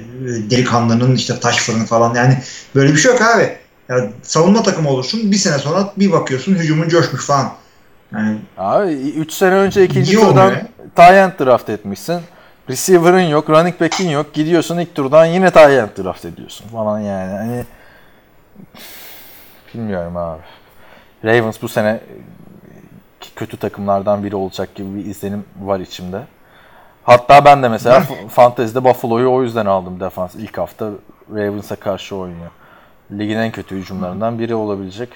delikanlının 0.51 1.15
işte 1.15 1.41
taş 1.41 1.57
fırını 1.57 1.87
falan 1.87 2.15
yani 2.15 2.39
böyle 2.75 2.93
bir 2.93 2.99
şey 2.99 3.13
yok 3.13 3.23
abi. 3.23 3.57
Ya 3.89 4.11
savunma 4.23 4.63
takımı 4.63 4.91
olursun 4.91 5.33
bir 5.33 5.37
sene 5.37 5.59
sonra 5.59 5.93
bir 5.97 6.13
bakıyorsun 6.13 6.55
hücumun 6.55 6.89
coşmuş 6.89 7.27
falan. 7.27 7.53
Yani 8.13 8.39
Abi 8.59 8.93
3 8.93 9.33
sene 9.33 9.55
önce 9.55 9.85
ikinci 9.85 10.13
turdan? 10.29 10.53
Tyent 10.97 11.41
draft 11.41 11.69
etmişsin. 11.71 12.21
Receiver'ın 12.71 13.21
yok, 13.21 13.51
running 13.51 13.81
back'in 13.81 14.09
yok. 14.11 14.35
Gidiyorsun 14.35 14.79
ilk 14.79 14.95
turdan 14.95 15.27
yine 15.27 15.51
Tyent 15.51 15.99
draft 15.99 16.25
ediyorsun 16.25 16.69
falan 16.69 17.01
yani. 17.01 17.33
Hani 17.33 17.65
bilmiyorum 19.75 20.17
abi. 20.17 20.41
Ravens 21.25 21.63
bu 21.63 21.69
sene 21.69 22.01
kötü 23.37 23.57
takımlardan 23.57 24.25
biri 24.25 24.37
olacak 24.37 24.75
gibi 24.75 24.95
bir 24.95 25.05
izlenim 25.07 25.45
var 25.63 25.81
içimde. 25.81 26.21
Hatta 27.05 27.45
ben 27.45 27.63
de 27.63 27.69
mesela 27.69 28.01
f- 28.01 28.29
Fantasy'de 28.29 28.85
Buffalo'yu 28.85 29.31
o 29.33 29.43
yüzden 29.43 29.67
aldım 29.67 30.01
defans. 30.01 30.35
ilk 30.35 30.59
hafta 30.59 30.91
Ravens'a 31.35 31.77
karşı 31.77 32.17
oynuyor. 32.17 32.51
Ligin 33.13 33.37
en 33.39 33.51
kötü 33.53 33.77
hücumlarından 33.77 34.39
biri 34.39 34.55
olabilecek 34.55 35.09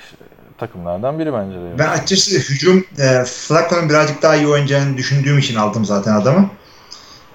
takımlardan 0.67 1.19
biri 1.19 1.33
bence 1.33 1.57
Ravens. 1.57 1.79
ben 1.79 1.89
açıkçası 1.89 2.37
hücum 2.37 2.85
e, 2.99 3.25
Flacco'nun 3.25 3.89
birazcık 3.89 4.23
daha 4.23 4.37
iyi 4.37 4.49
oynayacağını 4.49 4.97
düşündüğüm 4.97 5.39
için 5.39 5.55
aldım 5.57 5.85
zaten 5.85 6.15
adamı. 6.15 6.51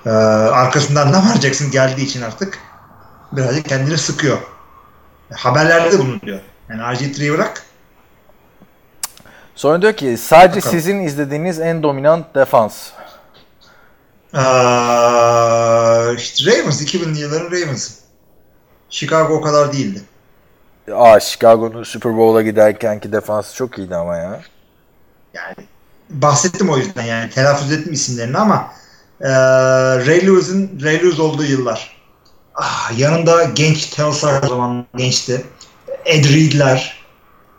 E, 0.05 0.09
arkasından 0.09 1.11
ne 1.11 1.41
Jackson 1.41 1.71
geldiği 1.71 2.05
için 2.05 2.21
artık 2.21 2.59
birazcık 3.31 3.69
kendini 3.69 3.97
sıkıyor. 3.97 4.37
Haberlerde 5.33 5.91
de 5.91 5.99
bunu 5.99 6.21
diyor. 6.21 6.39
Yani 6.69 6.81
RG3'yi 6.81 7.33
bırak. 7.33 7.63
Sonra 9.55 9.81
diyor 9.81 9.93
ki 9.93 10.17
sadece 10.17 10.57
Bakalım. 10.57 10.77
sizin 10.77 10.99
izlediğiniz 10.99 11.59
en 11.59 11.83
dominant 11.83 12.35
defans. 12.35 12.89
Ee, 14.33 14.39
işte 16.17 16.51
Ravens 16.51 16.81
2000'li 16.81 17.19
yılların 17.19 17.51
Ravens. 17.51 17.95
Chicago 18.89 19.33
o 19.33 19.41
kadar 19.41 19.73
değildi. 19.73 20.01
Aa 20.93 21.19
Chicago'nun 21.19 21.83
Super 21.83 22.17
Bowl'a 22.17 22.41
giderkenki 22.41 23.11
defansı 23.11 23.55
çok 23.55 23.77
iyiydi 23.77 23.95
ama 23.95 24.17
ya. 24.17 24.41
Yani 25.33 25.55
bahsettim 26.09 26.69
o 26.69 26.77
yüzden 26.77 27.03
yani 27.03 27.29
telaffuz 27.29 27.71
ettim 27.71 27.93
isimlerini 27.93 28.37
ama 28.37 28.71
ee, 29.21 29.27
Ray 30.07 30.27
Lewis'in 30.27 30.79
Ray 30.83 30.95
Lewis 30.95 31.19
olduğu 31.19 31.43
yıllar. 31.43 31.97
Ah, 32.55 32.91
yanında 32.97 33.43
genç 33.43 33.85
Telstar 33.85 34.43
o 34.43 34.47
zaman 34.47 34.85
gençti. 34.95 35.45
Ed 36.05 36.25
Reed'ler 36.25 37.03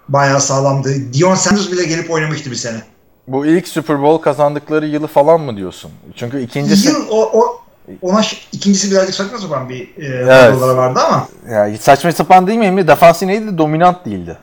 bayağı 0.09 0.41
sağlamdı. 0.41 1.13
Dion 1.13 1.35
Sanders 1.35 1.73
bile 1.73 1.85
gelip 1.85 2.11
oynamıştı 2.11 2.51
bir 2.51 2.57
sene. 2.57 2.83
Bu 3.29 3.47
ilk 3.47 3.69
Super 3.69 4.03
Bowl 4.03 4.25
kazandıkları 4.25 4.87
yılı 4.87 5.07
falan 5.07 5.41
mı 5.41 5.57
diyorsun? 5.57 5.91
Çünkü 6.17 6.43
ikincisi 6.43 6.89
Yıl 6.89 7.09
o, 7.11 7.41
o 7.41 7.61
ona 8.03 8.23
ikincisi 8.53 8.91
birazcık 8.91 9.15
saçma 9.15 9.39
sapan 9.39 9.69
bir 9.69 9.81
e, 9.81 10.07
Evet. 10.07 10.61
vardı 10.61 11.01
ama 11.01 11.29
ya 11.51 11.79
saçma 11.81 12.13
sapan 12.13 12.47
değil 12.47 12.59
mi? 12.59 12.67
Emre? 12.67 12.89
Defansı 12.89 13.27
neydi? 13.27 13.59
Dominant 13.59 14.07
değildi. 14.07 14.39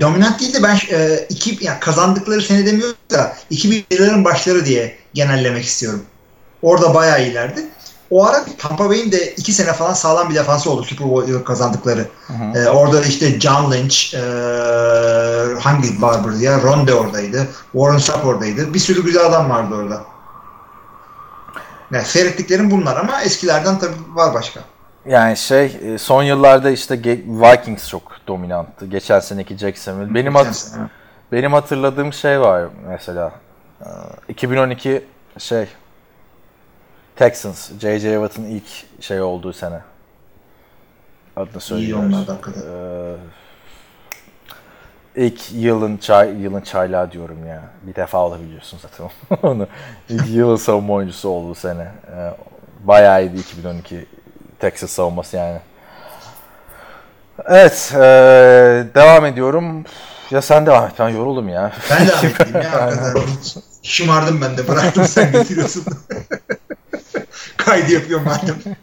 Dominant 0.00 0.40
değil 0.40 0.54
de 0.54 0.62
ben 0.62 0.78
e, 0.90 1.26
iki, 1.28 1.64
yani 1.64 1.80
kazandıkları 1.80 2.42
sene 2.42 2.66
demiyorum 2.66 2.96
da 3.10 3.32
2000'lerin 3.50 4.24
başları 4.24 4.64
diye 4.64 4.96
genellemek 5.14 5.64
istiyorum. 5.64 6.02
Orada 6.62 6.94
bayağı 6.94 7.22
iyilerdi. 7.22 7.60
O 8.10 8.26
ara 8.26 8.44
Tampa 8.58 8.90
Bay'in 8.90 9.12
de 9.12 9.32
iki 9.32 9.52
sene 9.52 9.72
falan 9.72 9.92
sağlam 9.92 10.30
bir 10.30 10.34
defansı 10.34 10.70
oldu 10.70 10.84
Super 10.84 11.10
Bowl 11.10 11.44
kazandıkları. 11.44 12.06
Ee, 12.54 12.68
orada 12.68 13.02
işte 13.02 13.40
John 13.40 13.72
Lynch, 13.72 14.14
e, 14.14 14.20
hangi 15.60 16.02
Barber 16.02 16.32
ya? 16.32 16.62
Ronde 16.62 16.94
oradaydı. 16.94 17.46
Warren 17.72 17.98
Sapp 17.98 18.26
oradaydı. 18.26 18.74
Bir 18.74 18.78
sürü 18.78 19.04
güzel 19.04 19.26
adam 19.26 19.50
vardı 19.50 19.74
orada. 19.74 20.04
Yani 21.90 22.04
seyrettiklerim 22.04 22.70
bunlar 22.70 22.96
ama 22.96 23.22
eskilerden 23.22 23.78
tabii 23.78 23.94
var 24.14 24.34
başka. 24.34 24.60
Yani 25.06 25.36
şey 25.36 25.64
e, 25.94 25.98
son 25.98 26.22
yıllarda 26.22 26.70
işte 26.70 26.98
Vikings 27.26 27.88
çok 27.88 28.02
dominanttı. 28.28 28.86
Geçen 28.86 29.20
seneki 29.20 29.56
Jacksonville. 29.58 30.14
Benim 30.14 30.32
Geçen 30.32 30.44
hat- 30.46 30.56
sene. 30.56 30.82
benim 31.32 31.52
hatırladığım 31.52 32.12
şey 32.12 32.40
var 32.40 32.64
mesela. 32.88 33.32
Ee, 33.80 33.86
2012 34.28 35.04
şey 35.38 35.66
Texans, 37.16 37.70
J.J. 37.80 38.12
Watt'ın 38.12 38.44
ilk 38.44 39.02
şey 39.02 39.20
olduğu 39.20 39.52
sene. 39.52 39.80
Adını 41.36 41.56
İyi 41.56 41.60
söyleyeyim. 41.60 41.98
onlar 41.98 42.24
hakikaten. 42.26 42.60
Ee, 42.62 43.14
ilk 45.16 45.52
yılın 45.52 45.96
çay 45.96 46.42
yılın 46.42 46.60
çaylağı 46.60 47.12
diyorum 47.12 47.46
ya. 47.46 47.62
Bir 47.82 47.94
defa 47.94 48.18
olabiliyorsun 48.18 48.78
zaten 48.82 49.10
onu. 49.42 49.66
İlk 50.08 50.28
yılın 50.28 50.56
savunma 50.56 50.94
oyuncusu 50.94 51.28
olduğu 51.28 51.54
sene. 51.54 51.88
Ee, 52.16 52.30
bayağı 52.84 53.22
iyiydi 53.24 53.38
2012 53.38 54.06
Texas 54.58 54.90
savunması 54.90 55.36
yani. 55.36 55.58
Evet, 57.46 57.92
ee, 57.94 57.98
devam 58.94 59.24
ediyorum. 59.26 59.84
Ya 60.30 60.42
sen 60.42 60.66
devam 60.66 60.84
et, 60.88 60.92
ben 60.98 61.08
yoruldum 61.08 61.48
ya. 61.48 61.72
Ben 61.90 62.06
de 62.06 62.12
edeyim 62.42 62.54
ya 62.54 62.82
hakikaten. 62.82 63.26
Şımardım 63.82 64.40
ben 64.40 64.56
de. 64.56 64.68
Bıraktım 64.68 65.04
sen 65.04 65.32
getiriyorsun. 65.32 65.84
Kaydı 67.56 67.92
yapıyorum 67.92 68.26
madem. 68.26 68.76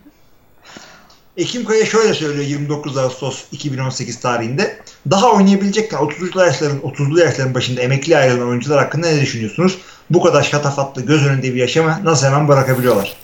Ekim 1.38 1.66
Kaya 1.66 1.86
şöyle 1.86 2.14
söylüyor 2.14 2.46
29 2.46 2.98
Ağustos 2.98 3.44
2018 3.52 4.20
tarihinde. 4.20 4.78
Daha 5.12 5.32
oynayabilecekken 5.32 5.98
30'lu 6.00 6.46
yaşların 6.46 6.80
30'lu 6.80 7.20
yaşların 7.20 7.54
başında 7.54 7.82
emekli 7.82 8.18
ayrılan 8.18 8.48
oyuncular 8.48 8.80
hakkında 8.80 9.08
ne 9.08 9.22
düşünüyorsunuz? 9.22 9.78
Bu 10.10 10.24
kadar 10.24 10.44
şatafatlı 10.44 11.06
göz 11.06 11.26
önünde 11.28 11.54
bir 11.54 11.60
yaşamı 11.60 12.00
nasıl 12.04 12.28
hemen 12.28 12.48
bırakabiliyorlar? 12.48 13.18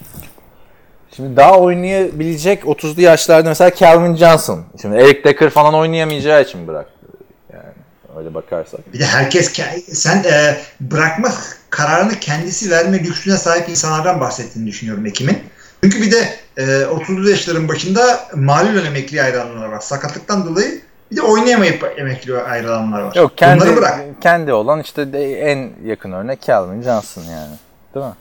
Şimdi 1.16 1.36
daha 1.36 1.58
oynayabilecek 1.58 2.62
30'lu 2.62 3.00
yaşlarda 3.00 3.48
mesela 3.48 3.74
Calvin 3.74 4.16
Johnson. 4.16 4.64
Şimdi 4.82 4.96
Eric 4.96 5.24
Decker 5.24 5.50
falan 5.50 5.74
oynayamayacağı 5.74 6.42
için 6.42 6.66
bıraktı. 6.66 7.06
Yani 7.52 7.72
öyle 8.18 8.34
bakarsak. 8.34 8.92
Bir 8.92 8.98
de 8.98 9.04
herkes 9.04 9.58
ke- 9.58 9.94
sen 9.94 10.24
e, 10.24 10.56
bırakma 10.80 11.32
kararını 11.70 12.20
kendisi 12.20 12.70
verme 12.70 12.98
lüksüne 12.98 13.36
sahip 13.36 13.68
insanlardan 13.68 14.20
bahsettiğini 14.20 14.68
düşünüyorum 14.68 15.06
Ekim'in. 15.06 15.38
Çünkü 15.82 16.02
bir 16.02 16.12
de 16.12 16.28
e, 16.60 16.82
30'lu 16.82 17.30
yaşların 17.30 17.68
başında 17.68 18.20
malum 18.34 18.78
emekli 18.78 19.22
ayrılanlar 19.22 19.68
var. 19.68 19.80
Sakatlıktan 19.80 20.46
dolayı 20.46 20.80
bir 21.10 21.16
de 21.16 21.22
oynayamayıp 21.22 21.94
emekli 21.96 22.40
ayrılanlar 22.40 23.02
var. 23.02 23.14
Yok 23.14 23.38
kendi 23.38 23.60
Bunları 23.60 23.76
bırak. 23.76 24.00
kendi 24.20 24.52
olan 24.52 24.80
işte 24.80 25.02
en 25.40 25.70
yakın 25.84 26.12
örnek 26.12 26.42
Calvin 26.42 26.82
Johnson 26.82 27.22
yani. 27.22 27.54
Değil 27.94 28.06
mi? 28.06 28.12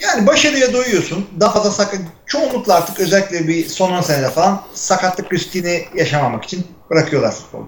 Yani 0.00 0.26
başarıya 0.26 0.72
doyuyorsun. 0.72 1.26
Daha 1.40 1.64
da 1.64 1.70
sakat, 1.70 2.00
çoğunlukla 2.26 2.74
artık 2.74 3.00
özellikle 3.00 3.48
bir 3.48 3.66
son 3.66 3.92
10 3.92 4.00
senede 4.00 4.28
falan 4.28 4.60
sakatlık 4.74 5.32
riskini 5.32 5.84
yaşamamak 5.94 6.44
için 6.44 6.66
bırakıyorlar 6.90 7.32
futbolu. 7.32 7.66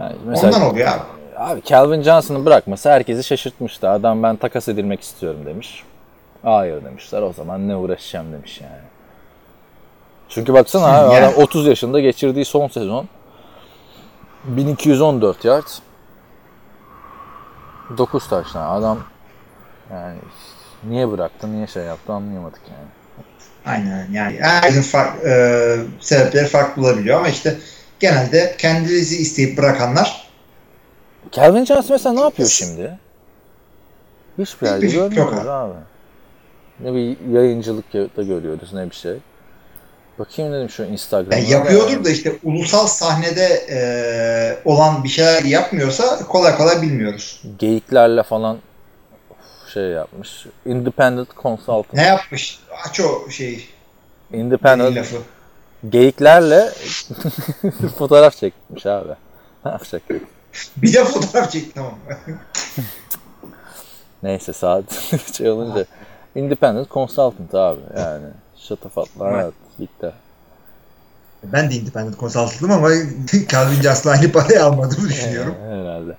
Yani 0.00 0.16
Ondan 0.34 0.62
oluyor 0.62 0.88
abi. 0.88 1.02
Abi 1.36 1.62
Calvin 1.62 2.02
Johnson'ı 2.02 2.46
bırakmasa 2.46 2.90
herkesi 2.90 3.24
şaşırtmıştı. 3.24 3.88
Adam 3.88 4.22
ben 4.22 4.36
takas 4.36 4.68
edilmek 4.68 5.00
istiyorum 5.00 5.40
demiş. 5.46 5.84
Hayır 6.44 6.84
demişler. 6.84 7.22
O 7.22 7.32
zaman 7.32 7.68
ne 7.68 7.76
uğraşacağım 7.76 8.32
demiş 8.32 8.60
yani. 8.60 8.82
Çünkü 10.28 10.54
baksana 10.54 10.86
abi 10.86 11.14
Yani. 11.14 11.26
adam 11.26 11.42
30 11.42 11.66
yaşında 11.66 12.00
geçirdiği 12.00 12.44
son 12.44 12.68
sezon 12.68 13.08
1214 14.44 15.44
yard 15.44 15.66
9 17.98 18.28
taştan 18.28 18.70
adam 18.80 18.98
yani 19.90 20.18
niye 20.84 21.10
bıraktı 21.10 21.52
niye 21.52 21.66
şey 21.66 21.82
yaptı 21.82 22.12
anlayamadık 22.12 22.60
yani. 22.68 22.88
Aynen 23.66 24.08
yani 24.12 24.38
herkesin 24.40 24.82
fark, 24.82 25.24
e, 25.24 25.76
sebepleri 26.00 26.46
farklı 26.46 26.82
olabiliyor 26.82 27.18
ama 27.18 27.28
işte 27.28 27.58
genelde 28.00 28.54
kendinizi 28.58 29.16
isteyip 29.16 29.58
bırakanlar 29.58 30.28
Calvin 31.32 31.64
Johnson 31.64 31.94
mesela 31.94 32.14
ne 32.14 32.20
yapıyor 32.20 32.48
şimdi? 32.48 32.98
Hiçbir 34.38 34.66
yerde 34.66 34.88
şey 34.90 34.98
görmüyoruz 34.98 35.46
abi. 35.46 35.74
Ne 36.84 36.94
bir 36.94 37.16
yayıncılık 37.32 37.92
da 37.92 38.22
görüyoruz 38.22 38.72
ne 38.72 38.90
bir 38.90 38.94
şey. 38.94 39.14
Bakayım 40.18 40.52
dedim 40.52 40.70
şu 40.70 40.84
Instagram'a. 40.84 41.34
yani 41.36 41.50
yapıyordur 41.50 42.04
da 42.04 42.10
işte 42.10 42.32
ulusal 42.42 42.86
sahnede 42.86 43.46
e, 43.70 43.78
olan 44.64 45.04
bir 45.04 45.08
şeyler 45.08 45.42
yapmıyorsa 45.44 46.18
kolay 46.18 46.56
kolay 46.56 46.82
bilmiyoruz. 46.82 47.42
Geyiklerle 47.58 48.22
falan 48.22 48.58
şey 49.74 49.82
yapmış. 49.84 50.46
Independent 50.66 51.28
Consultant. 51.42 51.92
Ne 51.94 52.02
yapmış? 52.02 52.58
Aç 52.88 53.00
o 53.00 53.30
şey 53.30 53.68
Independent 54.32 54.96
lafı. 54.96 55.16
geyiklerle 55.88 56.70
fotoğraf 57.98 58.36
çekmiş 58.36 58.86
abi. 58.86 59.12
Ne 59.64 59.70
yapacak? 59.70 60.02
Bir 60.76 60.92
de 60.92 61.04
fotoğraf 61.04 61.50
çek 61.52 61.74
tamam. 61.74 61.98
Neyse 64.22 64.52
saat 64.52 64.84
şey 65.36 65.50
olunca. 65.50 65.84
Independent 66.34 66.90
Consultant 66.90 67.54
abi 67.54 67.80
yani. 67.98 68.26
Şatafatlar 68.56 69.42
Evet. 69.42 69.54
bitti. 69.78 70.12
Ben 71.42 71.70
de 71.70 71.74
independent 71.74 72.18
consultant'ım 72.20 72.70
ama 72.70 72.88
Calvin 73.48 73.82
Johnson'la 73.82 74.16
aynı 74.16 74.32
parayı 74.32 74.64
almadığımı 74.64 75.08
düşünüyorum. 75.08 75.54
Herhalde. 75.70 76.16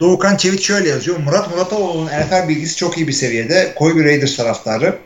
Doğukan 0.00 0.36
Çevik 0.36 0.60
şöyle 0.62 0.88
yazıyor. 0.88 1.18
Murat 1.18 1.50
Muratoğlu'nun 1.50 2.06
NFL 2.06 2.48
bilgisi 2.48 2.76
çok 2.76 2.96
iyi 2.98 3.08
bir 3.08 3.12
seviyede. 3.12 3.74
Koy 3.76 3.96
bir 3.96 4.04
Raiders 4.04 4.36
taraftarı. 4.36 4.98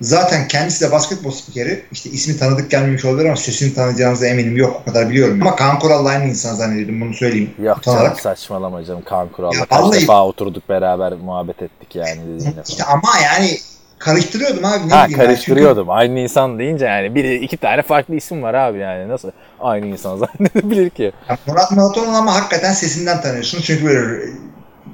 Zaten 0.00 0.48
kendisi 0.48 0.84
de 0.86 0.92
basketbol 0.92 1.30
spikeri. 1.30 1.82
İşte 1.92 2.10
ismi 2.10 2.38
tanıdık 2.38 2.70
gelmemiş 2.70 3.04
olabilir 3.04 3.26
ama 3.26 3.36
sesini 3.36 3.74
tanıyacağınıza 3.74 4.26
eminim 4.26 4.56
yok. 4.56 4.82
O 4.82 4.84
kadar 4.90 5.10
biliyorum. 5.10 5.42
Ama 5.42 5.56
Kaan 5.56 5.78
Kural'la 5.78 6.08
aynı 6.08 6.24
insan 6.24 6.54
zannediyordum 6.54 7.00
bunu 7.00 7.14
söyleyeyim. 7.14 7.50
Yok 7.62 7.82
canım 7.82 7.98
Utanarak. 7.98 8.20
saçmalama 8.20 8.84
canım. 8.84 9.02
Kaan 9.04 9.28
Kural'la 9.28 9.56
Ya 9.56 9.64
kaç 9.64 9.80
vallahi- 9.80 10.00
defa 10.02 10.26
oturduk 10.26 10.68
beraber 10.68 11.12
muhabbet 11.12 11.62
ettik 11.62 11.96
yani 11.96 12.20
İşte 12.68 12.84
ama 12.84 13.08
yani 13.24 13.58
karıştırıyordum 13.98 14.64
abi. 14.64 14.88
Ne 14.88 14.94
Ha 14.94 15.06
karıştırıyordum. 15.16 15.90
Aynı 15.90 16.18
insan 16.18 16.58
deyince 16.58 16.84
yani 16.86 17.14
biri 17.14 17.34
iki 17.44 17.56
tane 17.56 17.82
farklı 17.82 18.14
isim 18.14 18.42
var 18.42 18.54
abi 18.54 18.78
yani 18.78 19.08
nasıl 19.08 19.30
aynı 19.60 19.86
insan 19.86 20.16
zannedebilir 20.18 20.90
ki? 20.90 21.12
Çünkü 21.28 21.30
ya 21.32 21.38
Murat 21.46 21.70
Muratoğlu'nun 21.70 22.14
ama 22.14 22.34
hakikaten 22.34 22.72
sesinden 22.72 23.20
tanıyorsunuz. 23.22 23.64
Çünkü 23.64 23.84
böyle 23.86 24.22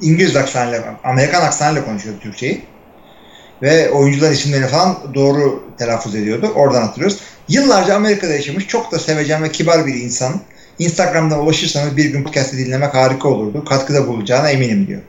İngiliz 0.02 0.36
aksanıyla, 0.36 0.82
Amerikan 1.04 1.42
aksanıyla 1.42 1.84
konuşuyordu 1.84 2.20
Türkçeyi. 2.20 2.62
Ve 3.62 3.90
oyuncuların 3.90 4.32
isimlerini 4.32 4.66
falan 4.66 4.96
doğru 5.14 5.64
telaffuz 5.78 6.14
ediyordu. 6.14 6.52
Oradan 6.54 6.82
hatırlıyoruz. 6.82 7.18
Yıllarca 7.48 7.94
Amerika'da 7.94 8.32
yaşamış. 8.32 8.66
Çok 8.66 8.92
da 8.92 8.98
sevecen 8.98 9.42
ve 9.42 9.52
kibar 9.52 9.86
bir 9.86 9.94
insan. 9.94 10.40
Instagram'dan 10.78 11.38
ulaşırsanız 11.38 11.96
bir 11.96 12.04
gün 12.04 12.24
podcast'ı 12.24 12.56
dinlemek 12.56 12.94
harika 12.94 13.28
olurdu. 13.28 13.64
Katkıda 13.64 14.06
bulunacağına 14.06 14.50
eminim 14.50 14.86
diyor. 14.86 15.00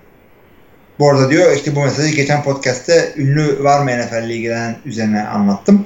Bu 0.99 1.09
arada 1.09 1.29
diyor 1.29 1.55
işte 1.55 1.75
bu 1.75 1.83
mesajı 1.83 2.15
geçen 2.15 2.43
podcast'te 2.43 3.13
ünlü 3.17 3.63
var 3.63 3.79
mı 3.79 3.91
NFL 3.91 4.23
ile 4.23 4.35
ilgilenen 4.35 4.75
üzerine 4.85 5.27
anlattım. 5.27 5.85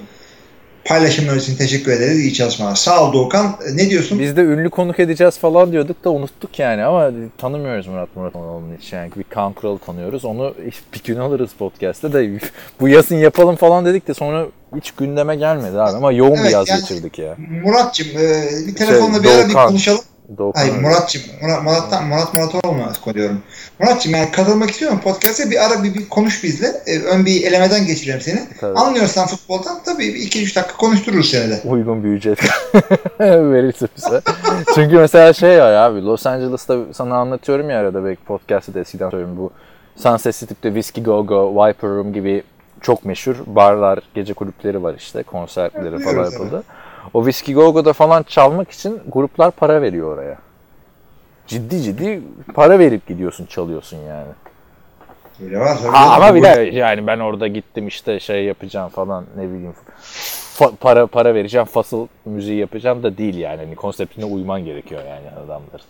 Paylaşımlar 0.86 1.36
için 1.36 1.56
teşekkür 1.56 1.92
ederiz. 1.92 2.20
İyi 2.20 2.34
çalışmalar. 2.34 2.76
Sağ 2.76 3.04
ol 3.08 3.14
Doğukan. 3.14 3.56
Ne 3.74 3.90
diyorsun? 3.90 4.20
Biz 4.20 4.38
de 4.38 4.42
ünlü 4.42 4.70
konuk 4.70 5.00
edeceğiz 5.00 5.38
falan 5.38 5.72
diyorduk 5.72 6.04
da 6.04 6.10
unuttuk 6.10 6.60
yani 6.60 6.84
ama 6.84 7.12
tanımıyoruz 7.38 7.88
Murat 7.88 8.16
Muratoğlu'nun 8.16 8.78
hiç 8.82 8.94
yani 8.94 9.12
bir 9.16 9.24
Kaan 9.24 9.54
Kural'ı 9.54 9.80
tanıyoruz. 9.80 10.26
Onu 10.26 10.54
bir 10.94 11.04
gün 11.04 11.20
alırız 11.20 11.50
podcast'te 11.60 12.14
de 12.14 12.40
bu 12.80 12.88
yazın 12.88 13.16
yapalım 13.16 13.56
falan 13.56 13.86
dedik 13.86 14.08
de 14.08 14.14
sonra 14.14 14.46
hiç 14.76 14.92
gündeme 14.92 15.36
gelmedi 15.36 15.82
abi 15.82 15.98
ama 15.98 16.12
yoğun 16.12 16.34
bir 16.34 16.40
Evet, 16.40 16.52
yaz 16.54 16.70
yani- 16.70 16.80
geçirdik 16.82 17.20
ya. 17.20 17.36
Murat'cığım 17.64 18.08
e, 18.08 18.44
bir 18.68 18.76
telefonla 18.76 19.24
bir 19.24 19.30
ara 19.30 19.48
bir 19.50 19.54
konuşalım. 19.54 20.02
Doğukan 20.38 20.62
Hayır 20.62 20.74
öyle. 20.74 20.88
Murat'cığım. 20.88 21.22
Murat, 21.42 21.64
Murat'tan, 21.64 22.08
Murat 22.08 22.34
Muratoğlu 22.34 22.74
mu 22.74 23.14
diyorum. 23.14 23.42
Murat'cığım 23.80 24.14
yani 24.14 24.32
katılmak 24.32 24.70
istiyorum 24.70 25.00
podcast'e 25.04 25.52
bir 25.52 25.66
ara 25.66 25.84
bir, 25.84 25.94
bir 25.94 26.10
konuş 26.10 26.44
bizle. 26.44 26.68
E, 26.86 27.00
ön 27.00 27.26
bir 27.26 27.44
elemeden 27.44 27.86
geçirelim 27.86 28.22
seni. 28.22 28.40
Tabii. 28.62 28.80
Anlıyorsan 28.80 29.28
futboldan 29.28 29.78
tabii 29.86 30.06
2-3 30.06 30.56
dakika 30.56 30.78
konuştururuz 30.78 31.30
seni 31.30 31.50
de. 31.50 31.62
uygun 31.66 32.04
bir 32.04 32.10
ücret 32.10 32.40
verirse 33.20 33.88
bize. 33.98 34.22
Çünkü 34.76 34.96
mesela 34.98 35.34
şey 35.34 35.60
var 35.60 35.74
abi 35.74 36.02
Los 36.06 36.26
Angeles'ta 36.26 36.78
sana 36.94 37.16
anlatıyorum 37.16 37.70
ya 37.70 37.80
arada 37.80 38.06
belki 38.06 38.24
podcast'ta 38.24 38.74
da 38.74 38.80
eskiden 38.80 39.10
söylüyorum 39.10 39.38
bu 39.38 39.52
Sunset 39.96 40.36
Strip'te 40.36 40.70
Whiskey 40.70 41.04
Go 41.04 41.26
Go, 41.26 41.66
Viper 41.68 41.90
Room 41.90 42.14
gibi 42.14 42.44
çok 42.82 43.06
meşhur 43.06 43.36
barlar, 43.46 44.00
gece 44.16 44.34
kulüpleri 44.34 44.84
var 44.84 44.96
işte 44.98 45.24
konserleri 45.24 46.00
falan 46.04 46.32
yapıldı. 46.32 46.64
O 47.14 47.20
Whiskey 47.24 47.56
Go 47.56 47.74
Go'da 47.74 47.94
falan 47.94 48.24
çalmak 48.24 48.72
için 48.72 49.02
gruplar 49.08 49.52
para 49.52 49.82
veriyor 49.82 50.14
oraya. 50.18 50.38
ciddi 51.48 51.82
ciddi 51.82 52.22
para 52.54 52.80
verip 52.80 53.08
gidiyorsun 53.08 53.46
çalıyorsun 53.46 53.98
yani. 53.98 54.28
Öyle 55.44 55.60
var. 55.60 55.78
tabii. 55.78 55.92
Ha, 55.92 56.16
ama 56.16 56.36
bir 56.36 56.44
de 56.44 56.70
yani 56.74 57.08
ben 57.08 57.20
orada 57.20 57.48
gittim 57.48 57.88
işte 57.88 58.20
şey 58.20 58.44
yapacağım 58.46 58.90
falan 58.90 59.26
ne 59.38 59.44
bileyim 59.44 59.74
fa- 60.58 60.76
para 60.76 61.08
para 61.08 61.34
vereceğim 61.36 61.66
fasıl 61.68 62.08
müziği 62.26 62.60
yapacağım 62.60 63.04
da 63.04 63.18
değil 63.18 63.36
yani 63.38 63.58
hani 63.58 63.76
konseptine 63.76 64.26
uyman 64.26 64.66
gerekiyor 64.66 65.02
yani 65.10 65.46
adamların. 65.46 65.86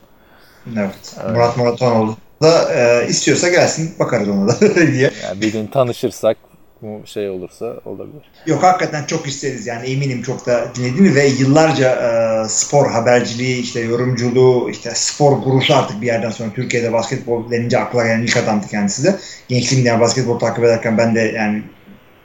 Evet. 0.77 1.17
Murat 1.33 1.57
Muratonoğlu 1.57 2.15
da 2.41 2.73
e, 2.73 3.07
istiyorsa 3.07 3.49
gelsin 3.49 3.95
bakarız 3.99 4.29
ona 4.29 4.47
da 4.47 4.75
diye. 4.75 5.11
Yani 5.23 5.41
bir 5.41 5.51
gün 5.51 5.67
tanışırsak 5.67 6.37
bu 6.85 7.07
şey 7.07 7.29
olursa 7.29 7.65
olabilir. 7.85 8.23
Yok 8.45 8.63
hakikaten 8.63 9.05
çok 9.05 9.27
isteriz 9.27 9.67
yani 9.67 9.87
eminim 9.87 10.21
çok 10.21 10.45
da 10.45 10.67
dinlediğini 10.75 11.15
ve 11.15 11.27
yıllarca 11.27 11.89
e, 11.91 12.49
spor 12.49 12.91
haberciliği 12.91 13.61
işte 13.61 13.79
yorumculuğu 13.79 14.69
işte 14.69 14.91
spor 14.95 15.37
gurusu 15.37 15.75
artık 15.75 16.01
bir 16.01 16.07
yerden 16.07 16.29
sonra 16.29 16.53
Türkiye'de 16.53 16.93
basketbol 16.93 17.51
denince 17.51 17.79
akla 17.79 18.03
gelen 18.03 18.21
ilk 18.21 18.37
adamdı 18.37 18.67
kendisi 18.67 19.03
de. 19.03 19.15
Gençliğimde 19.47 19.89
yani 19.89 20.01
basketbol 20.01 20.39
takip 20.39 20.63
ederken 20.63 20.97
ben 20.97 21.15
de 21.15 21.19
yani 21.19 21.63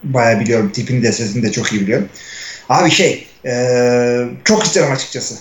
bayağı 0.03 0.41
biliyorum 0.41 0.73
tipini 0.73 1.03
de 1.03 1.13
sesini 1.13 1.43
de 1.43 1.53
çok 1.53 1.73
iyi 1.73 1.81
biliyorum. 1.81 2.09
Abi 2.69 2.91
şey 2.91 3.27
e, 3.47 4.25
çok 4.45 4.65
isterim 4.65 4.93
açıkçası. 4.93 5.35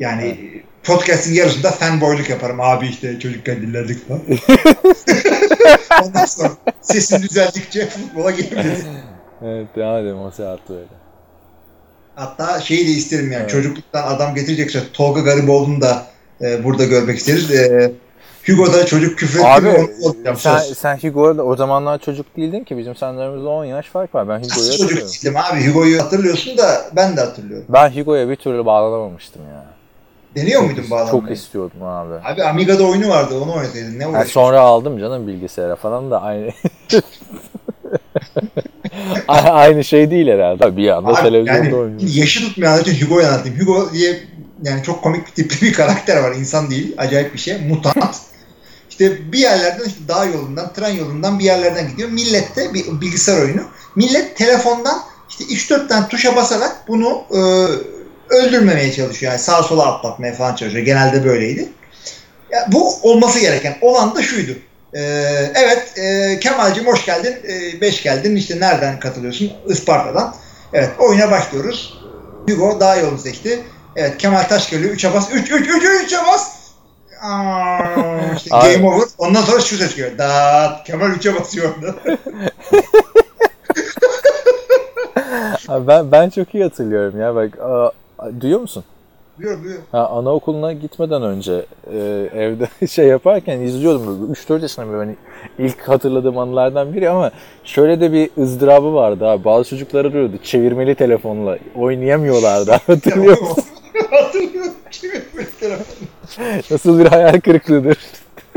Yani 0.00 0.36
podcast'in 0.82 1.34
yarısında 1.34 1.70
fanboyluk 1.70 2.30
yaparım. 2.30 2.60
Abi 2.60 2.86
işte 2.86 3.20
çocukken 3.20 3.62
dinlerdik 3.62 4.08
falan. 4.08 4.22
Ondan 6.04 6.24
sonra 6.24 6.52
sesin 6.82 7.22
düzeldikçe 7.22 7.86
futbola 7.86 8.30
gelebiliriz. 8.30 8.84
Evet 9.44 9.66
devam 9.76 9.96
edelim 9.96 10.20
o 10.20 10.30
seyahat 10.30 10.70
öyle. 10.70 10.84
Hatta 12.14 12.60
şeyi 12.60 12.86
de 12.86 12.90
isterim 12.90 13.32
yani 13.32 13.40
Evet. 13.40 13.50
çocukluktan 13.50 14.14
adam 14.14 14.34
getirecekse 14.34 14.80
Tolga 14.92 15.20
Gariboğlu'nu 15.20 15.80
da 15.80 16.06
e, 16.40 16.64
burada 16.64 16.84
görmek 16.84 17.18
isteriz. 17.18 17.50
E, 17.50 17.92
Hugo 18.46 18.72
da 18.72 18.86
çocuk 18.86 19.18
küfür 19.18 19.40
Abi 19.44 19.68
onu 19.68 20.36
sen, 20.38 20.58
sen 20.58 20.96
Hugo'da 20.96 21.44
o 21.44 21.56
zamanlar 21.56 21.98
çocuk 21.98 22.36
değildin 22.36 22.64
ki 22.64 22.78
bizim 22.78 22.96
seninle 22.96 23.20
aramızda 23.22 23.48
10 23.48 23.64
yaş 23.64 23.86
fark 23.86 24.14
var. 24.14 24.28
Ben 24.28 24.38
Hugo'yu 24.38 24.78
çocuk 24.78 24.98
değilim 24.98 25.36
abi 25.36 25.66
Hugo'yu 25.66 26.02
hatırlıyorsun 26.02 26.58
da 26.58 26.84
ben 26.96 27.16
de 27.16 27.20
hatırlıyorum. 27.20 27.66
Ben 27.68 27.90
Hugo'ya 27.90 28.28
bir 28.28 28.36
türlü 28.36 28.66
bağlanamamıştım 28.66 29.42
ya. 29.42 29.77
Deniyor 30.36 30.60
Çok, 30.60 30.68
muydun 30.70 30.82
ist- 30.82 30.90
bağlanmayı? 30.90 31.20
çok 31.22 31.30
istiyordum 31.30 31.82
abi. 31.82 32.14
Abi 32.24 32.42
Amiga'da 32.44 32.84
oyunu 32.84 33.08
vardı 33.08 33.34
onu 33.40 33.54
oynasaydın 33.54 33.98
ne 33.98 34.02
Yani 34.02 34.26
sonra 34.28 34.60
aldım 34.60 34.98
canım 34.98 35.26
bilgisayara 35.26 35.76
falan 35.76 36.10
da 36.10 36.22
aynı 36.22 36.50
aynı 39.28 39.84
şey 39.84 40.10
değil 40.10 40.28
herhalde. 40.28 40.76
Bir 40.76 40.88
anda 40.88 41.08
Abi, 41.08 41.22
televizyonda 41.22 41.64
yani 41.64 41.74
oynuyorsun. 41.74 42.08
yaşı 42.20 42.40
tutmayanlar 42.40 42.80
için 42.86 43.06
Hugo'yu 43.06 43.26
anlatayım. 43.26 43.58
Hugo 43.60 43.92
diye 43.92 44.20
yani 44.62 44.82
çok 44.82 45.02
komik 45.02 45.26
bir 45.26 45.32
tipli 45.32 45.66
bir 45.66 45.72
karakter 45.72 46.22
var. 46.22 46.32
İnsan 46.36 46.70
değil. 46.70 46.94
Acayip 46.98 47.34
bir 47.34 47.38
şey. 47.38 47.58
Mutant. 47.68 48.16
İşte 48.90 49.32
bir 49.32 49.38
yerlerden 49.38 49.84
işte 49.84 50.00
dağ 50.08 50.24
yolundan, 50.24 50.72
tren 50.72 50.88
yolundan 50.94 51.38
bir 51.38 51.44
yerlerden 51.44 51.88
gidiyor. 51.90 52.08
Millette 52.08 52.74
bir 52.74 53.00
bilgisayar 53.00 53.42
oyunu. 53.42 53.60
Millet 53.96 54.36
telefondan 54.36 54.98
işte 55.28 55.44
3-4 55.44 55.88
tane 55.88 56.08
tuşa 56.08 56.36
basarak 56.36 56.84
bunu 56.88 57.22
e, 57.30 57.38
öldürmemeye 58.30 58.92
çalışıyor. 58.92 59.32
Yani 59.32 59.40
sağa 59.40 59.62
sola 59.62 59.86
atlatmaya 59.86 60.34
falan 60.34 60.54
çalışıyor. 60.54 60.84
Genelde 60.84 61.24
böyleydi. 61.24 61.68
Ya, 62.50 62.66
bu 62.72 62.94
olması 63.02 63.40
gereken 63.40 63.76
olan 63.80 64.14
da 64.14 64.22
şuydu. 64.22 64.52
E, 64.94 65.00
evet 65.54 65.98
e, 65.98 66.38
Kemal'cim 66.40 66.86
hoş 66.86 67.06
geldin. 67.06 67.36
5 67.80 68.02
geldin. 68.02 68.36
İşte 68.36 68.60
nereden 68.60 69.00
katılıyorsun? 69.00 69.52
Isparta'dan. 69.66 70.34
Evet 70.72 70.90
oyuna 70.98 71.30
başlıyoruz. 71.30 71.98
Hugo 72.48 72.80
daha 72.80 72.96
yolunu 72.96 73.18
seçti. 73.18 73.60
Evet 73.96 74.18
Kemal 74.18 74.42
Taş 74.42 74.70
geliyor. 74.70 74.94
3'e 74.94 75.14
bas. 75.14 75.28
3 75.32 75.50
3 75.50 75.68
3 75.68 75.84
3'e 75.84 76.26
bas. 76.26 76.58
Aa, 77.22 78.34
işte 78.36 78.50
game 78.50 78.88
over. 78.88 79.08
Ondan 79.18 79.42
sonra 79.42 79.60
şu 79.60 79.76
ses 79.76 79.96
geliyor. 79.96 80.18
Dat. 80.18 80.84
Kemal 80.86 81.10
3'e 81.10 81.40
basıyor 81.40 81.74
orada. 81.74 81.94
Ben 85.88 86.12
ben 86.12 86.30
çok 86.30 86.54
iyi 86.54 86.64
hatırlıyorum 86.64 87.20
ya 87.20 87.34
bak 87.34 87.58
aa, 87.60 87.90
duyuyor 88.40 88.60
musun? 88.60 88.84
Buyur 89.38 89.64
buyur. 89.64 89.78
Ha, 89.92 90.06
anaokuluna 90.06 90.72
gitmeden 90.72 91.22
önce 91.22 91.64
e, 91.92 91.98
evde 92.34 92.68
şey 92.86 93.06
yaparken 93.06 93.60
izliyordum. 93.60 94.06
böyle 94.06 94.32
3-4 94.32 94.62
yaşında 94.62 94.86
böyle 94.86 94.96
hani 94.96 95.16
ilk 95.58 95.88
hatırladığım 95.88 96.38
anılardan 96.38 96.94
biri 96.94 97.10
ama 97.10 97.30
şöyle 97.64 98.00
de 98.00 98.12
bir 98.12 98.30
ızdırabı 98.38 98.94
vardı 98.94 99.26
abi. 99.26 99.44
Bazı 99.44 99.70
çocuklar 99.70 100.04
arıyordu 100.04 100.36
çevirmeli 100.42 100.94
telefonla 100.94 101.58
oynayamıyorlardı. 101.76 102.70
Hatırlıyor 102.86 103.40
musun? 103.40 103.64
Hatırlıyorum. 104.10 104.72
Böyle 105.36 105.50
telefonu? 105.60 105.96
Nasıl 106.70 106.98
bir 106.98 107.06
hayal 107.06 107.40
kırıklığıdır. 107.40 107.98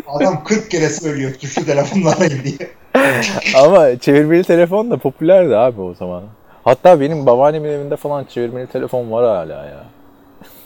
Adam 0.07 0.43
40 0.43 0.72
kere 0.72 0.89
söylüyor 0.89 1.34
tuşlu 1.34 1.66
telefonlarlayım 1.66 2.43
diye. 2.43 2.70
ama 3.64 3.99
çevirmeli 3.99 4.43
telefon 4.43 4.91
da 4.91 4.97
popülerdi 4.97 5.55
abi 5.55 5.82
o 5.82 5.93
zaman. 5.93 6.24
Hatta 6.64 6.99
benim 6.99 7.26
babaannemin 7.26 7.70
evinde 7.70 7.97
falan 7.97 8.24
çevirmeli 8.24 8.68
telefon 8.68 9.12
var 9.12 9.26
hala 9.26 9.66
ya. 9.66 9.84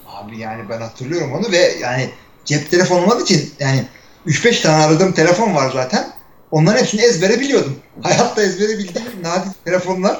Abi 0.07 0.37
yani 0.37 0.69
ben 0.69 0.81
hatırlıyorum 0.81 1.33
onu 1.33 1.51
ve 1.51 1.57
yani 1.81 2.09
cep 2.45 2.71
telefonu 2.71 3.01
olmadığı 3.01 3.23
için 3.23 3.53
yani 3.59 3.85
3-5 4.27 4.63
tane 4.63 4.83
aradığım 4.83 5.11
telefon 5.11 5.55
var 5.55 5.71
zaten. 5.73 6.07
Onların 6.51 6.79
hepsini 6.79 7.01
ezbere 7.01 7.39
biliyordum. 7.39 7.75
Hayatta 8.03 8.41
ezbere 8.43 8.77
bildiğim 8.77 9.23
nadir 9.23 9.51
telefonlar 9.65 10.17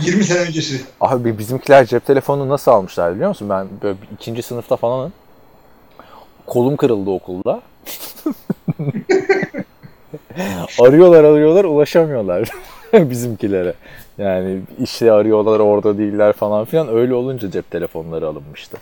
20 0.00 0.24
sene 0.24 0.38
öncesi. 0.38 0.80
Abi 1.00 1.38
bizimkiler 1.38 1.86
cep 1.86 2.06
telefonunu 2.06 2.48
nasıl 2.48 2.70
almışlar 2.70 3.14
biliyor 3.14 3.28
musun? 3.28 3.50
Ben 3.50 3.68
böyle 3.82 3.98
ikinci 4.14 4.42
sınıfta 4.42 4.76
falanım. 4.76 5.12
Kolum 6.46 6.76
kırıldı 6.76 7.10
okulda. 7.10 7.62
arıyorlar 10.80 11.24
arıyorlar 11.24 11.64
ulaşamıyorlar 11.64 12.50
bizimkilere. 12.92 13.74
Yani 14.18 14.60
işte 14.82 15.12
arıyorlar 15.12 15.60
orada 15.60 15.98
değiller 15.98 16.32
falan 16.32 16.64
filan. 16.64 16.88
Öyle 16.88 17.14
olunca 17.14 17.50
cep 17.50 17.70
telefonları 17.70 18.26
alınmıştı. 18.26 18.76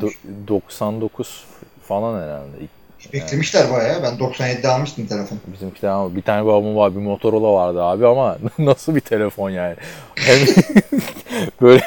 Do- 0.00 0.48
99 0.48 1.44
falan 1.82 2.22
herhalde. 2.22 2.56
Beklemişler 3.12 3.72
bayağı. 3.72 4.02
Ben 4.02 4.18
97'de 4.18 4.68
almıştım 4.68 5.06
telefon. 5.06 5.38
Bizimkiler 5.46 5.90
ama 5.90 6.16
bir 6.16 6.22
tane 6.22 6.46
babamın 6.46 6.76
var 6.76 6.94
bir 6.94 7.00
Motorola 7.00 7.52
vardı 7.52 7.82
abi 7.82 8.06
ama 8.06 8.38
nasıl 8.58 8.94
bir 8.94 9.00
telefon 9.00 9.50
yani. 9.50 9.74
Hem 10.14 10.38
böyle 11.62 11.82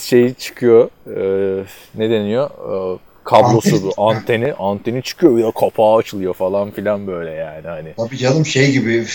şey 0.00 0.34
çıkıyor 0.34 0.88
e, 1.06 1.64
ne 1.94 2.10
deniyor 2.10 2.50
E, 2.50 2.98
kablosu 3.24 3.82
bu 3.82 4.02
anteni 4.08 4.52
anteni 4.52 5.02
çıkıyor 5.02 5.38
ya 5.38 5.52
kapağı 5.52 5.96
açılıyor 5.96 6.34
falan 6.34 6.70
filan 6.70 7.06
böyle 7.06 7.30
yani 7.30 7.66
hani. 7.66 7.94
Tabii 7.96 8.18
canım 8.18 8.46
şey 8.46 8.72
gibi 8.72 9.06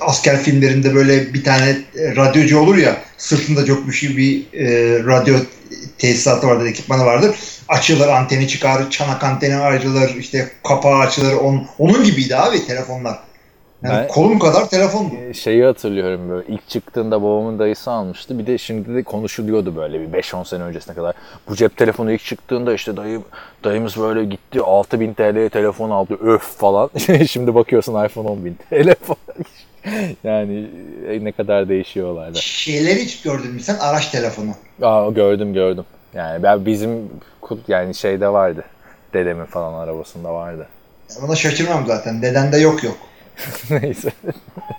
asker 0.00 0.42
filmlerinde 0.42 0.94
böyle 0.94 1.34
bir 1.34 1.44
tane 1.44 1.68
e, 1.98 2.16
radyocu 2.16 2.60
olur 2.60 2.76
ya 2.76 2.96
sırtında 3.18 3.64
çok 3.64 3.86
güçlü 3.86 4.16
bir 4.16 4.46
e, 4.54 4.98
radyo 5.04 5.36
tesisatı 5.98 6.46
vardır, 6.46 6.66
ekipmanı 6.66 7.04
vardır. 7.04 7.36
Açılır, 7.68 8.08
anteni 8.08 8.48
çıkar, 8.48 8.90
çanak 8.90 9.24
anteni 9.24 9.56
ayrılır, 9.56 10.14
işte 10.14 10.50
kapağı 10.68 10.98
açılır. 10.98 11.32
On, 11.32 11.66
onun 11.78 12.04
gibiydi 12.04 12.36
abi 12.36 12.66
telefonlar. 12.66 13.18
Yani 13.82 13.94
Ben- 13.94 14.08
kolum 14.08 14.38
kadar 14.38 14.68
telefondu. 14.68 15.14
E, 15.30 15.34
Şeyi 15.34 15.64
hatırlıyorum 15.64 16.28
böyle 16.30 16.46
ilk 16.48 16.68
çıktığında 16.68 17.22
babamın 17.22 17.58
dayısı 17.58 17.90
almıştı. 17.90 18.38
Bir 18.38 18.46
de 18.46 18.58
şimdi 18.58 18.94
de 18.94 19.02
konuşuluyordu 19.02 19.76
böyle 19.76 20.00
bir 20.00 20.18
5-10 20.18 20.44
sene 20.44 20.62
öncesine 20.62 20.94
kadar. 20.94 21.14
Bu 21.48 21.56
cep 21.56 21.76
telefonu 21.76 22.12
ilk 22.12 22.24
çıktığında 22.24 22.74
işte 22.74 22.96
dayı, 22.96 23.20
dayımız 23.64 23.96
böyle 23.96 24.24
gitti 24.24 24.60
6000 24.60 25.14
TL'ye 25.14 25.48
telefon 25.48 25.90
aldı 25.90 26.14
öf 26.24 26.42
falan. 26.42 26.90
şimdi 27.28 27.54
bakıyorsun 27.54 28.04
iPhone 28.04 28.28
10.000 28.28 28.52
TL 28.70 28.94
falan. 29.02 29.18
yani 30.24 30.66
e, 31.08 31.24
ne 31.24 31.32
kadar 31.32 31.68
değişiyor 31.68 32.08
olaylar. 32.08 32.34
Şeyleri 32.40 33.04
hiç 33.04 33.22
gördün 33.22 33.50
mü 33.52 33.60
sen? 33.60 33.76
Araç 33.78 34.08
telefonu. 34.08 34.50
Aa, 34.82 35.10
gördüm 35.10 35.54
gördüm. 35.54 35.84
Yani 36.14 36.42
ben 36.42 36.66
bizim 36.66 37.10
yani 37.68 37.94
şeyde 37.94 38.28
vardı. 38.28 38.64
Dedemin 39.14 39.44
falan 39.44 39.74
arabasında 39.74 40.34
vardı. 40.34 40.66
Ona 41.26 41.36
şaşırmam 41.36 41.86
zaten. 41.86 42.22
Dedende 42.22 42.58
yok 42.58 42.84
yok. 42.84 42.96
Neyse. 43.70 44.12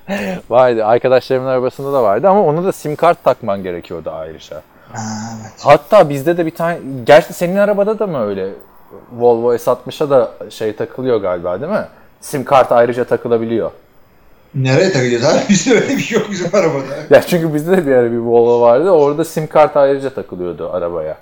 vardı. 0.49 0.85
Arkadaşlarımın 0.85 1.47
arabasında 1.47 1.93
da 1.93 2.03
vardı 2.03 2.29
ama 2.29 2.43
ona 2.43 2.63
da 2.63 2.71
sim 2.71 2.95
kart 2.95 3.23
takman 3.23 3.63
gerekiyordu 3.63 4.11
ayrıca. 4.11 4.61
Ha, 4.93 5.01
evet. 5.41 5.53
Hatta 5.63 6.09
bizde 6.09 6.37
de 6.37 6.45
bir 6.45 6.55
tane... 6.55 6.79
Gerçi 7.03 7.33
senin 7.33 7.55
arabada 7.55 7.99
da 7.99 8.07
mı 8.07 8.25
öyle? 8.25 8.49
Volvo 9.11 9.55
S60'a 9.55 10.09
da 10.09 10.31
şey 10.49 10.75
takılıyor 10.75 11.21
galiba 11.21 11.61
değil 11.61 11.71
mi? 11.71 11.85
Sim 12.21 12.43
kart 12.43 12.71
ayrıca 12.71 13.03
takılabiliyor. 13.03 13.71
Nereye 14.55 14.91
takacağız 14.91 15.25
abi? 15.25 15.39
Bizde 15.49 15.73
öyle 15.73 15.87
bir 15.87 15.99
şey 15.99 16.19
yok 16.19 16.27
bizim 16.31 16.55
arabada. 16.55 16.83
Ya 17.09 17.21
çünkü 17.21 17.53
bizde 17.53 17.77
de 17.77 17.87
bir 17.87 17.95
ara 17.95 18.11
bir 18.11 18.17
Volvo 18.17 18.61
vardı. 18.61 18.89
Orada 18.89 19.25
sim 19.25 19.47
kart 19.47 19.77
ayrıca 19.77 20.09
takılıyordu 20.09 20.69
arabaya. 20.73 21.17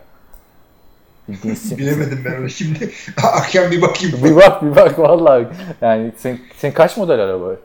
Bilemedim 1.28 2.22
ben 2.26 2.40
onu 2.42 2.50
şimdi. 2.50 2.92
Akşam 3.24 3.72
bir 3.72 3.82
bakayım. 3.82 4.24
bir 4.24 4.36
bak 4.36 4.64
bir 4.64 4.76
bak 4.76 5.00
vallahi. 5.00 5.48
Yani 5.82 6.12
sen, 6.18 6.40
sen 6.58 6.74
kaç 6.74 6.98
model 6.98 7.20
araba? 7.20 7.56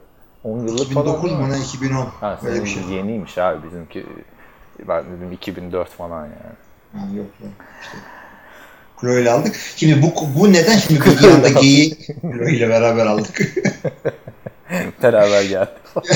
10 0.44 0.58
yıllık 0.66 0.92
falan 0.92 1.06
2009 1.06 1.24
değil 1.24 1.36
mi? 1.36 1.46
mu 1.46 1.52
ne 1.52 1.58
2010. 1.58 2.06
Ha, 2.20 2.38
Öyle 2.42 2.52
senin 2.54 2.64
bir 2.64 2.70
şey. 2.70 2.82
yeniymiş 2.82 3.38
abi 3.38 3.66
bizimki. 3.66 4.06
Ben 4.88 5.04
dedim 5.04 5.32
2004 5.32 5.90
falan 5.90 6.22
yani. 6.22 6.32
Ha, 6.92 6.98
yok 7.16 7.26
yok. 7.40 7.52
İşte. 7.82 7.98
Chloe 9.00 9.30
aldık. 9.30 9.56
Şimdi 9.76 10.02
bu 10.02 10.14
bu 10.40 10.52
neden 10.52 10.78
şimdi 10.78 11.00
bir 11.22 11.28
anda 11.28 11.48
geyiği 11.48 11.98
Chloe 12.20 12.52
ile 12.52 12.68
beraber 12.68 13.06
aldık? 13.06 13.40
Beraber 15.02 15.42
geldi. 15.42 15.70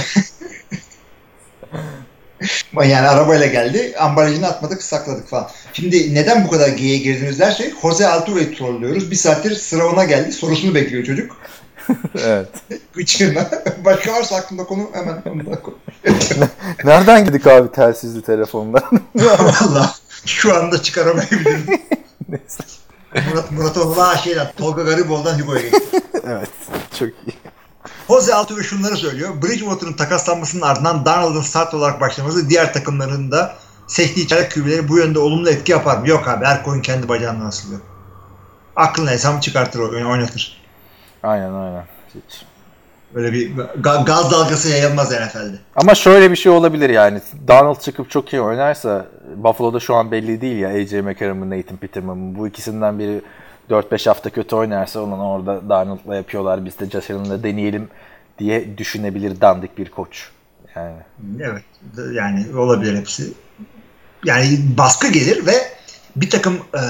yani 2.75 3.09
arabayla 3.09 3.47
geldi. 3.47 3.95
Ambalajını 3.99 4.47
atmadık 4.47 4.83
sakladık 4.83 5.29
falan. 5.29 5.51
Şimdi 5.73 6.15
neden 6.15 6.45
bu 6.45 6.51
kadar 6.51 6.69
geyiğe 6.69 6.99
girdiniz 6.99 7.39
dersek 7.39 7.75
Jose 7.83 8.09
Altuve'yi 8.09 8.55
trollüyoruz. 8.55 9.11
Bir 9.11 9.17
saattir 9.17 9.55
sıra 9.55 9.89
ona 9.89 10.05
geldi. 10.05 10.33
Sorusunu 10.33 10.75
bekliyor 10.75 11.05
çocuk. 11.05 11.37
evet. 12.25 12.49
Gıçkına. 12.95 13.51
Başka 13.85 14.13
varsa 14.13 14.37
aklında 14.37 14.65
konu 14.65 14.91
hemen 14.93 15.23
ondan 15.27 15.63
konu. 15.63 15.77
Nereden 16.85 17.25
gidik 17.25 17.47
abi 17.47 17.73
telsizli 17.73 18.23
telefondan? 18.23 18.83
Valla 19.15 19.95
şu 20.27 20.57
anda 20.57 20.83
çıkaramayabilirim. 20.83 21.81
Murat, 23.31 23.51
Murat 23.51 23.77
Oğuz'a 23.77 24.17
şeyden 24.17 24.53
Tolga 24.57 24.83
Garibol'dan 24.83 25.41
Hugo'ya 25.41 25.63
geçti. 25.63 26.01
evet. 26.27 26.49
Çok 26.99 27.09
iyi. 27.09 27.44
Jose 28.09 28.35
Altuve 28.35 28.63
şunları 28.63 28.97
söylüyor. 28.97 29.43
Bridgewater'ın 29.43 29.93
takaslanmasının 29.93 30.63
ardından 30.63 31.05
Donald'ın 31.05 31.41
start 31.41 31.75
olarak 31.75 32.01
başlaması 32.01 32.49
diğer 32.51 32.73
takımların 32.73 33.31
da 33.31 33.55
seçtiği 33.87 34.29
çaylak 34.29 34.51
kübüleri 34.51 34.89
bu 34.89 34.99
yönde 34.99 35.19
olumlu 35.19 35.51
etki 35.51 35.73
yapar 35.73 35.97
mı? 35.99 36.09
Yok 36.09 36.29
abi 36.29 36.45
her 36.45 36.63
koyun 36.63 36.83
kendi 36.83 37.09
bacağından 37.09 37.47
asılıyor. 37.47 37.81
Aklına 38.77 39.11
hesabı 39.11 39.41
çıkartır 39.41 39.81
oynatır. 39.81 40.61
Aynen 41.23 41.53
aynen. 41.53 41.85
Hiç. 42.15 42.43
Böyle 43.15 43.33
bir 43.33 43.57
ga- 43.57 44.05
gaz 44.05 44.33
dalgası 44.33 44.69
yayılmaz 44.69 45.11
NFL'de. 45.11 45.57
Ama 45.77 45.95
şöyle 45.95 46.31
bir 46.31 46.37
şey 46.37 46.53
olabilir 46.53 46.91
yani. 46.91 47.21
Donald 47.49 47.81
çıkıp 47.81 48.11
çok 48.11 48.33
iyi 48.33 48.43
oynarsa 48.43 49.07
Buffalo'da 49.37 49.81
şu 49.81 49.95
an 49.95 50.11
belli 50.11 50.41
değil 50.41 50.57
ya 50.59 50.69
AJ 50.69 50.93
McCarron 50.93 51.51
Nathan 51.51 51.77
Peterman 51.77 52.19
mı 52.19 52.39
bu 52.39 52.49
ikisinden 52.49 52.99
biri 52.99 53.23
4-5 53.71 54.09
hafta 54.09 54.31
kötü 54.31 54.57
oynarsa 54.57 55.01
onun 55.01 55.19
orada 55.19 55.69
Donald'la 55.69 56.17
yapıyorlar 56.17 56.65
biz 56.65 56.79
de 56.79 56.91
Josh 56.91 57.11
Allen'la 57.11 57.43
deneyelim 57.43 57.89
diye 58.39 58.79
düşünebilir 58.79 59.41
dandik 59.41 59.79
bir 59.79 59.91
koç. 59.91 60.31
Yani. 60.77 60.97
Evet 61.41 61.65
yani 62.13 62.57
olabilir 62.57 62.99
hepsi. 62.99 63.33
Yani 64.25 64.59
baskı 64.79 65.09
gelir 65.09 65.47
ve 65.47 65.55
bir 66.17 66.31
takım 66.31 66.55
e, 66.55 66.83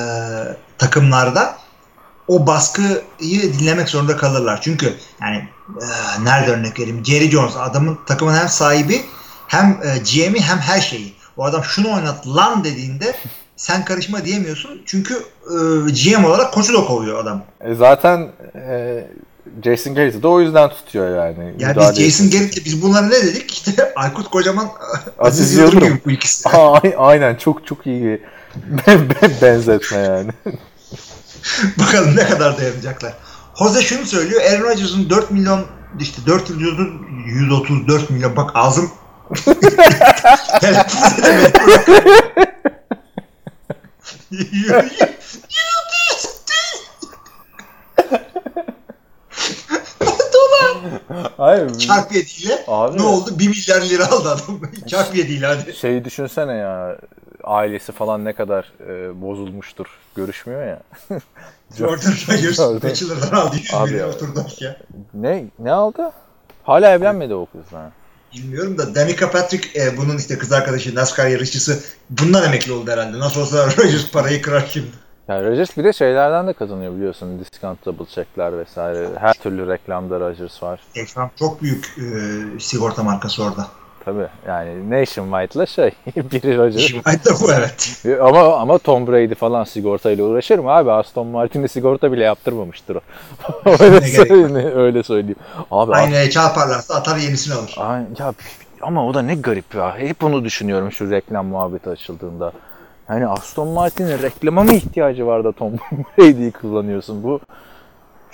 takımlarda 0.79 1.57
o 2.29 2.47
baskıyı 2.47 3.55
dinlemek 3.59 3.89
zorunda 3.89 4.17
kalırlar. 4.17 4.61
Çünkü 4.63 4.95
yani 5.21 5.49
e, 5.69 6.25
nerede 6.25 6.51
örnek 6.51 6.81
vereyim? 6.81 7.05
Jerry 7.05 7.31
Jones 7.31 7.57
adamın 7.57 7.99
takımın 8.07 8.35
hem 8.35 8.49
sahibi 8.49 9.05
hem 9.49 9.81
e, 9.83 9.99
GM'i 9.99 10.41
hem 10.41 10.59
her 10.59 10.81
şeyi. 10.81 11.15
O 11.37 11.45
adam 11.45 11.65
şunu 11.65 11.95
oynat 11.95 12.27
lan 12.27 12.65
dediğinde 12.65 13.15
sen 13.57 13.85
karışma 13.85 14.25
diyemiyorsun. 14.25 14.83
Çünkü 14.87 15.15
e, 15.45 15.55
GM 15.91 16.25
olarak 16.25 16.55
koçu 16.55 16.75
da 16.75 16.85
kovuyor 16.85 17.19
adam. 17.19 17.43
E 17.61 17.75
zaten 17.75 18.29
e, 18.55 19.05
Jason 19.65 19.95
Garrett'i 19.95 20.23
de 20.23 20.29
o 20.29 20.41
yüzden 20.41 20.69
tutuyor 20.69 21.17
yani. 21.27 21.55
Yani 21.59 21.77
biz 21.77 22.05
Jason 22.05 22.31
Garrett'le 22.31 22.65
biz 22.65 22.83
bunlara 22.83 23.07
ne 23.07 23.23
dedik? 23.23 23.51
İşte 23.53 23.93
Aykut 23.97 24.31
Kocaman 24.31 24.69
Aziz 25.19 25.41
Aziz 25.41 25.57
Yıldırım 25.57 25.79
Yıldırım. 25.79 26.01
bu 26.07 26.11
ikisi. 26.11 26.49
Aa, 26.57 26.81
aynen 26.97 27.35
çok 27.35 27.67
çok 27.67 27.87
iyi 27.87 28.23
benzetme 29.43 29.99
yani. 29.99 30.31
Bakalım 31.79 32.17
ne 32.17 32.27
kadar 32.27 32.59
dayanacaklar. 32.59 33.15
Jose 33.59 33.83
şunu 33.83 34.07
söylüyor. 34.07 34.41
Aaron 34.43 34.63
Rodgers'ın 34.63 35.11
4 35.11 35.31
milyon 35.31 35.65
işte 36.01 36.23
4 36.27 36.51
milyon 36.51 37.07
134 37.27 38.11
milyon 38.11 38.37
bak 38.37 38.51
ağzım 38.55 38.91
telaffuz 44.39 45.41
edemedim. 48.09 48.25
Dolar. 50.35 50.77
Hayır. 51.37 51.79
Çarp 51.79 52.13
yediyle 52.13 52.65
Abi. 52.69 52.99
ne 52.99 53.03
oldu? 53.03 53.39
1 53.39 53.49
milyar 53.49 53.83
lira 53.83 54.07
aldı 54.11 54.29
adam. 54.31 54.61
Çarp 54.87 55.15
yediyle 55.17 55.47
hadi. 55.47 55.75
Şeyi 55.77 56.05
düşünsene 56.05 56.55
ya 56.55 56.97
ailesi 57.45 57.93
falan 57.93 58.25
ne 58.25 58.33
kadar 58.33 58.73
e, 58.89 59.21
bozulmuştur. 59.23 59.87
Görüşmüyor 60.17 60.67
ya. 60.67 60.81
Jordan 61.79 62.13
Rodgers. 62.29 62.59
Bachelor'dan 62.83 63.37
aldı 63.37 63.57
100 63.57 63.75
Abi 63.75 63.91
milyon 63.91 64.13
ya. 64.61 64.77
ne 65.15 65.45
ne 65.59 65.73
aldı? 65.73 66.13
Hala 66.63 66.91
evlenmedi 66.91 67.35
o 67.35 67.47
kızla. 67.47 67.91
Bilmiyorum 68.35 68.79
da 68.79 68.95
Danica 68.95 69.31
Patrick 69.31 69.81
e, 69.81 69.97
bunun 69.97 70.19
işte 70.19 70.39
kız 70.39 70.53
arkadaşı 70.53 70.95
NASCAR 70.95 71.27
yarışçısı 71.27 71.85
bundan 72.11 72.45
emekli 72.45 72.73
oldu 72.73 72.91
herhalde. 72.91 73.19
Nasıl 73.19 73.41
olsa 73.41 73.67
Rodgers 73.79 74.11
parayı 74.11 74.43
kırar 74.43 74.71
şimdi. 74.73 74.91
Ya 75.29 75.45
Rodgers 75.45 75.77
bir 75.77 75.85
de 75.85 75.93
şeylerden 75.93 76.47
de 76.47 76.53
kazanıyor 76.53 76.97
biliyorsun. 76.97 77.41
Discount 77.41 77.87
double 77.87 78.07
checkler 78.07 78.59
vesaire. 78.59 79.09
Her 79.19 79.35
türlü 79.35 79.69
reklamda 79.69 80.21
Rodgers 80.21 80.63
var. 80.63 80.81
Ekran 80.95 81.31
çok 81.39 81.63
büyük 81.63 81.99
e, 81.99 82.05
sigorta 82.61 83.03
markası 83.03 83.43
orada. 83.43 83.67
Tabii 84.05 84.27
yani 84.47 84.91
Nationwide'la 84.91 85.67
şey 85.67 85.91
biri 86.17 86.59
Rodgers. 86.59 86.95
Da 87.05 87.47
bu 87.47 87.53
evet. 87.53 88.05
Ama 88.21 88.57
ama 88.57 88.79
Tom 88.79 89.07
Brady 89.07 89.35
falan 89.35 89.65
sigortayla 89.65 90.25
uğraşır 90.25 90.59
mı 90.59 90.71
abi? 90.71 90.91
Aston 90.91 91.27
Martin'e 91.27 91.69
sigorta 91.69 92.13
bile 92.13 92.25
yaptırmamıştır 92.25 92.97
o. 92.97 93.01
öyle, 93.81 94.01
söyleyeyim, 94.01 94.73
öyle 94.77 95.03
söyleyeyim. 95.03 95.39
Abi 95.71 95.93
Aynaya 95.93 96.31
çarparlarsa 96.31 96.95
atar 96.95 97.17
yenisini 97.17 97.55
alır. 97.55 97.75
Ay, 97.79 98.03
ya 98.19 98.35
ama 98.83 99.07
o 99.07 99.15
da 99.15 99.23
ne 99.23 99.35
garip 99.35 99.75
ya. 99.75 99.99
Hep 99.99 100.25
onu 100.25 100.45
düşünüyorum 100.45 100.93
şu 100.93 101.11
reklam 101.11 101.47
muhabbeti 101.47 101.91
açıldığında. 101.91 102.53
Yani 103.09 103.27
Aston 103.27 103.69
Martin'in 103.69 104.23
reklama 104.23 104.65
mı 104.65 104.73
ihtiyacı 104.73 105.27
var 105.27 105.45
da 105.45 105.53
Tom 105.53 105.73
Brady'yi 106.19 106.53
kullanıyorsun? 106.53 107.23
Bu 107.23 107.41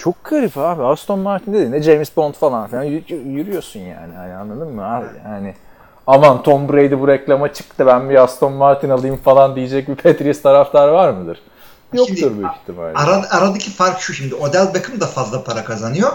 çok 0.01 0.25
garip 0.25 0.59
abi. 0.59 0.83
Aston 0.83 1.19
Martin 1.19 1.53
dedi 1.53 1.71
ne 1.71 1.83
James 1.83 2.17
Bond 2.17 2.35
falan 2.35 2.69
filan 2.69 2.83
y- 2.83 3.05
yürüyorsun 3.09 3.81
yani. 3.81 4.15
yani 4.15 4.35
anladın 4.35 4.69
mı 4.69 4.95
abi? 4.95 5.07
Yani 5.25 5.55
aman 6.07 6.43
Tom 6.43 6.69
Brady 6.69 7.01
bu 7.01 7.09
reklama 7.09 7.53
çıktı 7.53 7.87
ben 7.87 8.11
bir 8.11 8.15
Aston 8.15 8.53
Martin 8.53 8.91
alayım 8.91 9.17
falan 9.17 9.57
diyecek 9.57 9.89
bir 9.89 9.95
Patriots 9.95 10.43
taraftar 10.43 10.89
var 10.89 11.11
mıdır? 11.11 11.43
Yoktur 11.93 12.17
Şimdi, 12.17 12.39
büyük 12.39 12.53
ihtimalle. 12.63 12.95
Ara, 12.95 13.31
aradaki 13.31 13.71
fark 13.71 14.01
şu 14.01 14.13
şimdi. 14.15 14.35
Odell 14.35 14.75
Beckham 14.75 15.01
da 15.01 15.07
fazla 15.07 15.45
para 15.45 15.65
kazanıyor. 15.65 16.13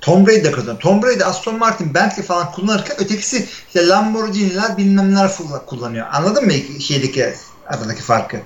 Tom 0.00 0.26
Brady 0.26 0.44
de 0.44 0.50
kazanıyor. 0.50 0.80
Tom 0.80 1.02
Brady 1.02 1.24
Aston 1.24 1.58
Martin, 1.58 1.94
Bentley 1.94 2.26
falan 2.26 2.52
kullanırken 2.52 2.96
ötekisi 3.00 3.48
işte 3.66 3.88
Lamborghini'ler 3.88 4.76
bilmem 4.76 5.14
neler 5.14 5.30
kullanıyor. 5.66 6.06
Anladın 6.12 6.44
mı 6.44 6.52
şeydeki 6.80 7.26
aradaki 7.66 8.02
farkı? 8.02 8.36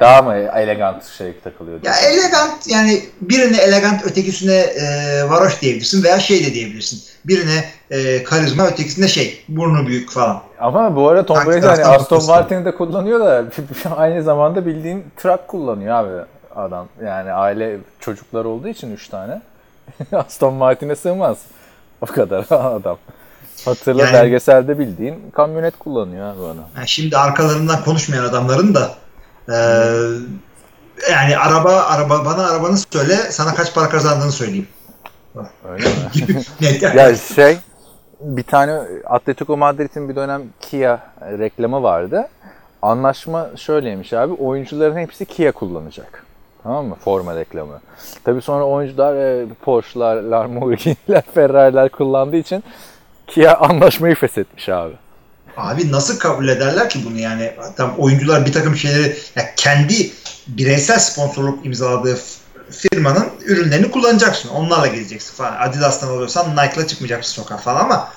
Daha 0.00 0.22
mı 0.22 0.34
elegant 0.34 1.04
şey 1.04 1.32
takılıyor? 1.44 1.78
Ya 1.84 1.92
elegant 1.96 2.66
yani 2.66 3.02
birine 3.20 3.56
elegant 3.56 4.04
ötekisine 4.06 4.54
e, 4.56 4.84
varoş 5.28 5.62
diyebilirsin 5.62 6.02
veya 6.04 6.20
şey 6.20 6.46
de 6.46 6.54
diyebilirsin. 6.54 7.02
Birine 7.24 7.64
e, 7.90 8.24
karizma 8.24 8.66
ötekisine 8.66 9.08
şey 9.08 9.44
burnu 9.48 9.86
büyük 9.86 10.10
falan. 10.10 10.42
Ama 10.60 10.96
bu 10.96 11.08
arada 11.08 11.26
Tom 11.26 11.36
Brady 11.46 11.66
hani 11.66 11.84
Aston? 11.84 12.26
Martin'i 12.26 12.64
de 12.64 12.74
kullanıyor 12.74 13.20
da 13.20 13.44
aynı 13.96 14.22
zamanda 14.22 14.66
bildiğin 14.66 15.04
truck 15.16 15.48
kullanıyor 15.48 15.94
abi 15.94 16.24
adam. 16.56 16.88
Yani 17.04 17.32
aile 17.32 17.76
çocuklar 18.00 18.44
olduğu 18.44 18.68
için 18.68 18.92
3 18.92 19.08
tane. 19.08 19.42
Aston 20.12 20.54
Martin'e 20.54 20.96
sığmaz. 20.96 21.38
O 22.00 22.06
kadar 22.06 22.44
adam. 22.50 22.98
Hatırla 23.64 24.02
Yani- 24.02 24.12
belgeselde 24.12 24.78
bildiğin 24.78 25.30
kamyonet 25.32 25.78
kullanıyor 25.78 26.26
abi 26.34 26.42
adam. 26.42 26.68
Yani 26.76 26.88
şimdi 26.88 27.16
arkalarından 27.16 27.84
konuşmayan 27.84 28.24
adamların 28.24 28.74
da 28.74 28.90
e, 29.48 29.56
yani 31.12 31.38
araba 31.38 31.72
araba 31.72 32.24
bana 32.24 32.46
arabanı 32.46 32.76
söyle 32.92 33.16
sana 33.16 33.54
kaç 33.54 33.74
para 33.74 33.88
kazandığını 33.88 34.32
söyleyeyim. 34.32 34.68
Öyle 35.68 35.88
mi? 35.88 36.42
Ya 36.96 37.16
şey 37.16 37.58
bir 38.20 38.42
tane 38.42 38.80
Atletico 39.06 39.56
Madrid'in 39.56 40.08
bir 40.08 40.16
dönem 40.16 40.42
Kia 40.60 40.98
reklamı 41.20 41.82
vardı. 41.82 42.28
Anlaşma 42.82 43.48
şöyleymiş 43.56 44.12
abi. 44.12 44.32
Oyuncuların 44.32 44.96
hepsi 44.96 45.26
Kia 45.26 45.52
kullanacak. 45.52 46.24
Tamam 46.62 46.86
mı? 46.86 46.94
Forma 47.04 47.36
reklamı. 47.36 47.80
Tabii 48.24 48.42
sonra 48.42 48.64
oyuncular 48.64 49.14
e, 49.16 49.46
Porsche'lar, 49.64 50.16
Lamborghini'ler, 50.16 51.22
Ferrari'ler 51.34 51.88
kullandığı 51.88 52.36
için 52.36 52.64
Kia 53.26 53.54
anlaşmayı 53.54 54.14
feshetmiş 54.14 54.68
abi. 54.68 54.94
Abi 55.58 55.92
nasıl 55.92 56.18
kabul 56.18 56.48
ederler 56.48 56.88
ki 56.88 56.98
bunu 57.04 57.18
yani? 57.18 57.52
Tam 57.76 57.94
oyuncular 57.98 58.46
bir 58.46 58.52
takım 58.52 58.76
şeyleri 58.76 59.16
ya 59.36 59.42
kendi 59.56 60.10
bireysel 60.46 60.98
sponsorluk 60.98 61.66
imzaladığı 61.66 62.18
firmanın 62.70 63.26
ürünlerini 63.46 63.90
kullanacaksın. 63.90 64.48
Onlarla 64.48 64.86
gezeceksin 64.86 65.34
falan. 65.34 65.56
Adidas'tan 65.68 66.08
alıyorsan 66.08 66.50
Nike'la 66.50 66.86
çıkmayacaksın 66.86 67.42
sokağa 67.42 67.56
falan 67.56 67.84
ama 67.84 68.08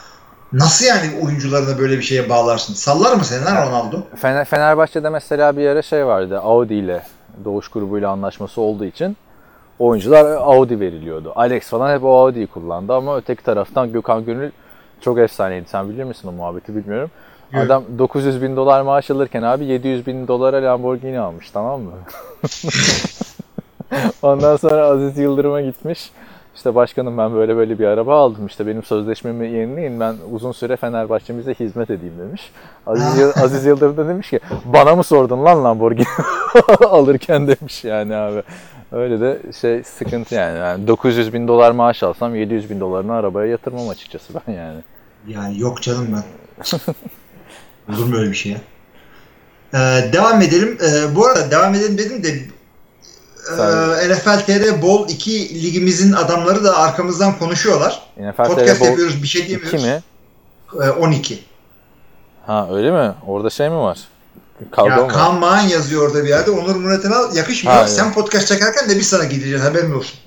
nasıl 0.53 0.85
yani 0.85 1.25
oyuncularını 1.25 1.79
böyle 1.79 1.97
bir 1.97 2.03
şeye 2.03 2.29
bağlarsın? 2.29 2.73
Sallar 2.73 3.13
mı 3.15 3.25
seni 3.25 3.45
lan 3.45 3.67
Ronaldo? 3.67 3.97
Fener, 4.15 4.45
Fenerbahçe'de 4.45 5.09
mesela 5.09 5.57
bir 5.57 5.67
ara 5.67 5.81
şey 5.81 6.05
vardı. 6.05 6.39
Audi 6.39 6.73
ile 6.73 7.03
Doğuş 7.45 7.67
grubuyla 7.67 8.09
anlaşması 8.09 8.61
olduğu 8.61 8.85
için 8.85 9.17
oyuncular 9.79 10.25
Audi 10.25 10.79
veriliyordu. 10.79 11.33
Alex 11.35 11.69
falan 11.69 11.95
hep 11.95 12.03
o 12.03 12.17
Audi'yi 12.19 12.47
kullandı 12.47 12.93
ama 12.93 13.17
öteki 13.17 13.43
taraftan 13.43 13.91
Gökhan 13.91 14.25
Gönül 14.25 14.51
çok 15.01 15.19
efsaneydi. 15.19 15.65
Sen 15.69 15.89
bilir 15.89 16.03
misin 16.03 16.27
o 16.27 16.31
muhabbeti 16.31 16.75
bilmiyorum. 16.75 17.11
Yok. 17.53 17.65
Adam 17.65 17.83
900 17.97 18.41
bin 18.41 18.55
dolar 18.55 18.81
maaş 18.81 19.11
alırken 19.11 19.41
abi 19.41 19.65
700 19.65 20.07
bin 20.07 20.27
dolara 20.27 20.63
Lamborghini 20.63 21.19
almış 21.19 21.51
tamam 21.51 21.81
mı? 21.81 21.91
Ondan 24.21 24.55
sonra 24.55 24.85
Aziz 24.85 25.17
Yıldırım'a 25.17 25.61
gitmiş. 25.61 26.11
İşte 26.55 26.75
başkanım 26.75 27.17
ben 27.17 27.33
böyle 27.33 27.55
böyle 27.55 27.79
bir 27.79 27.85
araba 27.85 28.19
aldım. 28.19 28.45
İşte 28.47 28.67
benim 28.67 28.83
sözleşmemi 28.83 29.51
yenileyin. 29.51 29.99
Ben 29.99 30.15
uzun 30.31 30.51
süre 30.51 30.77
Fenerbahçe'mize 30.77 31.53
hizmet 31.53 31.89
edeyim 31.89 32.13
demiş. 32.19 32.51
Aziz, 32.87 33.37
Aziz 33.43 33.65
Yıldırım 33.65 33.97
da 33.97 34.07
demiş 34.07 34.29
ki 34.29 34.39
bana 34.65 34.95
mı 34.95 35.03
sordun 35.03 35.45
lan 35.45 35.63
Lamborghini 35.63 36.05
alırken 36.89 37.47
demiş 37.47 37.83
yani 37.83 38.15
abi. 38.15 38.43
Öyle 38.91 39.19
de 39.21 39.39
şey 39.61 39.83
sıkıntı 39.83 40.35
yani. 40.35 40.57
yani 40.57 40.87
900 40.87 41.33
bin 41.33 41.47
dolar 41.47 41.71
maaş 41.71 42.03
alsam 42.03 42.35
700 42.35 42.69
bin 42.69 42.79
dolarını 42.79 43.13
arabaya 43.13 43.51
yatırmam 43.51 43.89
açıkçası 43.89 44.33
ben 44.33 44.53
yani. 44.53 44.79
Yani 45.27 45.59
yok 45.59 45.81
canım 45.81 46.07
ben. 46.15 46.23
Olur 47.89 48.05
mu 48.05 48.17
öyle 48.17 48.31
bir 48.31 48.35
şey 48.35 48.51
ya? 48.51 48.57
Ee, 49.73 50.13
devam 50.13 50.41
edelim. 50.41 50.77
Ee, 50.83 51.15
bu 51.15 51.27
arada 51.27 51.51
devam 51.51 51.75
edelim 51.75 51.97
dedim 51.97 52.23
de 52.23 52.29
e, 53.49 54.09
NFL 54.09 54.39
TR 54.45 54.81
Bol 54.81 55.09
2 55.09 55.63
ligimizin 55.63 56.13
adamları 56.13 56.63
da 56.63 56.77
arkamızdan 56.77 57.39
konuşuyorlar. 57.39 58.01
NFL 58.17 58.35
Podcast 58.35 58.77
TR 58.77 58.79
Bol 58.79 58.85
yapıyoruz 58.85 59.23
bir 59.23 59.27
şey 59.27 59.41
2 59.41 59.47
diyemiyoruz. 59.49 59.83
mi? 59.83 60.03
Ee, 60.83 60.89
12. 60.89 61.39
Ha 62.45 62.67
öyle 62.71 62.91
mi? 62.91 63.13
Orada 63.27 63.49
şey 63.49 63.69
mi 63.69 63.77
var? 63.77 63.97
Kavga 64.71 64.91
Ya 64.95 65.01
mı? 65.01 65.07
Kaan 65.07 65.35
Mağan 65.35 65.61
yazıyor 65.61 66.07
orada 66.07 66.23
bir 66.23 66.29
yerde. 66.29 66.51
Onur 66.51 66.75
Murat 66.75 67.05
Enal 67.05 67.35
yakışmıyor. 67.35 67.77
Ha, 67.77 67.87
Sen 67.87 68.05
evet. 68.05 68.15
podcast 68.15 68.47
çekerken 68.47 68.89
de 68.89 68.99
biz 68.99 69.07
sana 69.09 69.23
gideceğiz 69.23 69.63
haberin 69.63 69.93
olsun. 69.93 70.19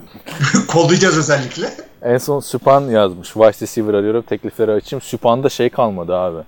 Kollayacağız 0.68 1.18
özellikle. 1.18 1.70
En 2.02 2.18
son 2.18 2.40
Süpan 2.40 2.80
yazmış. 2.80 3.28
Wide 3.28 3.62
receiver 3.62 3.94
arıyorum 3.94 4.22
teklifleri 4.22 4.72
açayım. 4.72 5.00
Süpan'da 5.00 5.48
şey 5.48 5.70
kalmadı 5.70 6.16
abi. 6.16 6.38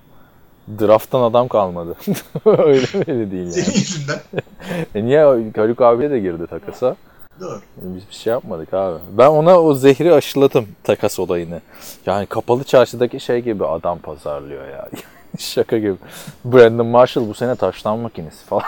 Draft'tan 0.81 1.23
adam 1.23 1.49
kalmadı. 1.49 1.97
öyle 2.47 2.87
mi 2.99 3.05
öyle 3.07 3.31
değil 3.31 3.51
Senin 3.51 3.65
yani. 3.67 3.79
yüzünden. 3.79 4.21
E 4.95 5.05
niye 5.05 5.51
Haluk 5.57 5.81
abiye 5.81 6.11
de 6.11 6.21
girdi 6.21 6.47
takasa? 6.47 6.97
Doğru. 7.41 7.61
Biz 7.77 8.09
bir 8.09 8.15
şey 8.15 8.31
yapmadık 8.31 8.75
abi. 8.75 8.99
Ben 9.13 9.27
ona 9.27 9.61
o 9.61 9.75
zehri 9.75 10.15
aşıladım 10.15 10.67
takas 10.85 11.19
olayını. 11.19 11.61
Yani 12.07 12.27
kapalı 12.27 12.65
çarşıdaki 12.65 13.21
şey 13.21 13.41
gibi 13.41 13.67
adam 13.67 13.99
pazarlıyor 13.99 14.69
ya. 14.69 14.89
Şaka 15.39 15.79
gibi. 15.79 15.97
Brandon 16.45 16.87
Marshall 16.87 17.29
bu 17.29 17.35
sene 17.35 17.57
taştan 17.57 17.99
makinesi 17.99 18.45
falan. 18.45 18.65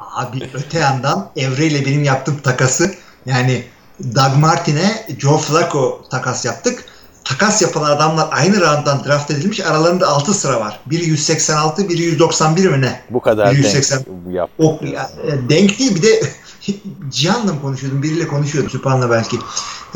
Abi 0.00 0.50
öte 0.54 0.78
yandan 0.78 1.30
Evre 1.36 1.66
ile 1.66 1.86
benim 1.86 2.04
yaptığım 2.04 2.38
takası 2.38 2.90
yani 3.26 3.64
Doug 4.00 4.36
Martin'e 4.40 5.06
Joe 5.18 5.38
Flacco 5.38 6.02
takas 6.10 6.44
yaptık. 6.44 6.84
Takas 7.24 7.62
yapan 7.62 7.82
adamlar 7.82 8.28
aynı 8.30 8.60
rounddan 8.60 9.04
draft 9.04 9.30
edilmiş. 9.30 9.60
Aralarında 9.60 10.08
6 10.08 10.34
sıra 10.34 10.60
var. 10.60 10.80
Biri 10.86 11.04
186, 11.04 11.88
biri 11.88 12.02
191 12.02 12.68
mi 12.68 12.80
ne? 12.80 13.00
bu 13.10 13.20
kadar 13.20 13.52
180. 13.52 13.98
denk 13.98 14.34
yap. 14.34 14.50
O, 14.58 14.80
ya, 14.82 15.10
e, 15.26 15.48
denk 15.48 15.78
değil 15.78 15.94
bir 15.94 16.02
de 16.02 16.22
Cihan'la 17.10 17.60
konuşuyordum? 17.60 18.02
Biriyle 18.02 18.26
konuşuyordum. 18.26 18.70
Süphan'la 18.70 19.10
belki. 19.10 19.36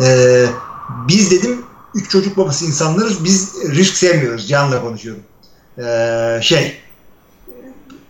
Ee, 0.00 0.46
biz 1.08 1.30
dedim 1.30 1.64
üç 1.94 2.10
çocuk 2.10 2.36
babası 2.36 2.64
insanlarız. 2.64 3.24
Biz 3.24 3.54
risk 3.70 3.96
sevmiyoruz. 3.96 4.48
Cihan'la 4.48 4.80
konuşuyorum. 4.80 5.22
Ee, 5.78 6.38
şey 6.42 6.80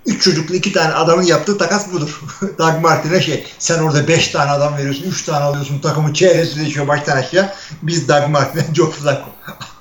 üç 0.07 0.23
çocuklu 0.23 0.55
iki 0.55 0.73
tane 0.73 0.95
adamın 0.95 1.23
yaptığı 1.23 1.59
takas 1.59 1.93
budur. 1.93 2.21
Doug 2.59 2.83
Martin'e 2.83 3.21
şey 3.21 3.47
sen 3.59 3.83
orada 3.83 4.09
beş 4.09 4.29
tane 4.29 4.51
adam 4.51 4.77
veriyorsun, 4.77 5.05
üç 5.11 5.25
tane 5.25 5.45
alıyorsun 5.45 5.79
takımı 5.79 6.15
çeyresi 6.15 6.57
değişiyor 6.61 6.89
baştan 6.89 7.17
aşağı. 7.17 7.49
Biz 7.83 8.09
Doug 8.09 8.29
Martin'e 8.29 8.63
Joe 8.75 8.91
Flacco. 8.91 9.29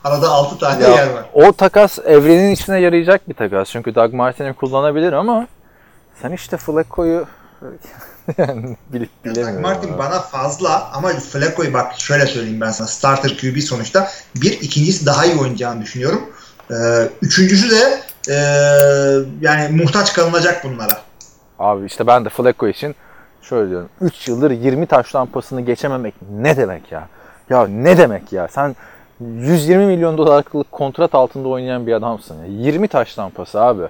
Arada 0.04 0.30
altı 0.30 0.58
tane 0.60 0.84
Ya, 0.84 0.90
yer 0.90 1.08
var. 1.14 1.26
o 1.34 1.52
takas 1.54 2.00
evrenin 2.06 2.52
içine 2.52 2.80
yarayacak 2.80 3.30
bir 3.30 3.34
takas. 3.34 3.70
Çünkü 3.70 3.96
Doug 3.96 4.14
Martin'i 4.14 4.54
kullanabilir 4.54 5.14
ama 5.14 5.48
sen 6.22 6.32
işte 6.32 6.58
Flacco'yu 6.58 7.26
yani 8.38 8.78
bilip 8.94 9.10
bilemiyorum. 9.26 9.62
Martin 9.62 9.90
abi. 9.94 9.98
bana 9.98 10.20
fazla 10.20 10.90
ama 10.94 11.10
Flacco'yu 11.10 11.74
bak 11.74 12.00
şöyle 12.00 12.26
söyleyeyim 12.28 12.62
ben 12.62 12.72
sana. 12.72 12.88
Starter 12.88 13.38
QB 13.38 13.60
sonuçta. 13.60 14.12
Bir, 14.36 14.52
ikincisi 14.52 15.06
daha 15.06 15.26
iyi 15.26 15.36
oynayacağını 15.36 15.82
düşünüyorum. 15.82 16.22
Ee, 16.72 16.76
üçüncüsü 17.22 17.72
de 17.72 18.02
ee, 18.30 18.34
yani 19.42 19.82
muhtaç 19.84 20.14
kalınacak 20.14 20.64
bunlara. 20.64 21.02
Abi 21.60 21.86
işte 21.86 22.08
ben 22.08 22.26
de 22.26 22.30
Flacco 22.30 22.68
için 22.68 22.96
şöyle 23.42 23.70
diyorum. 23.70 23.90
3 24.02 24.28
yıldır 24.28 24.52
20 24.52 24.86
taş 24.86 25.16
lampasını 25.16 25.62
geçememek 25.62 26.14
ne 26.32 26.58
demek 26.58 26.92
ya? 26.92 27.08
Ya 27.50 27.68
ne 27.68 27.98
demek 27.98 28.34
ya? 28.34 28.48
Sen 28.48 28.76
120 29.20 29.86
milyon 29.86 30.18
dolarlık 30.18 30.72
kontrat 30.72 31.16
altında 31.16 31.48
oynayan 31.48 31.88
bir 31.88 31.94
adamsın. 31.94 32.36
Ya. 32.36 32.46
20 32.48 32.88
taş 32.88 33.20
lampası 33.20 33.62
abi. 33.62 33.84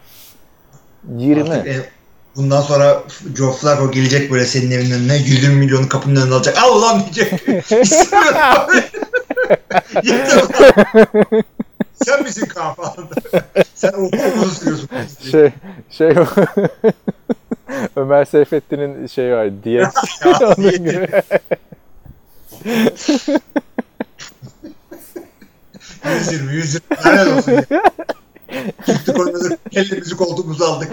20. 1.17 1.49
Artık, 1.49 1.67
e, 1.67 1.89
bundan 2.35 2.61
sonra 2.61 3.03
Joe 3.37 3.51
Flacco 3.51 3.91
gelecek 3.91 4.31
böyle 4.31 4.45
senin 4.45 4.71
evinin 4.71 4.91
önüne 4.91 5.17
120 5.17 5.55
milyonu 5.55 5.89
kapının 5.89 6.21
önüne 6.21 6.33
alacak. 6.33 6.57
Al 6.63 6.77
ulan 6.77 7.01
diyecek. 7.01 7.33
İstemiyorum. 7.81 8.83
Yeter 10.03 10.37
ulan. 10.37 11.43
Sen 12.03 12.23
misin 12.23 12.45
Kaan 12.45 12.73
falan. 12.73 12.93
Sen 13.75 13.89
ortalığı 13.91 14.51
sürüyorsun. 14.51 14.89
Şey 15.31 15.51
şey 15.89 16.15
Ömer 17.95 18.25
Seyfettin'in 18.25 19.07
şey 19.07 19.33
var 19.33 19.63
diyet. 19.63 19.87
Onun 20.41 20.71
gibi. 20.71 21.09
120, 26.05 26.53
120. 26.53 26.81
Helal 27.03 27.37
olsun. 27.37 27.65
Çıktık 28.85 29.19
oynadık. 29.19 29.59
Elimizi 29.75 30.17
koltuğumuzu 30.17 30.63
aldık. 30.65 30.91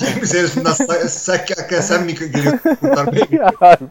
James 0.00 0.34
Harrison'dan 0.34 0.72
sa- 0.72 1.04
sa- 1.06 1.82
sen 1.82 2.04
mi 2.04 2.14
geliyorsun 2.14 2.58
kurtarmaya? 2.80 3.52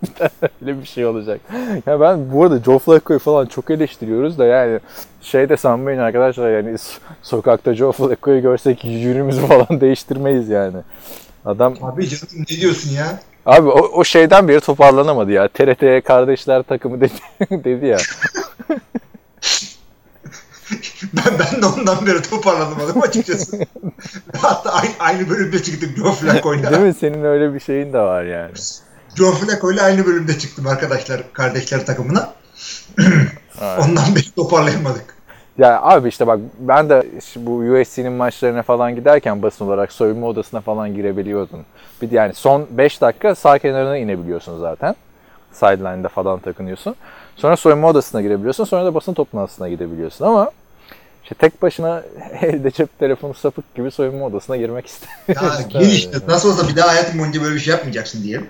öyle 0.62 0.82
bir 0.82 0.86
şey 0.86 1.06
olacak. 1.06 1.42
Ya 1.86 2.00
ben 2.00 2.32
bu 2.32 2.44
arada 2.44 2.60
Joe 2.60 2.80
Flacco'yu 2.80 3.20
falan 3.20 3.46
çok 3.46 3.70
eleştiriyoruz 3.72 4.38
da 4.40 4.46
yani 4.46 4.80
şey 5.22 5.50
de 5.50 5.58
sanmayın 5.58 6.00
arkadaşlar 6.00 6.50
yani 6.52 6.70
so- 6.70 7.00
sokakta 7.22 7.74
Joe 7.76 7.92
Flacco'yu 7.92 8.42
görsek 8.42 8.86
yürümüzü 8.86 9.42
falan 9.42 9.68
değiştirmeyiz 9.82 10.50
yani. 10.50 10.78
Adam 11.46 11.74
Abi 11.82 12.08
canım 12.10 12.46
ne 12.50 12.58
diyorsun 12.62 12.90
ya? 12.92 13.20
abi 13.46 13.70
o, 13.70 14.00
o 14.00 14.04
şeyden 14.04 14.48
beri 14.48 14.60
toparlanamadı 14.60 15.32
ya. 15.32 15.48
TRT 15.48 16.04
kardeşler 16.08 16.64
takımı 16.64 17.02
dedi, 17.02 17.14
dedi 17.64 17.86
ya. 17.86 17.98
Ben, 21.14 21.40
ben 21.40 21.62
de 21.62 21.66
ondan 21.66 22.06
beri 22.06 22.22
toparlanamadım 22.22 23.02
açıkçası. 23.02 23.60
Hatta 24.38 24.72
aynı, 24.74 24.92
aynı 25.00 25.30
bölümde 25.30 25.64
çıktık 25.64 25.98
Joe 25.98 26.06
Değil 26.06 26.16
Flacco'yla. 26.16 26.80
mi? 26.80 26.94
Senin 26.94 27.24
öyle 27.24 27.54
bir 27.54 27.60
şeyin 27.60 27.94
de 27.94 28.00
var 28.00 28.24
yani. 28.24 28.52
Joe 29.16 29.32
Flacco'yla 29.32 29.84
aynı 29.84 30.06
bölümde 30.06 30.40
çıktım 30.40 30.68
arkadaşlar, 30.68 31.34
kardeşler 31.34 31.86
takımına. 31.86 32.34
Ondan 33.62 34.16
beri 34.16 34.32
toparlayamadık. 34.36 35.16
Ya 35.58 35.82
abi 35.82 36.10
işte 36.10 36.28
bak 36.28 36.40
ben 36.60 36.90
de 36.90 37.06
şu 37.34 37.46
bu 37.46 37.52
USC'nin 37.52 38.12
maçlarına 38.12 38.64
falan 38.64 38.96
giderken 38.96 39.42
basın 39.42 39.66
olarak 39.66 39.92
soyunma 39.92 40.28
odasına 40.28 40.62
falan 40.62 40.96
girebiliyordun. 40.96 41.66
Bir 42.02 42.12
yani 42.12 42.34
son 42.34 42.68
5 42.72 43.02
dakika 43.02 43.36
sağ 43.36 43.60
kenarına 43.60 43.98
inebiliyorsun 43.98 44.60
zaten. 44.60 44.96
Sideline'da 45.52 46.08
falan 46.08 46.40
takınıyorsun. 46.40 46.96
Sonra 47.36 47.58
soyunma 47.58 47.88
odasına 47.88 48.22
girebiliyorsun. 48.22 48.64
Sonra 48.64 48.86
da 48.86 48.96
basın 48.96 49.14
toplantısına 49.14 49.70
gidebiliyorsun 49.70 50.26
ama 50.26 50.52
işte 51.24 51.36
tek 51.36 51.62
başına 51.62 52.04
elde 52.42 52.72
cep 52.72 53.00
telefonu 53.00 53.34
sapık 53.34 53.76
gibi 53.76 53.92
soyunma 53.92 54.26
odasına 54.26 54.58
girmek 54.58 54.86
istemiyorum. 54.88 55.62
Ya 55.74 55.80
gir 55.82 55.92
işte. 55.92 56.18
Nasıl 56.28 56.50
olsa 56.52 56.68
bir 56.68 56.76
daha 56.76 56.88
hayatın 56.88 57.20
boyunca 57.20 57.42
böyle 57.42 57.56
bir 57.56 57.60
şey 57.60 57.72
yapmayacaksın 57.72 58.24
diyelim. 58.24 58.48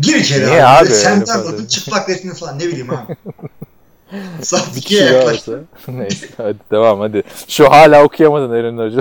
Gir 0.00 0.14
içeri 0.16 0.46
Niye 0.46 0.64
abi. 0.64 0.86
abi 0.86 0.94
Sen 0.94 1.24
falan? 1.24 1.66
çıplak 1.66 2.08
resmini 2.08 2.34
falan 2.34 2.58
ne 2.58 2.62
bileyim 2.66 2.90
abi. 2.90 3.16
Saat 4.42 4.66
Bir 4.76 4.80
2'ye 4.80 4.80
kişi 4.82 5.00
daha 5.04 5.12
yaklaştı. 5.14 5.64
Neyse 5.88 6.26
hadi 6.36 6.58
devam 6.70 7.00
hadi. 7.00 7.22
Şu 7.48 7.70
hala 7.70 8.04
okuyamadın 8.04 8.54
Eren 8.54 8.78
Hoca 8.78 9.00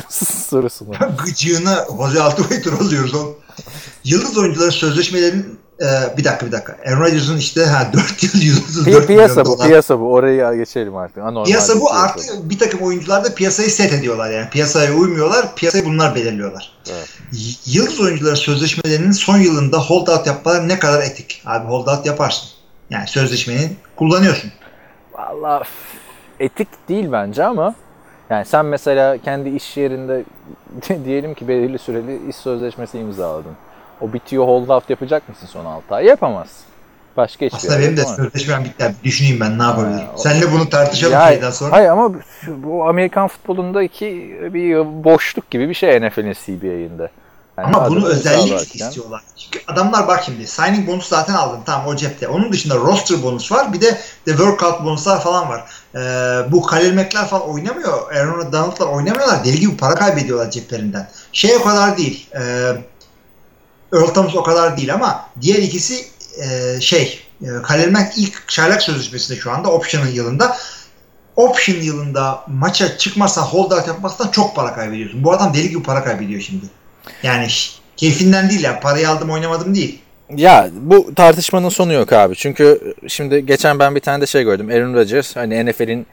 sorusunu. 0.49 0.89
Gıcığına 1.25 1.85
Jose 1.97 2.21
Altuve'yi 2.21 2.61
trollüyoruz 2.61 3.13
oğlum. 3.15 3.35
Yıldız 4.03 4.37
oyuncuların 4.37 4.69
sözleşmelerinin 4.69 5.59
e, 5.81 6.17
bir 6.17 6.23
dakika 6.23 6.45
bir 6.45 6.51
dakika. 6.51 6.77
Aaron 6.87 6.99
Rodgers'ın 7.01 7.37
işte 7.37 7.65
ha 7.65 7.87
4 7.93 8.23
yıl 8.23 8.41
134 8.41 9.03
Pi- 9.03 9.07
piyasa 9.07 9.33
milyon 9.41 9.45
bu, 9.45 9.57
dolar. 9.57 9.67
piyasa 9.67 9.99
bu. 9.99 10.13
Orayı 10.13 10.57
geçelim 10.57 10.95
artık. 10.95 11.17
Anormal 11.17 11.45
Piyasa 11.45 11.75
bu 11.75 11.79
piyasa. 11.87 11.99
artı 12.03 12.49
bir 12.49 12.59
takım 12.59 12.81
oyuncular 12.81 13.23
da 13.23 13.35
piyasayı 13.35 13.69
set 13.69 13.93
ediyorlar 13.93 14.31
yani. 14.31 14.49
Piyasaya 14.49 14.93
uymuyorlar. 14.93 15.55
Piyasayı 15.55 15.85
bunlar 15.85 16.15
belirliyorlar. 16.15 16.71
Evet. 16.91 17.09
Yıldız 17.65 17.99
oyuncuların 18.01 18.35
sözleşmelerinin 18.35 19.11
son 19.11 19.37
yılında 19.37 19.77
holdout 19.77 20.27
yapmaları 20.27 20.67
ne 20.67 20.79
kadar 20.79 21.01
etik? 21.03 21.41
Abi 21.45 21.67
holdout 21.67 22.05
yaparsın. 22.05 22.49
Yani 22.89 23.07
sözleşmenin 23.07 23.77
kullanıyorsun. 23.95 24.51
Valla 25.13 25.63
etik 26.39 26.67
değil 26.89 27.11
bence 27.11 27.43
ama 27.45 27.75
yani 28.29 28.45
sen 28.45 28.65
mesela 28.65 29.17
kendi 29.17 29.49
iş 29.49 29.77
yerinde 29.77 30.23
diyelim 31.05 31.33
ki 31.33 31.47
belirli 31.47 31.79
süreli 31.79 32.29
iş 32.29 32.35
sözleşmesi 32.35 32.99
imzaladın. 32.99 33.51
O 34.03 34.13
bitiyor 34.13 34.47
hold 34.47 34.69
out 34.69 34.89
yapacak 34.89 35.29
mısın 35.29 35.47
son 35.51 35.65
6 35.65 35.95
ay? 35.95 36.05
Yapamazsın. 36.05 36.65
Başka 37.17 37.45
hiçbir 37.45 37.57
Aslında 37.57 37.79
benim 37.79 37.97
de 37.97 38.05
sözleşmem 38.05 38.63
bitti. 38.63 38.95
Düşüneyim 39.03 39.39
ben 39.39 39.59
ne 39.59 39.63
yapabilirim. 39.63 40.07
Ha, 40.07 40.17
Seninle 40.17 40.51
bunu 40.51 40.69
tartışalım 40.69 41.13
Ya, 41.13 41.27
şeyden 41.27 41.51
sonra. 41.51 41.71
Hayır 41.71 41.89
ama 41.89 42.11
bu 42.47 42.85
Amerikan 42.87 43.27
futbolundaki 43.27 44.37
bir 44.53 45.03
boşluk 45.03 45.51
gibi 45.51 45.69
bir 45.69 45.73
şey 45.73 46.01
NFL'in 46.01 46.33
CBA'inde. 46.33 47.09
Yani 47.57 47.67
Ama 47.67 47.89
bunu 47.89 48.07
özellikle 48.07 48.55
istiyorlar. 48.55 49.21
Çünkü 49.37 49.59
adamlar 49.67 50.07
bak 50.07 50.23
şimdi 50.25 50.47
signing 50.47 50.87
bonus 50.87 51.07
zaten 51.07 51.33
aldın 51.33 51.59
tamam 51.65 51.87
o 51.87 51.95
cepte. 51.95 52.27
Onun 52.27 52.51
dışında 52.51 52.75
roster 52.75 53.23
bonus 53.23 53.51
var 53.51 53.73
bir 53.73 53.81
de 53.81 53.97
de 54.27 54.31
workout 54.31 54.83
bonuslar 54.83 55.21
falan 55.21 55.49
var. 55.49 55.63
Ee, 55.95 55.99
bu 56.51 56.61
Khalil 56.61 56.93
Mack'ler 56.93 57.25
falan 57.25 57.49
oynamıyor. 57.49 58.11
Aaron 58.11 58.51
Donald'lar 58.51 58.87
oynamıyorlar. 58.87 59.45
Deli 59.45 59.59
gibi 59.59 59.77
para 59.77 59.95
kaybediyorlar 59.95 60.51
ceplerinden. 60.51 61.09
Şey 61.31 61.55
o 61.55 61.63
kadar 61.63 61.97
değil. 61.97 62.29
Ee, 62.35 62.71
Earl 63.93 64.13
Thomas 64.13 64.35
o 64.35 64.43
kadar 64.43 64.77
değil 64.77 64.93
ama 64.93 65.29
diğer 65.41 65.57
ikisi 65.57 66.05
e, 66.43 66.81
şey 66.81 67.19
e, 67.41 67.47
Khalil 67.63 67.91
Mack 67.91 68.17
ilk 68.17 68.47
çaylak 68.47 68.81
sözleşmesinde 68.81 69.39
şu 69.39 69.51
anda 69.51 69.71
option'ın 69.71 70.11
yılında 70.11 70.57
option 71.35 71.81
yılında 71.81 72.43
maça 72.47 72.97
çıkmazsan 72.97 73.43
holdout 73.43 73.87
yapmazsan 73.87 74.27
çok 74.27 74.55
para 74.55 74.73
kaybediyorsun. 74.73 75.23
Bu 75.23 75.33
adam 75.33 75.53
deli 75.53 75.69
gibi 75.69 75.83
para 75.83 76.03
kaybediyor 76.03 76.41
şimdi. 76.41 76.65
Yani 77.23 77.47
keyfinden 77.97 78.49
değil 78.49 78.63
ya. 78.63 78.79
Parayı 78.79 79.09
aldım 79.09 79.29
oynamadım 79.29 79.75
değil. 79.75 79.99
Ya 80.35 80.69
bu 80.73 81.15
tartışmanın 81.15 81.69
sonu 81.69 81.93
yok 81.93 82.13
abi. 82.13 82.35
Çünkü 82.35 82.93
şimdi 83.07 83.45
geçen 83.45 83.79
ben 83.79 83.95
bir 83.95 83.99
tane 83.99 84.21
de 84.21 84.25
şey 84.25 84.43
gördüm. 84.43 84.69
Aaron 84.69 84.93
Rodgers 84.93 85.35
hani 85.35 85.65
NFL'in 85.65 86.05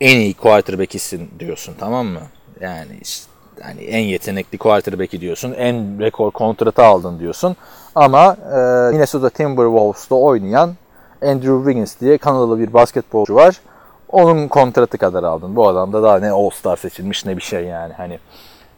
en 0.00 0.20
iyi 0.20 0.34
quarterback'isin 0.34 1.30
diyorsun 1.38 1.74
tamam 1.80 2.06
mı? 2.06 2.20
Yani 2.60 2.98
işte, 3.02 3.26
hani 3.62 3.80
en 3.80 4.04
yetenekli 4.04 4.58
quarterback'i 4.58 5.20
diyorsun. 5.20 5.52
En 5.52 6.00
rekor 6.00 6.30
kontratı 6.30 6.82
aldın 6.82 7.18
diyorsun. 7.18 7.56
Ama 7.94 8.36
e, 8.52 8.90
Minnesota 8.92 9.30
Timberwolves'ta 9.30 10.14
oynayan 10.14 10.74
Andrew 11.22 11.56
Wiggins 11.56 12.00
diye 12.00 12.18
Kanadalı 12.18 12.58
bir 12.58 12.72
basketbolcu 12.72 13.34
var. 13.34 13.60
Onun 14.08 14.48
kontratı 14.48 14.98
kadar 14.98 15.22
aldın. 15.22 15.56
Bu 15.56 15.68
adam 15.68 15.92
da 15.92 16.02
daha 16.02 16.18
ne 16.18 16.30
All-Star 16.30 16.76
seçilmiş 16.76 17.24
ne 17.24 17.36
bir 17.36 17.42
şey 17.42 17.64
yani. 17.64 17.92
Hani 17.92 18.18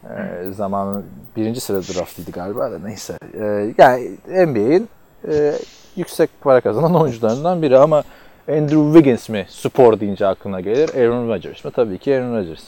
e, 0.03 0.51
zamanın 0.51 1.05
birinci 1.35 1.61
sıra 1.61 1.81
draftıydı 1.81 2.31
galiba 2.31 2.71
da 2.71 2.79
neyse. 2.79 3.17
E, 3.33 3.73
yani 3.77 4.11
NBA'in 4.27 4.89
e, 5.27 5.53
yüksek 5.95 6.29
para 6.41 6.61
kazanan 6.61 6.95
oyuncularından 6.95 7.61
biri 7.61 7.77
ama 7.77 8.03
Andrew 8.49 8.93
Wiggins 8.93 9.29
mi 9.29 9.45
spor 9.49 9.99
deyince 9.99 10.27
aklına 10.27 10.61
gelir? 10.61 10.89
Aaron 10.95 11.27
Rodgers 11.27 11.65
mı? 11.65 11.71
Tabii 11.71 11.97
ki 11.97 12.15
Aaron 12.15 12.37
Rodgers. 12.37 12.63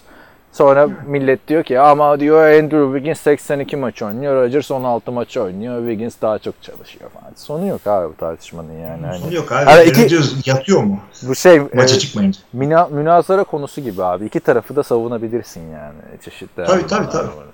Sonra 0.51 0.89
millet 1.05 1.47
diyor 1.47 1.63
ki 1.63 1.79
ama 1.79 2.19
diyor 2.19 2.47
Andrew 2.47 2.85
Wiggins 2.93 3.19
82 3.19 3.75
maç 3.75 4.01
oynuyor, 4.01 4.35
Rodgers 4.43 4.71
16 4.71 5.11
maç 5.11 5.37
oynuyor, 5.37 5.79
Wiggins 5.79 6.15
daha 6.21 6.39
çok 6.39 6.63
çalışıyor 6.63 7.09
falan. 7.09 7.33
Sonu 7.35 7.67
yok 7.67 7.87
abi 7.87 8.09
bu 8.13 8.15
tartışmanın 8.15 8.73
yani. 8.73 9.05
Hani, 9.05 9.19
Sonu 9.19 9.33
yok 9.33 9.51
abi. 9.51 9.65
Hani 9.65 9.83
iki- 9.83 10.03
Rodgers 10.03 10.47
yatıyor 10.47 10.83
mu? 10.83 10.99
bu 11.21 11.35
şey 11.35 11.59
Maça 11.59 11.95
e, 11.95 11.99
çıkmayınca. 11.99 12.39
Mina, 12.53 12.87
münazara 12.87 13.43
konusu 13.43 13.81
gibi 13.81 14.03
abi. 14.03 14.25
İki 14.25 14.39
tarafı 14.39 14.75
da 14.75 14.83
savunabilirsin 14.83 15.61
yani 15.71 15.99
çeşitli. 16.25 16.65
Tabii, 16.65 16.87
tabii, 16.87 17.09
tabii. 17.09 17.27
var. 17.27 17.45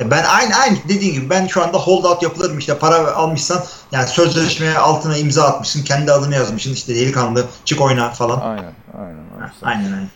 Ya 0.00 0.10
Ben 0.10 0.24
aynı 0.24 0.54
aynı 0.54 0.76
dediğin 0.88 1.14
gibi 1.14 1.30
ben 1.30 1.46
şu 1.46 1.62
anda 1.62 1.78
holdout 1.78 2.22
yapılırım 2.22 2.58
işte 2.58 2.78
para 2.78 3.14
almışsan 3.14 3.58
yani 3.92 4.06
sözleşmeye 4.06 4.78
altına 4.78 5.16
imza 5.16 5.44
atmışsın 5.44 5.84
kendi 5.84 6.12
adını 6.12 6.34
yazmışsın 6.34 6.72
işte 6.72 6.94
delikanlı 6.94 7.44
çık 7.64 7.80
oyna 7.80 8.10
falan. 8.10 8.40
Aynen, 8.40 8.72
aynen. 8.98 9.16
aynen. 9.40 9.52
Aynen 9.62 9.92
aynen. 9.92 10.08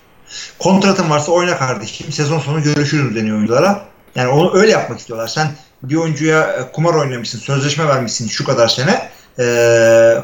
Kontratın 0.59 1.11
varsa 1.11 1.33
oyna 1.33 1.59
kardeşim. 1.59 2.13
Sezon 2.13 2.39
sonu 2.39 2.63
görüşürüz 2.63 3.17
deniyor 3.17 3.37
oyunculara. 3.37 3.83
Yani 4.15 4.29
onu 4.29 4.55
öyle 4.55 4.71
yapmak 4.71 4.99
istiyorlar. 4.99 5.29
Sen 5.29 5.47
bir 5.83 5.97
oyuncuya 5.97 6.53
e, 6.53 6.73
kumar 6.73 6.95
oynamışsın, 6.95 7.39
sözleşme 7.39 7.89
vermişsin 7.89 8.29
şu 8.29 8.45
kadar 8.45 8.69
sene. 8.69 9.11
E, 9.39 9.45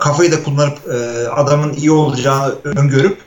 kafayı 0.00 0.32
da 0.32 0.42
kullanıp 0.42 0.78
e, 0.88 1.28
adamın 1.28 1.72
iyi 1.72 1.90
olacağını 1.90 2.54
öngörüp 2.64 3.18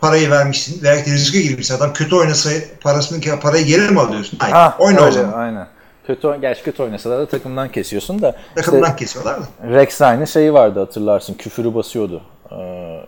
parayı 0.00 0.30
vermişsin. 0.30 0.80
Belki 0.84 1.10
de 1.10 1.14
riske 1.14 1.40
girmişsin. 1.40 1.76
Adam 1.76 1.92
kötü 1.92 2.16
oynasa 2.16 2.50
parasını 2.80 3.40
parayı 3.40 3.64
geri 3.64 3.90
mi 3.90 4.00
alıyorsun? 4.00 4.38
Hayır. 4.38 4.54
Ha, 4.54 4.76
oyna 4.78 5.00
o 5.00 5.04
öyle, 5.04 5.12
zaman. 5.12 5.32
Aynen. 5.32 5.66
Kötü, 6.06 6.40
gerçi 6.40 6.62
kötü 6.62 6.82
oynasalar 6.82 7.18
da 7.18 7.26
takımdan 7.26 7.72
kesiyorsun 7.72 8.22
da. 8.22 8.36
Takımdan 8.54 8.82
işte 8.82 8.96
kesiyorlar 8.96 9.40
da. 9.40 9.46
Rex 9.70 10.00
Ryan'ın 10.00 10.24
şeyi 10.24 10.52
vardı 10.52 10.80
hatırlarsın. 10.80 11.34
Küfürü 11.34 11.74
basıyordu. 11.74 12.22
Ee, 12.52 13.00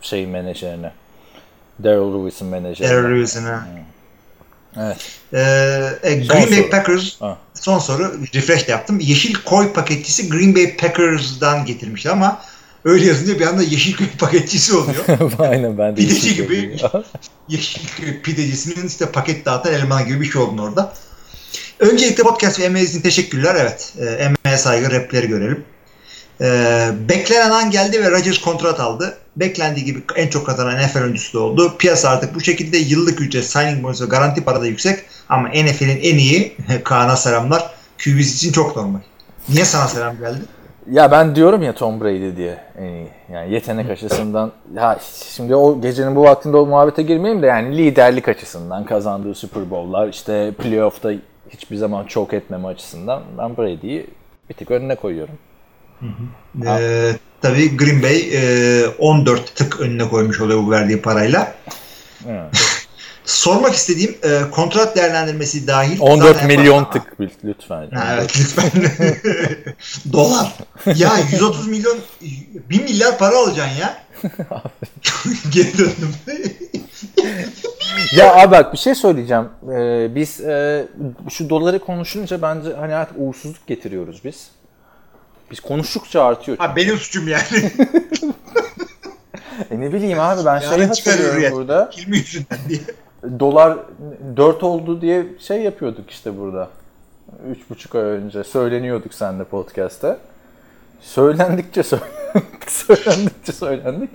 şey 0.00 0.26
menajerine. 0.26 0.92
Daryl 1.84 2.14
Lewis'in 2.14 2.46
menajerine. 2.48 2.88
Terör 2.88 3.10
Lewis'ine. 3.10 3.58
Evet. 4.76 4.96
Ee, 5.32 5.38
e, 6.02 6.24
Son 6.24 6.28
Green 6.28 6.50
Bay 6.50 6.58
soru. 6.58 6.70
Packers 6.70 7.20
Ha. 7.20 7.38
son 7.54 7.78
soru 7.78 8.12
refresh 8.34 8.68
yaptım. 8.68 9.00
Yeşil 9.00 9.34
koy 9.34 9.72
paketçisi 9.72 10.28
Green 10.28 10.54
Bay 10.54 10.76
Packers'dan 10.76 11.66
getirmişti 11.66 12.10
ama 12.10 12.42
öyle 12.84 13.06
yazınca 13.06 13.40
bir 13.40 13.46
anda 13.46 13.62
yeşil 13.62 13.96
koy 13.96 14.06
paketçisi 14.18 14.76
oluyor. 14.76 15.04
aynen 15.38 15.78
ben 15.78 15.96
de. 15.96 16.00
Pideci 16.00 16.34
gibi. 16.34 16.76
yeşil 17.48 17.80
koy 17.96 18.22
pidecisinin 18.22 18.86
işte 18.88 19.06
paket 19.06 19.46
dağıtan 19.46 19.74
eleman 19.74 20.06
gibi 20.06 20.20
bir 20.20 20.30
şey 20.30 20.42
oldun 20.42 20.58
orada. 20.58 20.94
Öncelikle 21.78 22.22
podcast 22.22 22.60
ve 22.60 22.64
emeğiniz 22.64 22.90
için 22.90 23.02
teşekkürler. 23.02 23.56
Evet. 23.60 23.94
Emeğe 23.98 24.58
saygı 24.58 24.90
repleri 24.90 25.28
görelim. 25.28 25.64
E, 26.40 26.88
beklenen 27.08 27.50
an 27.50 27.70
geldi 27.70 28.04
ve 28.04 28.10
Rodgers 28.10 28.38
kontrat 28.38 28.80
aldı. 28.80 29.18
Beklendiği 29.36 29.86
gibi 29.86 30.02
en 30.16 30.28
çok 30.28 30.46
kazanan 30.46 30.78
NFL 30.78 31.02
oyuncusu 31.02 31.38
da 31.38 31.42
oldu. 31.42 31.72
Piyasa 31.78 32.08
artık 32.08 32.34
bu 32.34 32.40
şekilde 32.40 32.78
yıllık 32.78 33.20
ücret, 33.20 33.44
signing 33.44 33.84
bonus 33.84 34.02
ve 34.02 34.06
garanti 34.06 34.44
para 34.44 34.60
da 34.60 34.66
yüksek. 34.66 34.98
Ama 35.28 35.48
NFL'in 35.48 36.00
en 36.02 36.18
iyi, 36.18 36.56
Kaan'a 36.84 37.16
selamlar, 37.16 37.70
QB'si 37.98 38.36
için 38.36 38.52
çok 38.52 38.76
normal. 38.76 39.00
Niye 39.48 39.64
sana 39.64 39.88
selam 39.88 40.18
geldi? 40.18 40.38
Ya 40.90 41.10
ben 41.10 41.34
diyorum 41.36 41.62
ya 41.62 41.74
Tom 41.74 42.00
Brady 42.00 42.36
diye 42.36 42.58
en 42.78 42.84
iyi. 42.84 43.08
Yani 43.32 43.52
yetenek 43.52 43.90
açısından 43.90 44.52
ya 44.74 44.98
şimdi 45.34 45.54
o 45.54 45.80
gecenin 45.80 46.16
bu 46.16 46.22
vaktinde 46.22 46.56
o 46.56 46.66
muhabbete 46.66 47.02
girmeyeyim 47.02 47.42
de 47.42 47.46
yani 47.46 47.78
liderlik 47.78 48.28
açısından 48.28 48.84
kazandığı 48.84 49.34
Super 49.34 49.70
Bowl'lar 49.70 50.08
işte 50.08 50.52
playoff'ta 50.52 51.12
hiçbir 51.50 51.76
zaman 51.76 52.04
çok 52.04 52.34
etmeme 52.34 52.68
açısından 52.68 53.22
ben 53.38 53.56
Brady'yi 53.56 54.06
bir 54.48 54.54
tık 54.54 54.70
önüne 54.70 54.94
koyuyorum. 54.94 55.34
Ee, 56.66 57.12
tabii 57.42 57.76
Green 57.76 58.02
Bay 58.02 58.28
e, 58.32 58.86
14 58.98 59.56
tık 59.56 59.80
önüne 59.80 60.08
koymuş 60.08 60.40
oluyor 60.40 60.62
bu 60.62 60.70
verdiği 60.70 61.02
parayla. 61.02 61.54
Evet. 62.28 62.50
Sormak 63.24 63.74
istediğim 63.74 64.14
e, 64.22 64.50
kontrat 64.50 64.96
değerlendirmesi 64.96 65.66
dahil. 65.66 66.00
14 66.00 66.34
zaten- 66.34 66.46
milyon 66.46 66.90
tık 66.90 67.02
lütfen. 67.44 67.90
Ha, 67.90 68.14
evet 68.14 68.40
lütfen. 68.40 68.70
Dolar. 70.12 70.52
Ya 70.86 71.10
130 71.32 71.68
milyon 71.68 71.98
1 72.70 72.82
milyar 72.82 73.18
para 73.18 73.36
alacaksın 73.36 73.76
ya. 73.80 74.02
Geri 75.52 75.78
döndüm. 75.78 76.14
Ya 78.16 78.34
abi 78.34 78.50
bak 78.50 78.72
bir 78.72 78.78
şey 78.78 78.94
söyleyeceğim. 78.94 79.48
Ee, 79.72 80.14
biz 80.14 80.40
e, 80.40 80.86
şu 81.30 81.50
doları 81.50 81.78
konuşunca 81.78 82.42
bence 82.42 82.72
hani 82.80 82.94
artık 82.94 83.16
uğursuzluk 83.18 83.66
getiriyoruz 83.66 84.24
biz. 84.24 84.48
Biz 85.50 85.60
konuştukça 85.60 86.24
artıyor. 86.24 86.58
ha 86.58 86.76
benim 86.76 86.96
suçum 86.96 87.28
yani. 87.28 87.72
E 89.70 89.80
ne 89.80 89.92
bileyim 89.92 90.20
abi 90.20 90.44
ben 90.44 90.60
çıkar 90.60 90.88
hatırlıyorum 90.88 91.58
burada. 91.58 91.90
Hilmi 91.96 92.16
yüzünden 92.16 92.58
diye. 92.68 92.80
Dolar 93.40 93.78
4 94.36 94.62
oldu 94.62 95.00
diye 95.00 95.26
şey 95.38 95.62
yapıyorduk 95.62 96.10
işte 96.10 96.38
burada. 96.38 96.68
3,5 97.70 97.98
ay 97.98 98.04
önce 98.04 98.44
söyleniyorduk 98.44 99.14
seninle 99.14 99.44
podcast'te. 99.44 100.16
Söylendikçe 101.00 101.82
söylendik, 101.82 102.66
söylendikçe 102.68 103.52
söylendik. 103.52 104.10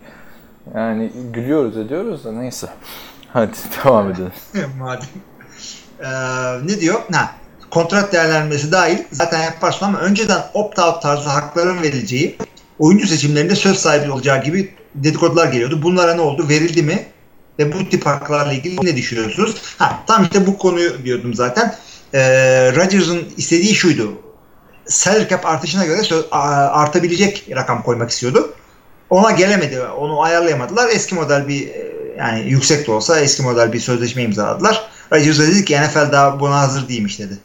Yani 0.76 1.12
gülüyoruz 1.34 1.78
ediyoruz 1.78 2.26
da 2.26 2.32
neyse. 2.32 2.68
Hadi 3.34 3.52
devam 3.86 4.12
edelim. 4.12 4.32
Madem. 4.80 5.08
Ee, 6.00 6.06
ne 6.68 6.80
diyor? 6.82 7.02
Ha, 7.12 7.32
kontrat 7.76 8.14
değerlendirmesi 8.14 8.72
dahil 8.72 8.98
zaten 9.12 9.44
yaparsın 9.44 9.86
ama 9.86 10.00
önceden 10.00 10.42
opt-out 10.54 11.02
tarzı 11.02 11.30
hakların 11.30 11.82
verileceği 11.82 12.38
oyuncu 12.80 13.08
seçimlerinde 13.08 13.56
söz 13.56 13.78
sahibi 13.78 14.12
olacağı 14.12 14.44
gibi 14.44 14.76
dedikodular 14.96 15.48
geliyordu. 15.48 15.82
Bunlara 15.84 16.14
ne 16.14 16.22
oldu? 16.22 16.50
Verildi 16.50 16.84
mi? 16.84 17.06
Ve 17.60 17.74
bu 17.74 17.90
tip 17.90 18.06
haklarla 18.06 18.54
ilgili 18.54 18.86
ne 18.86 18.96
düşünüyorsunuz? 18.96 19.56
Ha, 19.78 20.04
tam 20.08 20.24
işte 20.24 20.48
bu 20.48 20.58
konuyu 20.58 21.06
diyordum 21.06 21.34
zaten. 21.34 21.76
Ee, 22.14 22.20
Rodgers'ın 22.76 23.24
istediği 23.38 23.76
şuydu. 23.76 24.14
Salary 24.88 25.28
cap 25.28 25.46
artışına 25.46 25.86
göre 25.86 26.02
artabilecek 26.32 27.48
rakam 27.56 27.84
koymak 27.84 28.10
istiyordu. 28.10 28.54
Ona 29.10 29.32
gelemedi. 29.32 29.82
Onu 29.82 30.22
ayarlayamadılar. 30.22 30.90
Eski 30.90 31.16
model 31.16 31.48
bir 31.48 31.68
e, 31.68 31.92
yani 32.18 32.50
yüksek 32.50 32.88
de 32.88 32.92
olsa 32.92 33.20
eski 33.20 33.44
model 33.44 33.74
bir 33.74 33.80
sözleşme 33.80 34.24
imzaladılar. 34.24 34.90
Rodgers 35.14 35.40
dedi 35.40 35.66
ki 35.66 35.82
NFL 35.82 36.12
daha 36.12 36.40
buna 36.40 36.60
hazır 36.60 36.88
değilmiş 36.88 37.20
dedi. 37.20 37.40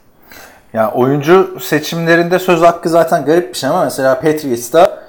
Ya 0.75 0.91
oyuncu 0.91 1.59
seçimlerinde 1.61 2.39
söz 2.39 2.61
hakkı 2.61 2.89
zaten 2.89 3.25
garip 3.25 3.55
bir 3.55 3.59
şey 3.59 3.71
ama 3.71 3.85
mesela 3.85 4.15
Patriots'ta 4.21 5.03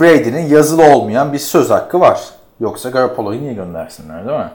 Brady'nin 0.00 0.48
yazılı 0.48 0.82
olmayan 0.82 1.32
bir 1.32 1.38
söz 1.38 1.70
hakkı 1.70 2.00
var. 2.00 2.20
Yoksa 2.60 2.90
Garoppolo'yu 2.90 3.40
niye 3.40 3.52
göndersinler 3.52 4.26
değil 4.26 4.38
mi? 4.38 4.50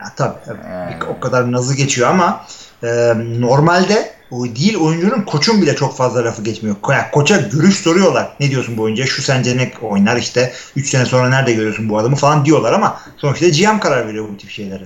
Ya 0.00 0.12
tabii, 0.16 0.38
tabii. 0.46 1.12
o 1.16 1.20
kadar 1.20 1.52
nazı 1.52 1.76
geçiyor 1.76 2.08
ama 2.08 2.40
e, 2.82 3.12
normalde 3.40 4.10
o 4.30 4.44
değil 4.44 4.76
oyuncunun 4.76 5.22
koçun 5.22 5.62
bile 5.62 5.76
çok 5.76 5.96
fazla 5.96 6.24
lafı 6.24 6.42
geçmiyor. 6.42 6.76
Yani 6.88 7.04
koça 7.12 7.36
görüş 7.36 7.76
soruyorlar. 7.76 8.36
Ne 8.40 8.50
diyorsun 8.50 8.76
bu 8.76 8.82
oyuncuya? 8.82 9.06
Şu 9.06 9.22
sence 9.22 9.56
ne 9.56 9.72
oynar 9.82 10.16
işte 10.16 10.52
3 10.76 10.88
sene 10.88 11.06
sonra 11.06 11.28
nerede 11.28 11.52
görüyorsun 11.52 11.88
bu 11.88 11.98
adamı 11.98 12.16
falan 12.16 12.44
diyorlar 12.44 12.72
ama 12.72 13.00
sonuçta 13.16 13.48
GM 13.48 13.78
karar 13.78 14.06
veriyor 14.06 14.28
bu 14.32 14.36
tip 14.36 14.50
şeyleri. 14.50 14.84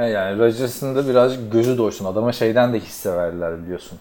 He 0.00 0.06
yani 0.06 0.38
Rodgers'ın 0.38 0.96
da 0.96 1.08
birazcık 1.08 1.52
gözü 1.52 1.78
doysun. 1.78 2.04
Adama 2.04 2.32
şeyden 2.32 2.72
de 2.72 2.80
hisse 2.80 3.16
verdiler 3.16 3.62
biliyorsun. 3.62 3.98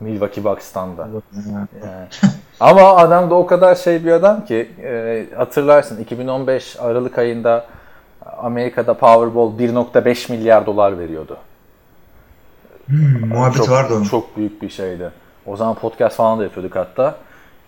Milwaukee 0.00 0.44
Bucks'tan 0.44 0.96
da. 0.96 1.08
Yani. 1.52 2.08
Ama 2.60 2.96
adam 2.96 3.30
da 3.30 3.34
o 3.34 3.46
kadar 3.46 3.74
şey 3.74 4.04
bir 4.04 4.12
adam 4.12 4.44
ki 4.44 4.70
e, 4.82 5.26
hatırlarsın 5.36 6.02
2015 6.02 6.76
Aralık 6.80 7.18
ayında 7.18 7.66
Amerika'da 8.38 8.94
Powerball 8.94 9.58
1.5 9.58 10.32
milyar 10.32 10.66
dolar 10.66 10.98
veriyordu. 10.98 11.36
Hmm, 12.86 13.28
muhabbet 13.28 13.56
çok, 13.56 13.70
vardı 13.70 13.94
onun. 13.94 14.04
Çok 14.04 14.36
büyük 14.36 14.62
bir 14.62 14.68
şeydi. 14.68 15.10
O 15.46 15.56
zaman 15.56 15.74
podcast 15.74 16.16
falan 16.16 16.38
da 16.38 16.42
yapıyorduk 16.42 16.76
hatta. 16.76 17.14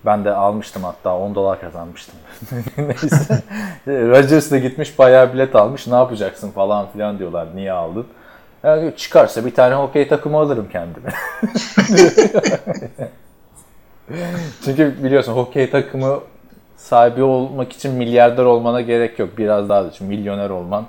Ben 0.07 0.25
de 0.25 0.33
almıştım 0.33 0.85
hatta 0.85 1.17
10 1.17 1.35
dolar 1.35 1.61
kazanmıştım. 1.61 2.15
Neyse. 2.79 3.43
Rodgers 3.87 4.51
da 4.51 4.59
gitmiş 4.59 4.99
bayağı 4.99 5.33
bilet 5.33 5.57
almış. 5.57 5.87
Ne 5.87 5.95
yapacaksın 5.95 6.51
falan 6.51 6.87
filan 6.93 7.19
diyorlar. 7.19 7.49
Niye 7.55 7.73
aldın? 7.73 8.07
Yani 8.63 8.97
çıkarsa 8.97 9.47
bir 9.47 9.55
tane 9.55 9.75
hokey 9.75 10.09
takımı 10.09 10.39
alırım 10.39 10.69
kendime. 10.73 11.11
Çünkü 14.65 15.05
biliyorsun 15.05 15.33
hokey 15.33 15.71
takımı 15.71 16.21
sahibi 16.77 17.23
olmak 17.23 17.73
için 17.73 17.95
milyarder 17.95 18.45
olmana 18.45 18.81
gerek 18.81 19.19
yok. 19.19 19.39
Biraz 19.39 19.69
daha 19.69 19.93
düşün. 19.93 20.07
Milyoner 20.07 20.51
olman 20.51 20.87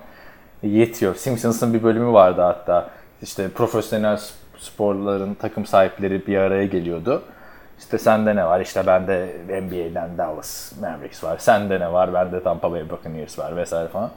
yetiyor. 0.64 1.16
Simpsons'ın 1.16 1.74
bir 1.74 1.84
bölümü 1.84 2.14
vardı 2.14 2.41
hatta. 2.41 2.89
İşte 3.22 3.49
profesyonel 3.49 4.20
sporların 4.57 5.34
takım 5.34 5.66
sahipleri 5.66 6.28
bir 6.28 6.38
araya 6.38 6.66
geliyordu. 6.66 7.24
İşte 7.80 7.98
sende 7.98 8.36
ne 8.36 8.46
var? 8.46 8.60
İşte 8.60 8.88
bende 8.88 9.28
NBA'den 9.48 10.18
Dallas 10.18 10.72
Mavericks 10.82 11.24
var. 11.24 11.38
Sende 11.38 11.80
ne 11.80 11.92
var? 11.94 12.14
Bende 12.14 12.44
Tampa 12.44 12.72
Bay 12.72 12.90
Buccaneers 12.90 13.40
var 13.40 13.56
vesaire 13.56 13.88
falan. 13.88 14.12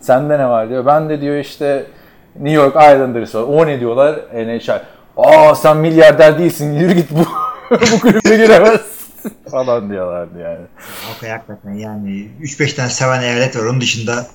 Sende 0.00 0.38
ne 0.38 0.48
var 0.48 0.68
diyor. 0.68 0.86
Ben 0.86 1.08
de 1.08 1.20
diyor 1.20 1.36
işte 1.36 1.86
New 2.36 2.50
York 2.62 2.76
Islanders 2.76 3.34
var. 3.34 3.42
O 3.42 3.66
ne 3.66 3.80
diyorlar? 3.80 4.20
NHL. 4.34 4.80
Aa 5.16 5.54
sen 5.54 5.76
milyarder 5.76 6.38
değilsin. 6.38 6.72
Yürü 6.72 6.92
git 6.92 7.10
bu, 7.10 7.24
bu 7.92 8.00
kulübe 8.00 8.36
giremezsin 8.36 9.32
falan 9.50 9.90
diyorlardı 9.90 10.38
yani. 10.38 10.66
Okey 11.16 11.30
hakikaten 11.30 11.74
yani 11.74 12.28
3-5 12.42 12.76
tane 12.76 12.88
seven 12.88 13.22
evlet 13.22 13.56
var 13.56 13.62
onun 13.62 13.80
dışında 13.80 14.26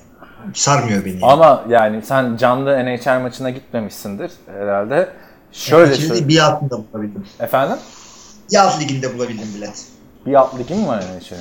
sarmıyor 0.54 1.04
beni. 1.04 1.18
Ama 1.22 1.64
yani 1.68 2.02
sen 2.02 2.36
canlı 2.36 2.84
NHL 2.84 3.20
maçına 3.20 3.50
gitmemişsindir 3.50 4.32
herhalde. 4.58 5.08
Şöyle 5.52 5.94
söyleyeyim. 5.94 6.28
bir 6.28 6.38
altında 6.38 6.78
bulabildim. 6.92 7.24
Efendim? 7.40 7.76
Alt 8.58 8.80
liginde 8.80 9.14
bulabildim 9.14 9.48
bilet. 9.56 9.86
Bir 10.26 10.34
alt 10.34 10.58
ligi 10.58 10.74
mi 10.74 10.86
var 10.86 10.98
NHL'in? 10.98 11.38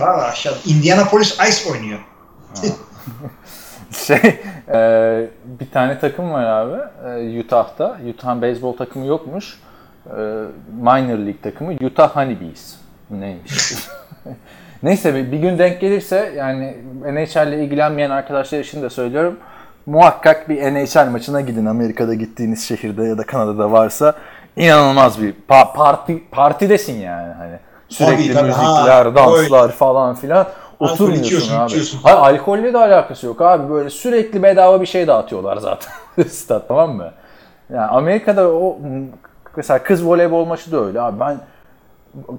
Var 0.00 0.18
var 0.18 0.28
aşağıda. 0.28 0.58
Indianapolis 0.66 1.38
Ice 1.48 1.70
oynuyor. 1.70 2.00
Şey, 4.06 4.40
e, 4.68 5.28
bir 5.44 5.70
tane 5.72 5.98
takım 5.98 6.30
var 6.30 6.44
abi 6.44 6.80
e, 7.08 7.40
Utah'ta. 7.40 7.98
Utah'ın 8.14 8.42
beyzbol 8.42 8.76
takımı 8.76 9.06
yokmuş. 9.06 9.60
E, 10.06 10.10
minor 10.82 11.18
League 11.18 11.40
takımı 11.42 11.72
Utah 11.72 12.16
Honeybees. 12.16 12.76
Neymiş? 13.10 13.52
Neyse 14.82 15.14
bir 15.14 15.32
bir 15.32 15.38
gün 15.38 15.58
denk 15.58 15.80
gelirse 15.80 16.32
yani 16.36 16.76
NHL 17.02 17.48
ile 17.48 17.64
ilgilenmeyen 17.64 18.10
arkadaşlar 18.10 18.60
için 18.60 18.82
de 18.82 18.90
söylüyorum. 18.90 19.36
Muhakkak 19.86 20.48
bir 20.48 20.62
NHL 20.62 21.10
maçına 21.10 21.40
gidin 21.40 21.66
Amerika'da 21.66 22.14
gittiğiniz 22.14 22.68
şehirde 22.68 23.04
ya 23.04 23.18
da 23.18 23.26
Kanada'da 23.26 23.72
varsa 23.72 24.14
inanılmaz 24.56 25.22
bir 25.22 25.34
pa- 25.48 25.72
parti 25.72 26.22
partidesin 26.30 27.00
yani 27.00 27.32
hani 27.32 27.58
sürekli 27.88 28.32
tabii. 28.32 28.50
Ha, 28.50 28.72
müzikler, 28.72 29.14
danslar 29.14 29.72
falan 29.72 30.14
filan 30.14 30.46
oturmuyorsun 30.80 31.24
içiyorsun, 31.24 31.56
abi. 31.56 31.66
içiyorsun. 31.66 32.00
Hayır 32.02 32.18
alkolle 32.18 32.72
de 32.72 32.78
alakası 32.78 33.26
yok 33.26 33.40
abi 33.40 33.70
böyle 33.70 33.90
sürekli 33.90 34.42
bedava 34.42 34.80
bir 34.80 34.86
şey 34.86 35.06
dağıtıyorlar 35.06 35.56
zaten 35.56 35.92
stat 36.28 36.68
tamam 36.68 36.96
mı? 36.96 37.12
Yani 37.72 37.86
Amerika'da 37.86 38.48
o 38.48 38.78
mesela 39.56 39.82
kız 39.82 40.06
voleybol 40.06 40.44
maçı 40.44 40.72
da 40.72 40.84
öyle 40.84 41.00
abi 41.00 41.20
ben 41.20 41.38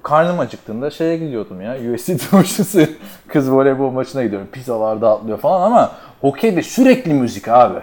karnım 0.02 0.40
acıktığında 0.40 0.90
şeye 0.90 1.16
gidiyordum 1.16 1.60
ya 1.60 1.76
USC 1.94 2.16
Trojans 2.16 2.74
kız 3.28 3.52
voleybol 3.52 3.90
maçına 3.90 4.22
gidiyorum 4.22 4.48
pizzalar 4.52 5.00
dağıtılıyor 5.00 5.38
falan 5.38 5.62
ama 5.62 5.92
hokeyde 6.20 6.62
sürekli 6.62 7.14
müzik 7.14 7.48
abi. 7.48 7.78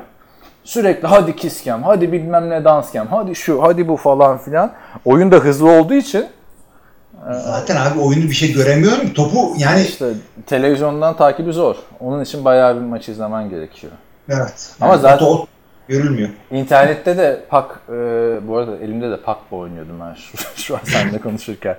Sürekli 0.64 1.08
hadi 1.08 1.36
kiskem, 1.36 1.84
hadi 1.84 2.12
bilmem 2.12 2.50
ne 2.50 2.64
danskem, 2.64 3.08
hadi 3.08 3.36
şu, 3.36 3.64
hadi 3.64 3.88
bu 3.88 3.98
falan 3.98 4.38
filan. 4.38 4.72
Oyun 5.06 5.32
da 5.32 5.36
hızlı 5.36 5.72
olduğu 5.72 5.94
için 5.94 6.26
Zaten 7.32 7.76
abi 7.76 8.00
oyunu 8.00 8.24
bir 8.24 8.34
şey 8.34 8.54
göremiyorum. 8.54 9.14
Topu 9.14 9.54
yani 9.58 9.82
işte 9.82 10.06
televizyondan 10.46 11.18
takibi 11.18 11.54
zor. 11.54 11.76
Onun 12.00 12.24
için 12.24 12.46
bayağı 12.46 12.76
bir 12.76 12.82
maç 12.82 13.10
izlemen 13.10 13.50
gerekiyor. 13.50 13.94
evet. 14.30 14.72
Ama 14.82 14.92
Yani 14.94 15.02
zaten- 15.02 15.26
o- 15.26 15.46
görülmüyor. 15.88 16.30
İnternette 16.52 17.18
de 17.18 17.40
pak, 17.50 17.80
e, 17.90 17.94
bu 18.48 18.58
arada 18.58 18.78
elimde 18.78 19.12
de 19.12 19.18
pakla 19.18 19.58
oynuyordum 19.58 20.00
ben 20.00 20.14
şu, 20.14 20.38
şu 20.62 20.76
an 20.76 20.80
seninle 20.84 21.18
konuşurken. 21.18 21.78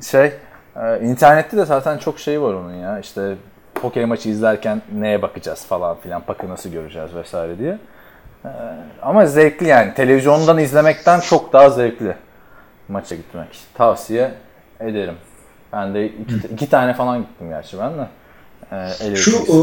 Şey, 0.00 0.32
e, 0.76 1.00
internette 1.02 1.56
de 1.56 1.64
zaten 1.64 1.98
çok 1.98 2.18
şey 2.18 2.42
var 2.42 2.54
onun 2.54 2.74
ya. 2.74 2.98
İşte 2.98 3.34
hokey 3.82 4.04
maçı 4.04 4.28
izlerken 4.28 4.82
neye 4.94 5.22
bakacağız 5.22 5.64
falan 5.64 5.96
filan, 5.96 6.22
pakı 6.22 6.48
nasıl 6.48 6.70
göreceğiz 6.70 7.14
vesaire 7.14 7.58
diye. 7.58 7.78
Ama 9.02 9.26
zevkli 9.26 9.68
yani. 9.68 9.94
Televizyondan 9.94 10.58
izlemekten 10.58 11.20
çok 11.20 11.52
daha 11.52 11.70
zevkli 11.70 12.16
maça 12.88 13.14
gitmek. 13.14 13.48
Tavsiye 13.74 14.34
ederim. 14.80 15.14
Ben 15.72 15.94
de 15.94 16.06
iki, 16.06 16.34
iki 16.52 16.70
tane 16.70 16.94
falan 16.94 17.18
gittim 17.18 17.48
gerçi 17.48 17.78
ben 17.78 17.92
de. 17.98 18.06
E, 18.72 19.06
ele 19.06 19.16
Şu 19.16 19.36
e, 19.36 19.56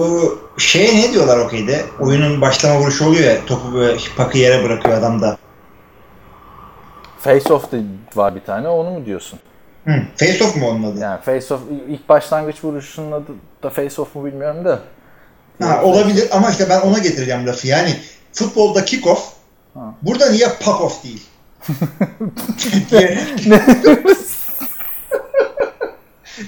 şeye 0.58 1.02
ne 1.02 1.14
diyorlar 1.14 1.38
okeyde? 1.38 1.82
Oyunun 2.00 2.42
başlama 2.42 2.80
vuruşu 2.80 3.08
oluyor 3.08 3.24
ya 3.24 3.46
topu 3.46 3.74
böyle 3.74 3.98
pakı 4.18 4.38
yere 4.38 4.64
bırakıyor 4.64 4.98
adam 4.98 5.22
da. 5.22 5.38
Face 7.20 7.54
Off 7.54 7.70
var 8.16 8.36
bir 8.36 8.42
tane, 8.42 8.68
onu 8.68 8.90
mu 8.90 9.06
diyorsun? 9.06 9.40
Hı, 9.86 9.94
face 10.18 10.44
off 10.44 10.56
mu 10.56 10.70
onun 10.70 10.84
adı? 10.84 11.00
Yani 11.00 11.22
face 11.22 11.54
off 11.54 11.62
ilk 11.88 12.10
başlangıç 12.10 12.64
vuruşunun 12.64 13.12
adı 13.12 13.32
da 13.64 13.70
face 13.70 14.02
off 14.02 14.16
mu 14.16 14.26
bilmiyorum 14.26 14.66
da. 14.66 14.80
Ha, 15.62 15.84
olabilir 15.84 16.30
ama 16.32 16.50
işte 16.50 16.70
ben 16.70 16.82
ona 16.82 17.00
getireceğim 17.00 17.48
lafı. 17.48 17.68
Yani 17.68 17.90
futbolda 18.34 18.86
kick 18.86 19.08
off 19.08 19.34
burada 20.02 20.30
niye 20.30 20.48
puck 20.50 20.82
off 20.82 21.04
değil? 21.04 21.24
diye, 22.92 23.20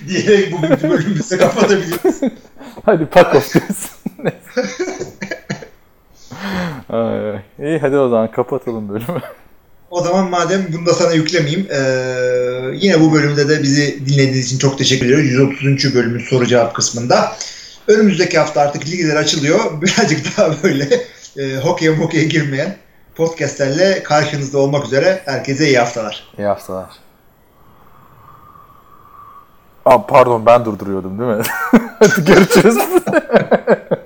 diyerek 0.08 0.52
bu 0.52 0.62
bölümümüzü 0.90 1.38
kapatabiliriz. 1.38 2.22
hadi 2.86 3.06
pack 3.06 3.36
off 3.36 3.54
diyorsun. 3.54 3.90
İyi 7.60 7.80
hadi 7.80 7.98
o 7.98 8.10
zaman 8.10 8.32
kapatalım 8.32 8.90
bölümü. 8.90 9.22
O 9.90 10.04
zaman 10.04 10.30
madem 10.30 10.68
bunu 10.74 10.86
da 10.86 10.94
sana 10.94 11.12
yüklemeyeyim. 11.14 11.68
eee, 11.72 12.72
yine 12.74 13.02
bu 13.02 13.14
bölümde 13.14 13.50
de 13.50 13.64
bizi 13.64 14.06
dinlediğiniz 14.06 14.46
için 14.46 14.58
çok 14.58 14.78
teşekkür 14.78 15.06
ediyoruz. 15.06 15.26
130. 15.62 15.96
bölümün 15.96 16.20
soru 16.20 16.46
cevap 16.46 16.74
kısmında. 16.76 17.36
Önümüzdeki 17.88 18.40
hafta 18.40 18.62
artık 18.62 18.88
ligler 18.88 19.16
açılıyor. 19.16 19.82
Birazcık 19.82 20.38
daha 20.38 20.64
böyle 20.64 20.90
e, 21.38 21.58
hokeye 21.58 21.92
mokeye 21.92 22.24
girmeyen 22.24 22.76
podcastlerle 23.16 24.04
karşınızda 24.04 24.58
olmak 24.58 24.86
üzere. 24.86 25.22
Herkese 25.26 25.68
iyi 25.68 25.80
haftalar. 25.80 26.28
İyi 26.38 26.48
haftalar. 26.48 26.90
Aa, 29.86 30.06
pardon 30.08 30.46
ben 30.46 30.66
durduruyordum 30.66 31.20
değil 31.20 31.32
mi? 31.32 31.44
görüşürüz. 32.26 32.78